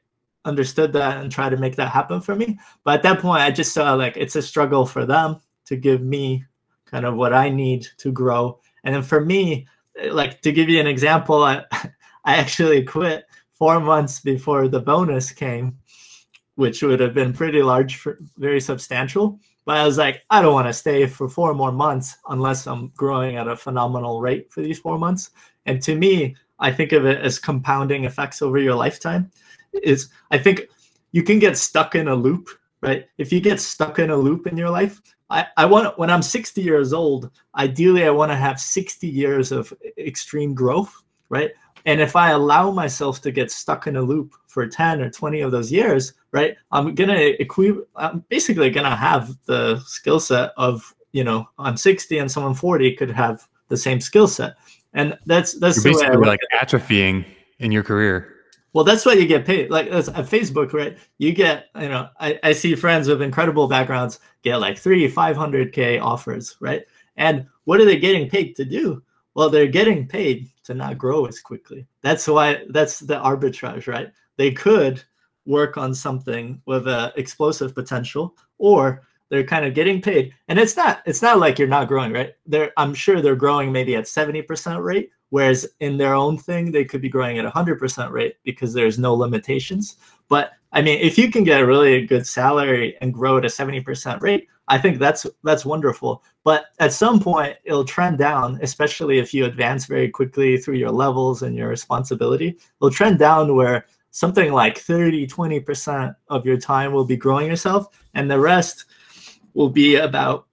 understood 0.46 0.92
that 0.94 1.18
and 1.18 1.30
tried 1.30 1.50
to 1.50 1.56
make 1.56 1.76
that 1.76 1.90
happen 1.90 2.20
for 2.20 2.34
me. 2.34 2.58
But 2.84 2.94
at 2.94 3.02
that 3.02 3.20
point, 3.20 3.42
I 3.42 3.50
just 3.50 3.74
saw 3.74 3.94
like 3.94 4.16
it's 4.16 4.36
a 4.36 4.42
struggle 4.42 4.86
for 4.86 5.04
them 5.04 5.40
to 5.66 5.76
give 5.76 6.00
me 6.00 6.44
kind 6.86 7.04
of 7.04 7.16
what 7.16 7.34
I 7.34 7.50
need 7.50 7.86
to 7.98 8.12
grow. 8.12 8.60
And 8.84 8.94
then 8.94 9.02
for 9.02 9.20
me, 9.20 9.66
eh, 9.98 10.10
like 10.10 10.40
to 10.42 10.52
give 10.52 10.68
you 10.68 10.80
an 10.80 10.86
example, 10.86 11.42
I, 11.42 11.64
I 12.24 12.36
actually 12.36 12.84
quit 12.84 13.24
four 13.52 13.80
months 13.80 14.20
before 14.20 14.68
the 14.68 14.80
bonus 14.80 15.32
came, 15.32 15.76
which 16.54 16.82
would 16.82 17.00
have 17.00 17.14
been 17.14 17.32
pretty 17.32 17.62
large, 17.62 17.96
for, 17.96 18.18
very 18.38 18.60
substantial. 18.60 19.40
But 19.64 19.78
I 19.78 19.84
was 19.84 19.98
like, 19.98 20.22
I 20.30 20.40
don't 20.40 20.54
want 20.54 20.68
to 20.68 20.72
stay 20.72 21.06
for 21.06 21.28
four 21.28 21.52
more 21.52 21.72
months 21.72 22.16
unless 22.28 22.66
I'm 22.66 22.92
growing 22.96 23.36
at 23.36 23.48
a 23.48 23.56
phenomenal 23.56 24.20
rate 24.20 24.52
for 24.52 24.60
these 24.60 24.78
four 24.78 24.96
months. 24.96 25.30
And 25.66 25.82
to 25.82 25.96
me, 25.96 26.36
I 26.60 26.70
think 26.70 26.92
of 26.92 27.04
it 27.04 27.20
as 27.20 27.40
compounding 27.40 28.04
effects 28.04 28.42
over 28.42 28.58
your 28.58 28.76
lifetime 28.76 29.30
is 29.82 30.08
I 30.30 30.38
think 30.38 30.62
you 31.12 31.22
can 31.22 31.38
get 31.38 31.56
stuck 31.56 31.94
in 31.94 32.08
a 32.08 32.14
loop, 32.14 32.48
right? 32.80 33.06
If 33.18 33.32
you 33.32 33.40
get 33.40 33.60
stuck 33.60 33.98
in 33.98 34.10
a 34.10 34.16
loop 34.16 34.46
in 34.46 34.56
your 34.56 34.70
life, 34.70 35.00
I, 35.30 35.46
I 35.56 35.66
want 35.66 35.98
when 35.98 36.10
I'm 36.10 36.22
60 36.22 36.62
years 36.62 36.92
old, 36.92 37.30
ideally 37.56 38.04
I 38.04 38.10
want 38.10 38.30
to 38.30 38.36
have 38.36 38.60
60 38.60 39.06
years 39.08 39.52
of 39.52 39.72
extreme 39.98 40.54
growth, 40.54 40.94
right? 41.28 41.50
And 41.84 42.00
if 42.00 42.16
I 42.16 42.30
allow 42.30 42.70
myself 42.70 43.20
to 43.22 43.30
get 43.30 43.50
stuck 43.50 43.86
in 43.86 43.96
a 43.96 44.02
loop 44.02 44.34
for 44.48 44.66
10 44.66 45.00
or 45.00 45.10
20 45.10 45.40
of 45.40 45.52
those 45.52 45.70
years, 45.70 46.14
right, 46.32 46.56
I'm 46.72 46.94
gonna 46.94 47.32
equi- 47.40 47.82
I'm 47.94 48.24
basically 48.28 48.70
gonna 48.70 48.96
have 48.96 49.36
the 49.46 49.80
skill 49.86 50.18
set 50.18 50.52
of, 50.56 50.94
you 51.12 51.24
know, 51.24 51.48
I'm 51.58 51.76
60 51.76 52.18
and 52.18 52.30
someone 52.30 52.54
40 52.54 52.92
could 52.96 53.10
have 53.10 53.46
the 53.68 53.76
same 53.76 54.00
skill 54.00 54.26
set. 54.26 54.56
And 54.94 55.16
that's 55.26 55.52
that's 55.54 55.76
You're 55.76 55.94
basically 55.94 56.26
like 56.26 56.40
atrophying 56.60 57.24
in 57.58 57.70
your 57.70 57.82
career. 57.82 58.35
Well, 58.76 58.84
that's 58.84 59.06
what 59.06 59.18
you 59.18 59.26
get 59.26 59.46
paid. 59.46 59.70
Like 59.70 59.86
at 59.86 60.04
Facebook, 60.04 60.74
right? 60.74 60.98
You 61.16 61.32
get, 61.32 61.68
you 61.80 61.88
know, 61.88 62.10
I, 62.20 62.38
I 62.42 62.52
see 62.52 62.74
friends 62.74 63.08
with 63.08 63.22
incredible 63.22 63.68
backgrounds 63.68 64.20
get 64.42 64.56
like 64.58 64.76
three, 64.76 65.10
500K 65.10 65.98
offers, 66.02 66.58
right? 66.60 66.82
And 67.16 67.46
what 67.64 67.80
are 67.80 67.86
they 67.86 67.96
getting 67.96 68.28
paid 68.28 68.54
to 68.56 68.66
do? 68.66 69.02
Well, 69.32 69.48
they're 69.48 69.66
getting 69.66 70.06
paid 70.06 70.50
to 70.64 70.74
not 70.74 70.98
grow 70.98 71.24
as 71.24 71.40
quickly. 71.40 71.86
That's 72.02 72.28
why, 72.28 72.64
that's 72.68 73.00
the 73.00 73.18
arbitrage, 73.18 73.86
right? 73.86 74.12
They 74.36 74.50
could 74.50 75.02
work 75.46 75.78
on 75.78 75.94
something 75.94 76.60
with 76.66 76.86
a 76.86 77.14
explosive 77.16 77.74
potential 77.74 78.36
or 78.58 79.00
they're 79.30 79.42
kind 79.42 79.64
of 79.64 79.72
getting 79.72 80.02
paid 80.02 80.34
and 80.48 80.58
it's 80.58 80.76
not 80.76 81.02
it's 81.06 81.22
not 81.22 81.38
like 81.38 81.58
you're 81.58 81.66
not 81.66 81.88
growing 81.88 82.12
right 82.12 82.34
they're 82.46 82.72
i'm 82.76 82.94
sure 82.94 83.20
they're 83.20 83.34
growing 83.34 83.72
maybe 83.72 83.96
at 83.96 84.04
70% 84.04 84.82
rate 84.84 85.10
whereas 85.30 85.66
in 85.80 85.96
their 85.96 86.14
own 86.14 86.38
thing 86.38 86.70
they 86.70 86.84
could 86.84 87.00
be 87.00 87.08
growing 87.08 87.38
at 87.38 87.52
100% 87.52 88.10
rate 88.10 88.36
because 88.44 88.72
there's 88.72 88.98
no 88.98 89.14
limitations. 89.14 89.96
But 90.28 90.52
i 90.72 90.82
mean 90.82 90.98
if 91.00 91.16
you 91.16 91.30
can 91.30 91.44
get 91.44 91.60
a 91.60 91.66
really 91.66 92.04
good 92.06 92.26
salary 92.26 92.96
and 93.00 93.14
grow 93.14 93.38
at 93.38 93.44
a 93.44 93.48
70% 93.48 94.20
rate 94.20 94.48
i 94.68 94.76
think 94.76 94.98
that's 94.98 95.24
that's 95.44 95.64
wonderful. 95.64 96.22
But 96.44 96.66
at 96.80 96.92
some 96.92 97.20
point 97.20 97.56
it'll 97.64 97.84
trend 97.84 98.18
down 98.18 98.58
especially 98.62 99.18
if 99.18 99.32
you 99.32 99.44
advance 99.44 99.86
very 99.86 100.08
quickly 100.08 100.58
through 100.58 100.76
your 100.76 100.90
levels 100.90 101.42
and 101.42 101.56
your 101.56 101.68
responsibility. 101.68 102.58
It'll 102.80 102.90
trend 102.90 103.18
down 103.18 103.54
where 103.54 103.86
something 104.10 104.52
like 104.52 104.78
30 104.78 105.26
20% 105.26 106.14
of 106.28 106.46
your 106.46 106.58
time 106.58 106.92
will 106.92 107.04
be 107.04 107.16
growing 107.16 107.46
yourself 107.46 107.88
and 108.14 108.30
the 108.30 108.40
rest 108.40 108.86
will 109.54 109.70
be 109.70 109.96
about 109.96 110.46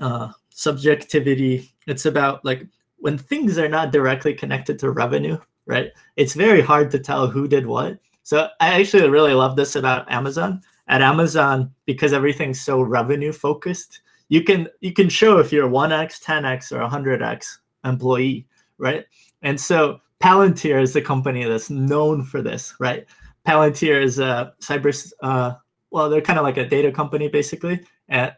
uh, 0.00 0.32
subjectivity. 0.50 1.72
It's 1.86 2.06
about 2.06 2.44
like 2.44 2.66
when 2.98 3.18
things 3.18 3.58
are 3.58 3.68
not 3.68 3.92
directly 3.92 4.34
connected 4.34 4.78
to 4.78 4.90
revenue, 4.90 5.38
right? 5.66 5.92
It's 6.16 6.34
very 6.34 6.60
hard 6.60 6.90
to 6.90 6.98
tell 6.98 7.26
who 7.26 7.46
did 7.48 7.66
what. 7.66 7.98
So 8.22 8.48
I 8.60 8.80
actually 8.80 9.08
really 9.08 9.34
love 9.34 9.56
this 9.56 9.76
about 9.76 10.10
Amazon. 10.10 10.62
At 10.88 11.02
Amazon, 11.02 11.72
because 11.84 12.12
everything's 12.12 12.60
so 12.60 12.80
revenue 12.80 13.32
focused, 13.32 14.00
you 14.28 14.42
can 14.42 14.68
you 14.80 14.92
can 14.92 15.08
show 15.08 15.38
if 15.38 15.52
you're 15.52 15.66
a 15.66 15.70
1x, 15.70 16.22
10x, 16.22 16.72
or 16.72 16.88
100x 16.88 17.58
employee, 17.84 18.46
right? 18.78 19.04
And 19.42 19.60
so 19.60 20.00
Palantir 20.22 20.80
is 20.80 20.92
the 20.92 21.02
company 21.02 21.44
that's 21.44 21.70
known 21.70 22.24
for 22.24 22.42
this, 22.42 22.74
right? 22.78 23.06
Palantir 23.46 24.02
is 24.02 24.18
a 24.18 24.54
cyber, 24.60 25.12
uh, 25.22 25.54
well, 25.90 26.08
they're 26.08 26.20
kind 26.20 26.38
of 26.38 26.44
like 26.44 26.56
a 26.56 26.68
data 26.68 26.90
company 26.90 27.28
basically. 27.28 27.80
And 28.08 28.32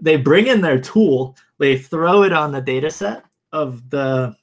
they 0.00 0.16
bring 0.16 0.46
in 0.46 0.60
their 0.60 0.80
tool, 0.80 1.36
they 1.58 1.76
throw 1.76 2.22
it 2.22 2.32
on 2.32 2.52
the 2.52 2.60
data 2.60 2.90
set, 2.90 3.24
of 3.52 3.88
the 3.90 4.36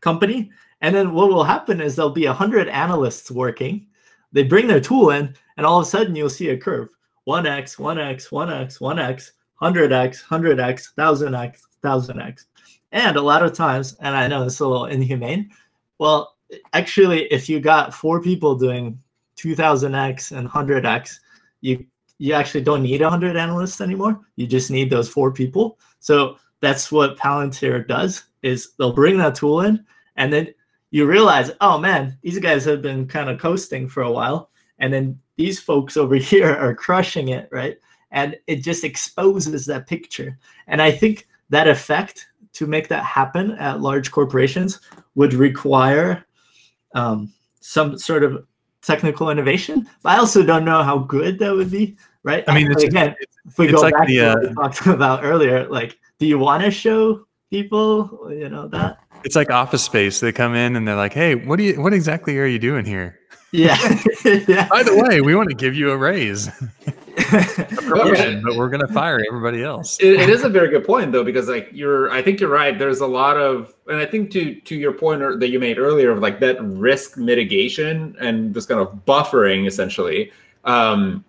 company. 0.00 0.50
And 0.80 0.94
then 0.94 1.12
what 1.12 1.28
will 1.28 1.44
happen 1.44 1.80
is 1.80 1.96
there'll 1.96 2.10
be 2.10 2.26
a 2.26 2.32
hundred 2.32 2.68
analysts 2.68 3.30
working. 3.30 3.86
They 4.32 4.42
bring 4.42 4.66
their 4.66 4.80
tool 4.80 5.10
in, 5.10 5.34
and 5.56 5.66
all 5.66 5.80
of 5.80 5.86
a 5.86 5.90
sudden 5.90 6.14
you'll 6.14 6.30
see 6.30 6.50
a 6.50 6.56
curve: 6.56 6.88
one 7.24 7.46
x, 7.46 7.78
one 7.78 7.98
x, 7.98 8.30
one 8.30 8.50
x, 8.50 8.80
one 8.80 8.98
x, 8.98 9.32
hundred 9.54 9.92
x, 9.92 10.20
hundred 10.20 10.60
x, 10.60 10.92
thousand 10.96 11.34
x, 11.34 11.66
thousand 11.82 12.20
x. 12.20 12.46
And 12.92 13.16
a 13.16 13.22
lot 13.22 13.42
of 13.42 13.52
times, 13.52 13.96
and 14.00 14.16
I 14.16 14.28
know 14.28 14.44
it's 14.44 14.60
a 14.60 14.66
little 14.66 14.86
inhumane. 14.86 15.50
Well, 15.98 16.36
actually, 16.72 17.24
if 17.24 17.48
you 17.48 17.60
got 17.60 17.92
four 17.92 18.22
people 18.22 18.54
doing 18.54 18.98
2000x 19.36 20.36
and 20.36 20.48
100x, 20.48 21.18
you 21.60 21.84
you 22.20 22.34
actually 22.34 22.62
don't 22.62 22.82
need 22.82 23.00
100 23.00 23.36
analysts 23.36 23.80
anymore. 23.80 24.20
You 24.34 24.46
just 24.46 24.72
need 24.72 24.90
those 24.90 25.08
four 25.08 25.30
people. 25.30 25.78
So 26.00 26.36
that's 26.60 26.90
what 26.90 27.18
Palantir 27.18 27.86
does 27.86 28.24
is 28.42 28.72
they'll 28.78 28.92
bring 28.92 29.18
that 29.18 29.34
tool 29.34 29.62
in 29.62 29.84
and 30.16 30.32
then 30.32 30.48
you 30.90 31.06
realize, 31.06 31.50
oh 31.60 31.78
man, 31.78 32.16
these 32.22 32.38
guys 32.38 32.64
have 32.64 32.82
been 32.82 33.06
kind 33.06 33.28
of 33.28 33.38
coasting 33.38 33.88
for 33.88 34.02
a 34.02 34.10
while. 34.10 34.50
And 34.78 34.92
then 34.92 35.18
these 35.36 35.60
folks 35.60 35.96
over 35.96 36.14
here 36.16 36.54
are 36.54 36.74
crushing 36.74 37.28
it, 37.28 37.48
right? 37.52 37.76
And 38.10 38.36
it 38.46 38.62
just 38.62 38.84
exposes 38.84 39.66
that 39.66 39.86
picture. 39.86 40.38
And 40.66 40.80
I 40.80 40.90
think 40.90 41.26
that 41.50 41.68
effect 41.68 42.26
to 42.54 42.66
make 42.66 42.88
that 42.88 43.04
happen 43.04 43.52
at 43.52 43.80
large 43.80 44.10
corporations 44.10 44.80
would 45.14 45.34
require 45.34 46.24
um, 46.94 47.32
some 47.60 47.98
sort 47.98 48.24
of 48.24 48.46
technical 48.82 49.30
innovation. 49.30 49.88
But 50.02 50.16
I 50.16 50.18
also 50.18 50.42
don't 50.42 50.64
know 50.64 50.82
how 50.82 50.98
good 50.98 51.38
that 51.38 51.54
would 51.54 51.70
be, 51.70 51.96
right? 52.22 52.44
I 52.48 52.54
mean, 52.54 52.70
it's, 52.72 52.84
again, 52.84 53.14
if 53.48 53.58
we 53.58 53.66
go 53.66 53.80
like 53.80 53.94
back 53.94 54.06
the, 54.06 54.18
to 54.18 54.26
what 54.26 54.40
we 54.42 54.48
uh, 54.48 54.54
talked 54.54 54.86
about 54.86 55.24
earlier, 55.24 55.66
like 55.68 55.98
do 56.18 56.26
you 56.26 56.38
want 56.38 56.62
to 56.64 56.70
show 56.70 57.26
people 57.50 58.28
you 58.30 58.48
know 58.48 58.68
that? 58.68 58.98
It's 59.24 59.36
like 59.36 59.50
office 59.50 59.82
space. 59.82 60.20
They 60.20 60.32
come 60.32 60.54
in 60.54 60.76
and 60.76 60.86
they're 60.86 60.96
like 60.96 61.12
hey 61.12 61.34
what 61.34 61.56
do 61.56 61.64
you 61.64 61.80
what 61.80 61.92
exactly 61.92 62.38
are 62.38 62.46
you 62.46 62.58
doing 62.58 62.84
here? 62.84 63.18
Yeah, 63.50 63.78
yeah. 64.24 64.68
by 64.68 64.82
the 64.82 65.04
way 65.08 65.20
we 65.20 65.34
want 65.34 65.48
to 65.48 65.54
give 65.54 65.74
you 65.74 65.90
a 65.90 65.96
raise. 65.96 66.48
A 66.48 67.66
promotion, 67.76 68.42
but 68.42 68.56
we're 68.56 68.68
going 68.68 68.86
to 68.86 68.92
fire 68.92 69.20
everybody 69.26 69.62
else. 69.62 69.98
It, 70.00 70.20
it 70.20 70.28
is 70.28 70.44
a 70.44 70.48
very 70.48 70.68
good 70.68 70.84
point 70.84 71.12
though 71.12 71.24
because 71.24 71.48
like 71.48 71.68
you're 71.72 72.10
i 72.10 72.22
think 72.22 72.40
you're 72.40 72.50
right. 72.50 72.78
There's 72.78 73.00
a 73.00 73.06
lot 73.06 73.36
of 73.36 73.74
and 73.86 73.96
i 73.98 74.06
think 74.06 74.30
to 74.32 74.54
to 74.60 74.74
your 74.76 74.92
point 74.92 75.40
that 75.40 75.48
you 75.48 75.58
made 75.58 75.78
earlier 75.78 76.10
of 76.10 76.20
like 76.20 76.40
that 76.40 76.62
risk 76.62 77.16
mitigation 77.16 78.16
and 78.20 78.54
this 78.54 78.66
kind 78.66 78.80
of 78.80 79.04
buffering 79.06 79.66
essentially 79.66 80.30
um 80.64 81.24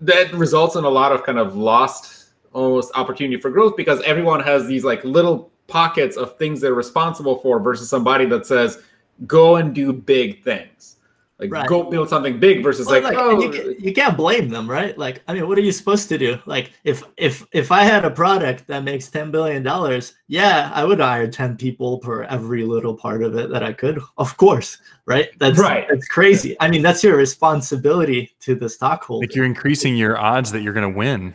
that 0.00 0.32
results 0.32 0.76
in 0.76 0.84
a 0.84 0.88
lot 0.88 1.12
of 1.12 1.24
kind 1.24 1.38
of 1.38 1.56
lost 1.56 2.30
almost 2.52 2.92
opportunity 2.94 3.40
for 3.40 3.50
growth 3.50 3.76
because 3.76 4.00
everyone 4.02 4.40
has 4.40 4.66
these 4.66 4.84
like 4.84 5.02
little 5.04 5.50
pockets 5.66 6.16
of 6.16 6.36
things 6.38 6.60
they're 6.60 6.74
responsible 6.74 7.38
for 7.40 7.60
versus 7.60 7.88
somebody 7.88 8.24
that 8.24 8.46
says 8.46 8.82
go 9.26 9.56
and 9.56 9.74
do 9.74 9.92
big 9.92 10.42
things 10.42 10.96
like 11.38 11.52
right. 11.52 11.68
go 11.68 11.84
build 11.84 12.08
something 12.08 12.40
big 12.40 12.62
versus 12.62 12.86
well, 12.86 13.00
like, 13.00 13.14
like 13.14 13.22
oh 13.22 13.40
you, 13.40 13.76
you, 13.78 13.92
can't 13.92 14.16
blame 14.16 14.48
them 14.48 14.68
right? 14.68 14.96
Like 14.98 15.22
i 15.28 15.34
mean 15.34 15.46
what 15.48 15.58
are 15.58 15.62
you 15.62 15.72
supposed 15.72 16.08
to 16.08 16.18
do? 16.18 16.38
Like 16.46 16.72
if 16.84 17.02
if 17.16 17.46
if 17.52 17.70
i 17.70 17.82
had 17.82 18.04
a 18.04 18.10
product 18.10 18.66
that 18.66 18.84
makes 18.84 19.08
10 19.08 19.30
billion 19.30 19.62
dollars 19.62 20.14
yeah 20.26 20.70
i 20.74 20.84
would 20.84 21.00
hire 21.00 21.28
10 21.28 21.56
people 21.56 22.00
for 22.02 22.24
every 22.24 22.64
little 22.64 22.94
part 22.94 23.22
of 23.22 23.36
it 23.36 23.50
that 23.50 23.62
i 23.62 23.72
could. 23.72 24.00
Of 24.16 24.36
course 24.36 24.78
right? 25.08 25.30
That's 25.38 25.58
right. 25.58 25.86
that's 25.88 26.06
crazy. 26.06 26.56
I 26.60 26.68
mean 26.68 26.82
that's 26.82 27.02
your 27.02 27.16
responsibility 27.16 28.30
to 28.40 28.54
the 28.54 28.68
stockholder. 28.68 29.26
Like 29.26 29.34
you're 29.34 29.46
increasing 29.46 29.96
your 29.96 30.18
odds 30.18 30.52
that 30.52 30.60
you're 30.60 30.74
going 30.74 30.92
to 30.92 30.96
win 30.96 31.34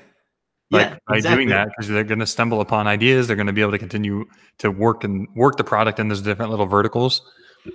like 0.69 0.89
yeah, 0.89 0.97
by 1.07 1.17
exactly. 1.17 1.37
doing 1.37 1.49
that 1.49 1.67
because 1.69 1.87
they're 1.89 2.03
going 2.03 2.19
to 2.19 2.25
stumble 2.25 2.61
upon 2.61 2.87
ideas 2.87 3.27
they're 3.27 3.35
going 3.35 3.47
to 3.47 3.53
be 3.53 3.61
able 3.61 3.71
to 3.71 3.77
continue 3.77 4.25
to 4.57 4.71
work 4.71 5.03
and 5.03 5.27
work 5.35 5.57
the 5.57 5.63
product 5.63 5.99
in 5.99 6.07
those 6.07 6.21
different 6.21 6.49
little 6.49 6.65
verticals 6.65 7.21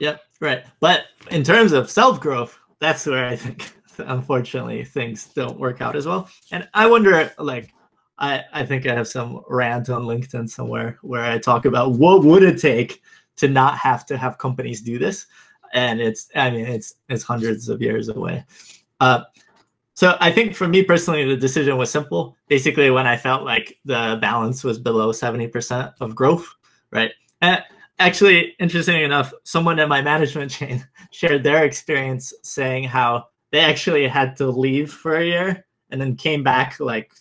Yep, 0.01 0.20
right. 0.41 0.64
But 0.80 1.05
in 1.30 1.43
terms 1.43 1.72
of 1.72 1.91
self 1.91 2.20
growth, 2.20 2.59
that's 2.80 3.07
where 3.07 3.26
I 3.26 3.36
think 3.36 3.72
unfortunately 3.99 4.84
things 4.84 5.26
don't 5.26 5.59
work 5.59 5.80
out 5.80 5.97
as 5.97 6.07
well. 6.07 6.28
And 6.53 6.68
I 6.74 6.86
wonder, 6.86 7.32
like, 7.39 7.72
I 8.18 8.45
I 8.53 8.66
think 8.66 8.86
I 8.86 8.95
have 8.95 9.09
some 9.09 9.43
rant 9.49 9.89
on 9.91 10.03
LinkedIn 10.03 10.49
somewhere 10.49 10.99
where 11.03 11.24
I 11.24 11.39
talk 11.39 11.64
about 11.64 11.93
what 11.93 12.24
would 12.24 12.43
it 12.43 12.61
take 12.61 13.03
to 13.36 13.49
not 13.49 13.78
have 13.78 14.05
to 14.07 14.16
have 14.18 14.39
companies 14.39 14.82
do 14.82 14.99
this, 14.99 15.26
and 15.72 16.01
it's 16.01 16.28
I 16.34 16.51
mean 16.51 16.66
it's 16.66 16.95
it's 17.09 17.22
hundreds 17.22 17.68
of 17.68 17.80
years 17.80 18.09
away. 18.09 18.45
Uh, 19.01 19.22
so 19.95 20.16
I 20.20 20.30
think 20.30 20.55
for 20.55 20.68
me 20.68 20.82
personally, 20.84 21.24
the 21.24 21.36
decision 21.36 21.76
was 21.76 21.91
simple. 21.91 22.36
Basically, 22.49 22.91
when 22.91 23.07
I 23.07 23.16
felt 23.16 23.45
like 23.45 23.78
the 23.84 24.18
balance 24.20 24.64
was 24.64 24.78
below 24.78 25.12
seventy 25.12 25.47
percent 25.49 25.93
of 26.01 26.14
growth, 26.14 26.47
right? 26.91 27.12
And 27.41 27.62
actually, 27.99 28.55
interesting 28.59 29.03
enough, 29.03 29.32
someone 29.44 29.78
in 29.78 29.88
my 29.88 30.03
management 30.03 30.51
chain 30.51 30.86
shared 31.11 31.42
their 31.42 31.64
experience 31.64 32.32
saying 32.42 32.84
how 32.84 33.26
they 33.51 33.61
actually 33.61 34.07
had 34.07 34.36
to 34.36 34.46
leave 34.46 34.92
for 34.92 35.16
a 35.16 35.24
year 35.24 35.66
and 35.90 36.01
then 36.01 36.16
came 36.16 36.42
back 36.42 36.78
like 36.80 37.12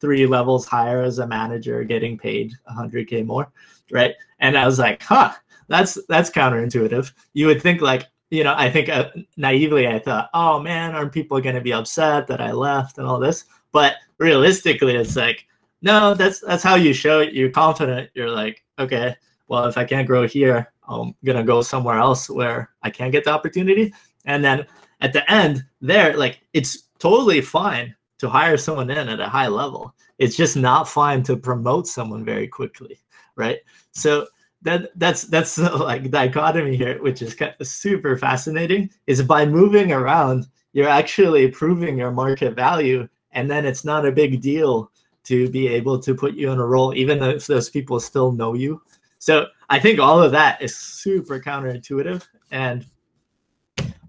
three 0.00 0.26
levels 0.26 0.66
higher 0.66 1.02
as 1.02 1.18
a 1.18 1.26
manager, 1.26 1.82
getting 1.84 2.18
paid 2.18 2.52
100k 2.70 3.24
more, 3.24 3.50
right? 3.90 4.14
And 4.38 4.56
I 4.56 4.66
was 4.66 4.78
like, 4.78 5.02
huh, 5.02 5.32
that's 5.68 5.98
that's 6.08 6.30
counterintuitive. 6.30 7.10
You 7.32 7.46
would 7.46 7.62
think 7.62 7.80
like, 7.80 8.06
you 8.30 8.44
know, 8.44 8.54
I 8.56 8.70
think 8.70 8.88
uh, 8.88 9.10
naively 9.36 9.88
I 9.88 9.98
thought, 9.98 10.30
oh 10.34 10.60
man, 10.60 10.94
aren't 10.94 11.12
people 11.12 11.40
going 11.40 11.54
to 11.54 11.60
be 11.60 11.72
upset 11.72 12.26
that 12.26 12.40
I 12.40 12.52
left 12.52 12.98
and 12.98 13.06
all 13.06 13.18
this? 13.18 13.46
But 13.72 13.96
realistically, 14.18 14.94
it's 14.94 15.16
like, 15.16 15.46
no, 15.82 16.14
that's 16.14 16.40
that's 16.40 16.62
how 16.62 16.74
you 16.76 16.92
show 16.92 17.20
it. 17.20 17.32
You're 17.32 17.50
confident. 17.50 18.10
You're 18.14 18.30
like, 18.30 18.62
okay, 18.78 19.16
well, 19.48 19.66
if 19.66 19.76
I 19.76 19.84
can't 19.84 20.06
grow 20.06 20.26
here, 20.26 20.72
I'm 20.88 21.14
gonna 21.24 21.44
go 21.44 21.62
somewhere 21.62 21.98
else 21.98 22.28
where 22.28 22.70
I 22.82 22.90
can't 22.90 23.12
get 23.12 23.24
the 23.24 23.30
opportunity. 23.30 23.92
And 24.24 24.44
then 24.44 24.66
at 25.00 25.12
the 25.12 25.30
end, 25.30 25.64
there, 25.80 26.16
like 26.16 26.40
it's 26.52 26.88
totally 26.98 27.40
fine 27.40 27.94
to 28.18 28.28
hire 28.28 28.56
someone 28.56 28.90
in 28.90 29.08
at 29.08 29.20
a 29.20 29.28
high 29.28 29.48
level. 29.48 29.94
It's 30.18 30.36
just 30.36 30.56
not 30.56 30.88
fine 30.88 31.22
to 31.24 31.36
promote 31.36 31.86
someone 31.86 32.24
very 32.24 32.48
quickly, 32.48 33.00
right? 33.36 33.58
So 33.92 34.26
that 34.62 34.90
that's 34.98 35.22
that's 35.24 35.58
like 35.88 36.10
dichotomy 36.10 36.76
here, 36.76 37.02
which 37.02 37.22
is 37.22 37.34
kind 37.34 37.54
of 37.58 37.66
super 37.66 38.16
fascinating. 38.16 38.90
Is 39.06 39.22
by 39.22 39.44
moving 39.44 39.92
around, 39.92 40.46
you're 40.72 40.88
actually 40.88 41.50
proving 41.50 41.98
your 41.98 42.10
market 42.10 42.54
value, 42.54 43.08
and 43.32 43.50
then 43.50 43.66
it's 43.66 43.84
not 43.84 44.06
a 44.06 44.12
big 44.12 44.40
deal 44.40 44.90
to 45.24 45.48
be 45.50 45.68
able 45.68 45.98
to 45.98 46.14
put 46.14 46.34
you 46.34 46.50
in 46.50 46.58
a 46.58 46.66
role, 46.66 46.94
even 46.94 47.22
if 47.22 47.46
those 47.46 47.70
people 47.70 47.98
still 47.98 48.30
know 48.30 48.52
you 48.52 48.80
so 49.24 49.46
I 49.70 49.78
think 49.78 49.98
all 50.00 50.22
of 50.22 50.32
that 50.32 50.60
is 50.60 50.76
super 50.76 51.40
counterintuitive. 51.40 52.26
And 52.50 52.84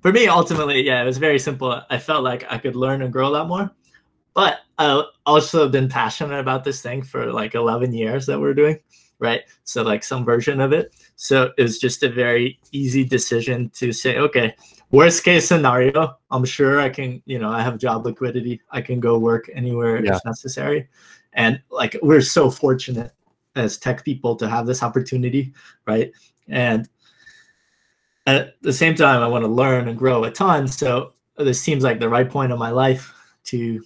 for 0.01 0.11
me, 0.11 0.27
ultimately, 0.27 0.85
yeah, 0.85 1.01
it 1.01 1.05
was 1.05 1.17
very 1.17 1.39
simple. 1.39 1.81
I 1.89 1.97
felt 1.97 2.25
like 2.25 2.43
I 2.51 2.57
could 2.57 2.75
learn 2.75 3.01
and 3.01 3.13
grow 3.13 3.29
a 3.29 3.29
lot 3.29 3.47
more. 3.47 3.71
But 4.33 4.59
I 4.77 5.05
also 5.25 5.69
been 5.69 5.87
passionate 5.87 6.37
about 6.37 6.65
this 6.65 6.81
thing 6.81 7.01
for 7.01 7.31
like 7.31 7.55
11 7.55 7.93
years 7.93 8.25
that 8.25 8.37
we're 8.37 8.53
doing, 8.53 8.77
right? 9.19 9.43
So 9.63 9.83
like 9.83 10.03
some 10.03 10.25
version 10.25 10.59
of 10.59 10.73
it. 10.73 10.93
So 11.15 11.53
it 11.57 11.63
was 11.63 11.79
just 11.79 12.03
a 12.03 12.09
very 12.09 12.59
easy 12.73 13.05
decision 13.05 13.69
to 13.75 13.93
say, 13.93 14.17
okay, 14.17 14.53
worst 14.91 15.23
case 15.23 15.47
scenario, 15.47 16.17
I'm 16.29 16.43
sure 16.43 16.81
I 16.81 16.89
can, 16.89 17.23
you 17.25 17.39
know, 17.39 17.51
I 17.51 17.61
have 17.61 17.77
job 17.77 18.05
liquidity. 18.05 18.59
I 18.69 18.81
can 18.81 18.99
go 18.99 19.17
work 19.17 19.49
anywhere 19.53 20.03
yeah. 20.03 20.17
if 20.17 20.25
necessary. 20.25 20.89
And 21.31 21.61
like 21.69 21.95
we're 22.01 22.19
so 22.19 22.51
fortunate 22.51 23.13
as 23.55 23.77
tech 23.77 24.03
people 24.03 24.35
to 24.35 24.49
have 24.49 24.65
this 24.65 24.83
opportunity, 24.83 25.53
right? 25.87 26.11
And 26.47 26.87
at 28.27 28.55
the 28.61 28.73
same 28.73 28.95
time, 28.95 29.21
I 29.21 29.27
want 29.27 29.43
to 29.43 29.49
learn 29.49 29.87
and 29.87 29.97
grow 29.97 30.23
a 30.23 30.31
ton. 30.31 30.67
So 30.67 31.13
this 31.37 31.61
seems 31.61 31.83
like 31.83 31.99
the 31.99 32.09
right 32.09 32.29
point 32.29 32.51
of 32.51 32.59
my 32.59 32.71
life 32.71 33.13
to 33.45 33.83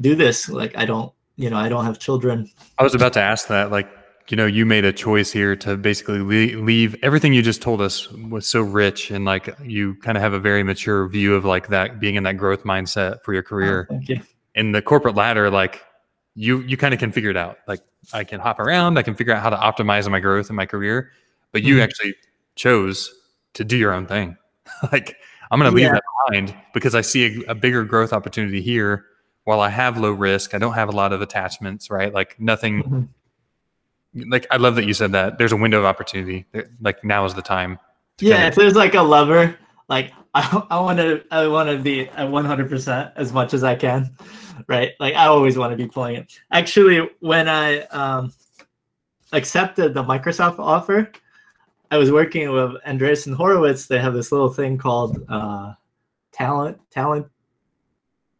do 0.00 0.14
this. 0.14 0.48
Like 0.48 0.76
I 0.76 0.84
don't, 0.84 1.12
you 1.36 1.50
know, 1.50 1.56
I 1.56 1.68
don't 1.68 1.84
have 1.84 1.98
children. 1.98 2.50
I 2.78 2.82
was 2.82 2.94
about 2.94 3.12
to 3.14 3.20
ask 3.20 3.48
that. 3.48 3.70
Like, 3.70 3.88
you 4.28 4.36
know, 4.36 4.46
you 4.46 4.66
made 4.66 4.84
a 4.84 4.92
choice 4.92 5.30
here 5.30 5.54
to 5.56 5.76
basically 5.76 6.18
leave 6.18 6.96
everything 7.02 7.32
you 7.32 7.42
just 7.42 7.62
told 7.62 7.80
us 7.80 8.10
was 8.10 8.46
so 8.46 8.60
rich, 8.60 9.10
and 9.12 9.24
like 9.24 9.54
you 9.62 9.94
kind 9.96 10.18
of 10.18 10.22
have 10.22 10.32
a 10.32 10.40
very 10.40 10.64
mature 10.64 11.06
view 11.06 11.34
of 11.34 11.44
like 11.44 11.68
that 11.68 12.00
being 12.00 12.16
in 12.16 12.24
that 12.24 12.36
growth 12.36 12.64
mindset 12.64 13.22
for 13.22 13.32
your 13.32 13.44
oh, 13.44 13.48
career. 13.48 13.86
Oh, 13.88 13.94
thank 13.94 14.08
you. 14.08 14.20
In 14.56 14.72
the 14.72 14.82
corporate 14.82 15.14
ladder, 15.14 15.48
like 15.50 15.82
you 16.36 16.60
you 16.60 16.76
kind 16.76 16.94
of 16.94 17.00
can 17.00 17.10
figure 17.10 17.30
it 17.30 17.36
out. 17.36 17.58
Like 17.66 17.80
I 18.12 18.22
can 18.22 18.38
hop 18.38 18.60
around, 18.60 18.98
I 18.98 19.02
can 19.02 19.14
figure 19.14 19.34
out 19.34 19.42
how 19.42 19.50
to 19.50 19.56
optimize 19.56 20.08
my 20.08 20.20
growth 20.20 20.50
in 20.50 20.54
my 20.54 20.66
career, 20.66 21.10
but 21.50 21.62
you 21.62 21.76
mm-hmm. 21.76 21.84
actually 21.84 22.14
chose 22.54 23.12
to 23.54 23.64
do 23.64 23.76
your 23.76 23.92
own 23.92 24.06
thing. 24.06 24.36
like 24.92 25.16
I'm 25.50 25.58
going 25.58 25.70
to 25.70 25.74
leave 25.74 25.86
yeah. 25.86 25.92
that 25.92 26.02
behind 26.28 26.54
because 26.74 26.94
I 26.94 27.00
see 27.00 27.44
a, 27.44 27.52
a, 27.52 27.54
bigger 27.54 27.84
growth 27.84 28.12
opportunity 28.12 28.60
here. 28.60 29.06
While 29.44 29.60
I 29.60 29.68
have 29.68 29.96
low 29.96 30.10
risk, 30.10 30.54
I 30.54 30.58
don't 30.58 30.72
have 30.74 30.88
a 30.88 30.92
lot 30.92 31.12
of 31.12 31.22
attachments, 31.22 31.88
right? 31.88 32.12
Like 32.12 32.38
nothing. 32.40 32.82
Mm-hmm. 32.82 34.30
Like 34.30 34.46
I 34.50 34.56
love 34.56 34.74
that 34.74 34.86
you 34.86 34.94
said 34.94 35.12
that. 35.12 35.38
There's 35.38 35.52
a 35.52 35.56
window 35.56 35.78
of 35.78 35.84
opportunity. 35.84 36.46
Like 36.80 37.04
now 37.04 37.24
is 37.24 37.34
the 37.34 37.42
time. 37.42 37.78
Yeah, 38.18 38.34
kind 38.34 38.44
of- 38.44 38.48
if 38.48 38.54
there's 38.56 38.74
like 38.74 38.94
a 38.94 39.02
lever, 39.02 39.56
like 39.88 40.12
I 40.34 40.80
want 40.80 40.98
to, 40.98 41.24
I 41.30 41.46
want 41.46 41.70
to 41.70 41.78
be 41.78 42.08
at 42.08 42.28
100 42.28 42.68
percent 42.68 43.12
as 43.16 43.32
much 43.32 43.54
as 43.54 43.62
I 43.64 43.74
can 43.74 44.14
right? 44.68 44.92
Like 45.00 45.14
I 45.14 45.26
always 45.26 45.56
want 45.56 45.72
to 45.72 45.76
be 45.76 45.88
pulling 45.88 46.16
it. 46.16 46.38
Actually, 46.52 47.08
when 47.20 47.48
I 47.48 47.80
um, 47.86 48.32
accepted 49.32 49.94
the 49.94 50.02
Microsoft 50.02 50.58
offer, 50.58 51.10
I 51.90 51.98
was 51.98 52.10
working 52.10 52.50
with 52.50 52.82
Andreessen 52.86 53.34
Horowitz. 53.34 53.86
They 53.86 53.98
have 53.98 54.14
this 54.14 54.32
little 54.32 54.52
thing 54.52 54.76
called 54.78 55.24
uh, 55.28 55.74
Talent 56.32 56.78
Talent 56.90 57.26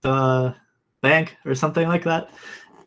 uh, 0.04 0.52
Bank 1.00 1.36
or 1.44 1.54
something 1.54 1.86
like 1.88 2.04
that. 2.04 2.30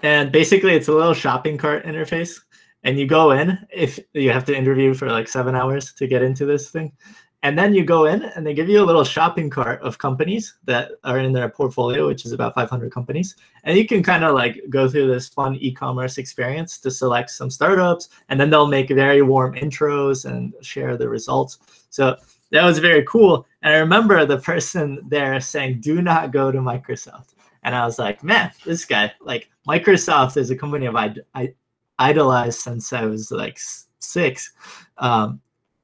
And 0.01 0.31
basically, 0.31 0.73
it's 0.73 0.87
a 0.87 0.93
little 0.93 1.13
shopping 1.13 1.57
cart 1.57 1.85
interface. 1.85 2.39
And 2.83 2.97
you 2.97 3.07
go 3.07 3.31
in 3.31 3.57
if 3.73 3.99
you 4.13 4.31
have 4.31 4.45
to 4.45 4.55
interview 4.55 4.93
for 4.93 5.09
like 5.09 5.27
seven 5.27 5.53
hours 5.53 5.93
to 5.93 6.07
get 6.07 6.21
into 6.21 6.45
this 6.45 6.71
thing. 6.71 6.93
And 7.41 7.57
then 7.57 7.73
you 7.73 7.85
go 7.85 8.05
in 8.05 8.23
and 8.23 8.45
they 8.45 8.53
give 8.53 8.67
you 8.67 8.83
a 8.83 8.85
little 8.85 9.05
shopping 9.05 9.49
cart 9.49 9.81
of 9.81 9.97
companies 9.97 10.57
that 10.65 10.91
are 11.05 11.19
in 11.19 11.31
their 11.31 11.47
portfolio, 11.47 12.05
which 12.05 12.25
is 12.25 12.33
about 12.33 12.53
500 12.53 12.91
companies. 12.91 13.37
And 13.63 13.77
you 13.77 13.87
can 13.87 14.03
kind 14.03 14.25
of 14.25 14.35
like 14.35 14.61
go 14.69 14.89
through 14.89 15.07
this 15.07 15.29
fun 15.29 15.55
e 15.55 15.71
commerce 15.71 16.17
experience 16.17 16.79
to 16.79 16.91
select 16.91 17.29
some 17.29 17.49
startups. 17.49 18.09
And 18.27 18.37
then 18.39 18.49
they'll 18.49 18.67
make 18.67 18.89
very 18.89 19.21
warm 19.21 19.55
intros 19.55 20.25
and 20.25 20.53
share 20.61 20.97
the 20.97 21.07
results. 21.07 21.59
So 21.89 22.17
that 22.51 22.65
was 22.65 22.79
very 22.79 23.03
cool. 23.03 23.45
And 23.61 23.73
I 23.73 23.77
remember 23.77 24.25
the 24.25 24.39
person 24.39 24.99
there 25.07 25.39
saying, 25.39 25.79
do 25.79 26.01
not 26.01 26.31
go 26.31 26.51
to 26.51 26.59
Microsoft. 26.59 27.35
And 27.63 27.73
I 27.73 27.85
was 27.85 27.99
like, 27.99 28.21
man, 28.21 28.51
this 28.65 28.83
guy, 28.83 29.13
like 29.21 29.49
Microsoft 29.67 30.35
is 30.35 30.51
a 30.51 30.57
company 30.57 30.87
I've 30.87 31.53
idolized 31.99 32.59
since 32.59 32.91
I 32.91 33.05
was 33.05 33.31
like 33.31 33.59
six. 33.99 34.51
Um, 34.97 35.41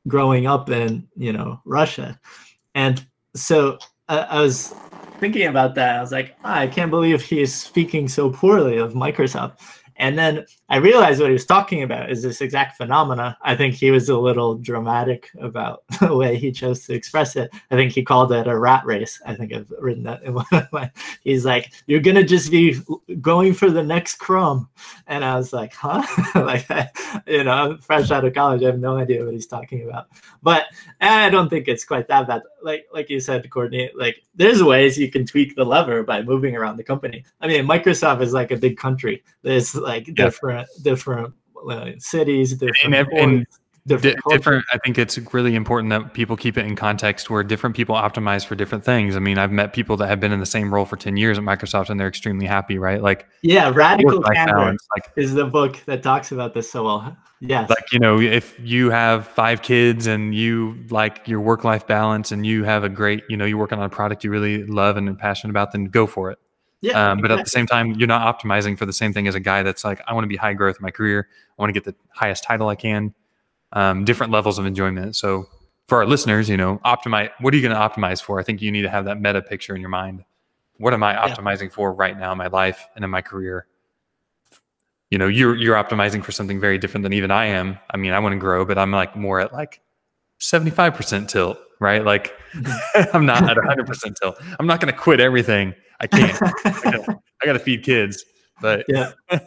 growing 0.07 0.47
up 0.47 0.69
in 0.69 1.07
you 1.15 1.33
know 1.33 1.59
Russia, 1.65 2.19
and 2.73 3.05
so 3.35 3.77
I, 4.07 4.19
I 4.19 4.41
was 4.41 4.73
thinking 5.19 5.47
about 5.47 5.75
that. 5.75 5.97
I 5.97 6.01
was 6.01 6.11
like, 6.11 6.35
oh, 6.43 6.49
I 6.49 6.67
can't 6.67 6.91
believe 6.91 7.21
he 7.21 7.41
is 7.41 7.53
speaking 7.53 8.07
so 8.07 8.29
poorly 8.29 8.77
of 8.77 8.93
Microsoft. 8.93 9.59
And 9.97 10.17
then 10.17 10.45
I 10.67 10.77
realized 10.77 11.21
what 11.21 11.29
he 11.29 11.33
was 11.33 11.45
talking 11.45 11.83
about 11.83 12.11
is 12.11 12.21
this 12.21 12.41
exact 12.41 12.77
phenomena. 12.77 13.37
I 13.41 13.55
think 13.55 13.75
he 13.75 13.91
was 13.91 14.09
a 14.09 14.17
little 14.17 14.55
dramatic 14.55 15.29
about 15.39 15.83
the 16.01 16.15
way 16.15 16.35
he 16.37 16.51
chose 16.51 16.85
to 16.85 16.93
express 16.93 17.35
it. 17.35 17.51
I 17.71 17.75
think 17.75 17.91
he 17.91 18.03
called 18.03 18.31
it 18.31 18.47
a 18.47 18.57
rat 18.57 18.85
race. 18.85 19.21
I 19.25 19.35
think 19.35 19.53
I've 19.53 19.71
written 19.79 20.03
that 20.03 20.23
in 20.23 20.33
one 20.33 20.45
of 20.51 20.71
my. 20.71 20.91
He's 21.21 21.45
like, 21.45 21.71
"You're 21.87 22.01
gonna 22.01 22.23
just 22.23 22.51
be 22.51 22.79
going 23.21 23.53
for 23.53 23.69
the 23.69 23.83
next 23.83 24.15
crumb," 24.15 24.69
and 25.07 25.23
I 25.23 25.35
was 25.37 25.53
like, 25.53 25.73
"Huh?" 25.73 26.03
like, 26.35 26.67
you 27.27 27.43
know, 27.43 27.51
I'm 27.51 27.77
fresh 27.77 28.11
out 28.11 28.25
of 28.25 28.33
college. 28.33 28.63
I 28.63 28.67
have 28.67 28.79
no 28.79 28.97
idea 28.97 29.23
what 29.23 29.33
he's 29.33 29.47
talking 29.47 29.87
about. 29.87 30.07
But 30.41 30.65
I 30.99 31.29
don't 31.29 31.49
think 31.49 31.67
it's 31.67 31.85
quite 31.85 32.07
that 32.07 32.27
bad. 32.27 32.41
Like, 32.61 32.87
like 32.91 33.09
you 33.09 33.19
said, 33.19 33.49
Courtney. 33.49 33.91
Like, 33.95 34.23
there's 34.33 34.63
ways 34.63 34.97
you 34.97 35.11
can 35.11 35.25
tweak 35.25 35.55
the 35.55 35.63
lever 35.63 36.03
by 36.03 36.21
moving 36.21 36.55
around 36.55 36.77
the 36.77 36.83
company. 36.83 37.23
I 37.39 37.47
mean, 37.47 37.65
Microsoft 37.65 38.21
is 38.21 38.33
like 38.33 38.51
a 38.51 38.57
big 38.57 38.77
country. 38.77 39.23
There's 39.43 39.75
like 39.85 40.07
yeah. 40.07 40.13
different 40.15 40.67
different 40.81 41.33
uh, 41.69 41.91
cities, 41.97 42.53
different. 42.53 42.95
And, 42.95 43.17
and, 43.17 43.47
different, 43.87 44.17
different 44.29 44.65
i 44.73 44.77
think 44.79 44.97
it's 44.97 45.17
really 45.31 45.53
important 45.53 45.91
that 45.91 46.13
people 46.13 46.35
keep 46.35 46.57
it 46.57 46.65
in 46.65 46.75
context 46.75 47.29
where 47.29 47.43
different 47.43 47.75
people 47.75 47.95
optimize 47.95 48.43
for 48.45 48.55
different 48.55 48.83
things. 48.83 49.15
I 49.15 49.19
mean 49.19 49.37
i've 49.37 49.51
met 49.51 49.73
people 49.73 49.95
that 49.97 50.07
have 50.07 50.19
been 50.19 50.31
in 50.31 50.39
the 50.39 50.45
same 50.45 50.73
role 50.73 50.85
for 50.85 50.95
10 50.97 51.17
years 51.17 51.37
at 51.37 51.43
Microsoft 51.43 51.89
and 51.89 51.99
they're 51.99 52.07
extremely 52.07 52.47
happy 52.47 52.79
right? 52.79 53.01
Like 53.01 53.27
yeah 53.43 53.71
radical 53.73 54.21
candor 54.23 54.75
like 54.95 55.11
is 55.15 55.33
the 55.33 55.45
book 55.45 55.79
that 55.85 56.01
talks 56.01 56.31
about 56.31 56.53
this 56.53 56.71
so 56.71 56.85
well. 56.85 57.15
Yes. 57.41 57.69
Like 57.69 57.91
you 57.91 57.99
know 57.99 58.19
if 58.19 58.59
you 58.59 58.89
have 58.89 59.27
five 59.27 59.61
kids 59.61 60.07
and 60.07 60.33
you 60.33 60.83
like 60.89 61.27
your 61.27 61.41
work 61.41 61.63
life 61.63 61.85
balance 61.85 62.31
and 62.31 62.43
you 62.45 62.63
have 62.63 62.83
a 62.83 62.89
great 62.89 63.23
you 63.29 63.37
know 63.37 63.45
you're 63.45 63.59
working 63.59 63.77
on 63.77 63.85
a 63.85 63.89
product 63.89 64.23
you 64.23 64.31
really 64.31 64.65
love 64.65 64.97
and 64.97 65.07
are 65.07 65.13
passionate 65.13 65.51
about 65.51 65.73
then 65.73 65.85
go 65.85 66.07
for 66.07 66.31
it 66.31 66.39
yeah, 66.81 67.11
um, 67.11 67.19
but 67.19 67.25
exactly. 67.31 67.39
at 67.39 67.45
the 67.45 67.49
same 67.49 67.67
time, 67.67 67.91
you're 67.93 68.07
not 68.07 68.39
optimizing 68.39 68.77
for 68.77 68.85
the 68.85 68.93
same 68.93 69.13
thing 69.13 69.27
as 69.27 69.35
a 69.35 69.39
guy 69.39 69.63
that's 69.63 69.83
like, 69.83 70.01
I 70.07 70.13
want 70.13 70.23
to 70.23 70.29
be 70.29 70.35
high 70.35 70.53
growth 70.53 70.77
in 70.77 70.83
my 70.83 70.91
career. 70.91 71.27
I 71.57 71.61
want 71.61 71.73
to 71.73 71.79
get 71.79 71.83
the 71.83 71.95
highest 72.13 72.43
title 72.43 72.69
I 72.69 72.75
can 72.75 73.13
um, 73.75 74.05
different 74.05 74.31
levels 74.31 74.57
of 74.57 74.65
enjoyment. 74.65 75.15
So 75.15 75.47
for 75.87 75.99
our 75.99 76.05
listeners, 76.05 76.49
you 76.49 76.57
know, 76.57 76.79
optimize. 76.83 77.29
What 77.41 77.53
are 77.53 77.57
you 77.57 77.67
going 77.67 77.75
to 77.75 77.79
optimize 77.79 78.21
for? 78.21 78.39
I 78.39 78.43
think 78.43 78.61
you 78.61 78.71
need 78.71 78.83
to 78.83 78.89
have 78.89 79.05
that 79.05 79.21
meta 79.21 79.41
picture 79.41 79.75
in 79.75 79.81
your 79.81 79.89
mind. 79.89 80.23
What 80.77 80.93
am 80.93 81.03
I 81.03 81.13
optimizing 81.13 81.63
yeah. 81.63 81.75
for 81.75 81.93
right 81.93 82.17
now 82.17 82.31
in 82.31 82.37
my 82.37 82.47
life 82.47 82.87
and 82.95 83.05
in 83.05 83.11
my 83.11 83.21
career? 83.21 83.67
You 85.11 85.19
know, 85.19 85.27
you're 85.27 85.55
you're 85.55 85.75
optimizing 85.75 86.23
for 86.23 86.31
something 86.31 86.59
very 86.59 86.77
different 86.77 87.03
than 87.03 87.13
even 87.13 87.31
I 87.31 87.45
am. 87.45 87.77
I 87.91 87.97
mean, 87.97 88.11
I 88.11 88.19
want 88.19 88.33
to 88.33 88.39
grow, 88.39 88.65
but 88.65 88.77
I'm 88.77 88.91
like 88.91 89.15
more 89.15 89.39
at 89.39 89.53
like 89.53 89.79
75% 90.41 91.27
tilt, 91.27 91.59
right? 91.79 92.03
Like 92.03 92.33
I'm 93.13 93.25
not 93.25 93.47
at 93.47 93.55
100% 93.55 94.15
tilt. 94.19 94.37
I'm 94.59 94.65
not 94.65 94.81
going 94.81 94.91
to 94.91 94.99
quit 94.99 95.19
everything. 95.19 95.75
I 95.99 96.07
can't. 96.07 96.41
I 96.41 97.45
got 97.45 97.53
to 97.53 97.59
feed 97.59 97.83
kids. 97.83 98.25
But 98.61 98.85
yeah. 98.87 99.11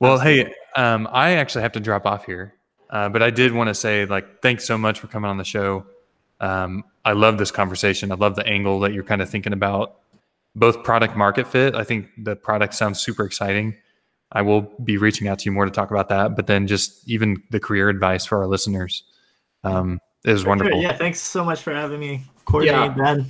well, 0.00 0.18
hey, 0.18 0.52
um, 0.76 1.08
I 1.10 1.32
actually 1.32 1.62
have 1.62 1.72
to 1.72 1.80
drop 1.80 2.06
off 2.06 2.26
here, 2.26 2.54
uh, 2.90 3.08
but 3.08 3.22
I 3.22 3.30
did 3.30 3.52
want 3.52 3.68
to 3.68 3.74
say 3.74 4.04
like 4.06 4.42
thanks 4.42 4.64
so 4.64 4.76
much 4.76 5.00
for 5.00 5.06
coming 5.06 5.30
on 5.30 5.36
the 5.36 5.44
show. 5.44 5.86
Um, 6.40 6.84
I 7.04 7.12
love 7.12 7.38
this 7.38 7.50
conversation. 7.50 8.12
I 8.12 8.14
love 8.14 8.36
the 8.36 8.46
angle 8.46 8.80
that 8.80 8.92
you're 8.92 9.04
kind 9.04 9.22
of 9.22 9.28
thinking 9.28 9.52
about 9.52 9.96
both 10.54 10.82
product 10.84 11.16
market 11.16 11.46
fit. 11.46 11.74
I 11.74 11.84
think 11.84 12.08
the 12.18 12.36
product 12.36 12.74
sounds 12.74 13.00
super 13.00 13.24
exciting. 13.24 13.76
I 14.32 14.42
will 14.42 14.62
be 14.84 14.96
reaching 14.96 15.28
out 15.28 15.40
to 15.40 15.44
you 15.46 15.52
more 15.52 15.64
to 15.64 15.70
talk 15.70 15.90
about 15.90 16.08
that, 16.10 16.36
but 16.36 16.46
then 16.46 16.66
just 16.66 17.08
even 17.08 17.42
the 17.50 17.58
career 17.58 17.88
advice 17.88 18.24
for 18.24 18.38
our 18.38 18.46
listeners 18.46 19.02
um, 19.64 20.00
is 20.24 20.44
wonderful. 20.44 20.80
Yeah, 20.80 20.96
thanks 20.96 21.20
so 21.20 21.44
much 21.44 21.62
for 21.62 21.74
having 21.74 21.98
me, 21.98 22.22
Courtney 22.44 22.70
yeah. 22.70 22.88
Ben. 22.88 23.26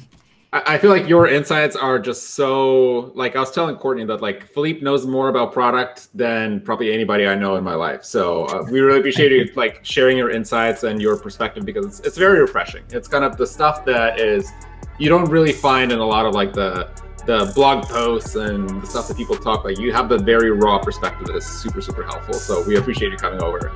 I 0.52 0.78
feel 0.78 0.90
like 0.90 1.08
your 1.08 1.28
insights 1.28 1.76
are 1.76 2.00
just 2.00 2.30
so 2.30 3.12
like 3.14 3.36
I 3.36 3.40
was 3.40 3.52
telling 3.52 3.76
Courtney 3.76 4.04
that 4.06 4.20
like 4.20 4.52
Philipp 4.52 4.82
knows 4.82 5.06
more 5.06 5.28
about 5.28 5.52
product 5.52 6.08
than 6.12 6.60
probably 6.62 6.92
anybody 6.92 7.28
I 7.28 7.36
know 7.36 7.54
in 7.54 7.62
my 7.62 7.76
life. 7.76 8.02
So 8.02 8.46
uh, 8.46 8.64
we 8.68 8.80
really 8.80 8.98
appreciate 8.98 9.30
you 9.30 9.48
like 9.54 9.84
sharing 9.84 10.18
your 10.18 10.30
insights 10.30 10.82
and 10.82 11.00
your 11.00 11.16
perspective 11.16 11.64
because 11.64 11.86
it's, 11.86 12.00
it's 12.00 12.18
very 12.18 12.40
refreshing. 12.40 12.82
It's 12.90 13.06
kind 13.06 13.24
of 13.24 13.36
the 13.36 13.46
stuff 13.46 13.84
that 13.84 14.18
is 14.18 14.50
you 14.98 15.08
don't 15.08 15.30
really 15.30 15.52
find 15.52 15.92
in 15.92 16.00
a 16.00 16.06
lot 16.06 16.26
of 16.26 16.34
like 16.34 16.52
the 16.52 16.90
the 17.26 17.52
blog 17.54 17.84
posts 17.84 18.34
and 18.34 18.82
the 18.82 18.86
stuff 18.86 19.06
that 19.06 19.16
people 19.16 19.36
talk 19.36 19.64
like 19.64 19.78
you 19.78 19.92
have 19.92 20.08
the 20.08 20.18
very 20.18 20.50
raw 20.50 20.78
perspective 20.78 21.28
that 21.28 21.36
is 21.36 21.46
super 21.46 21.80
super 21.80 22.02
helpful. 22.02 22.34
So 22.34 22.64
we 22.66 22.76
appreciate 22.76 23.12
you 23.12 23.18
coming 23.18 23.40
over. 23.40 23.72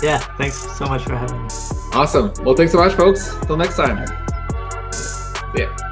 Yeah, 0.00 0.18
thanks 0.38 0.56
so 0.78 0.86
much 0.86 1.02
for 1.02 1.16
having 1.16 1.42
me. 1.42 1.48
Awesome. 1.92 2.32
Well, 2.42 2.54
thanks 2.54 2.72
so 2.72 2.78
much, 2.78 2.94
folks. 2.94 3.36
Till 3.44 3.58
next 3.58 3.76
time. 3.76 4.06
See 4.92 5.62
ya. 5.62 5.83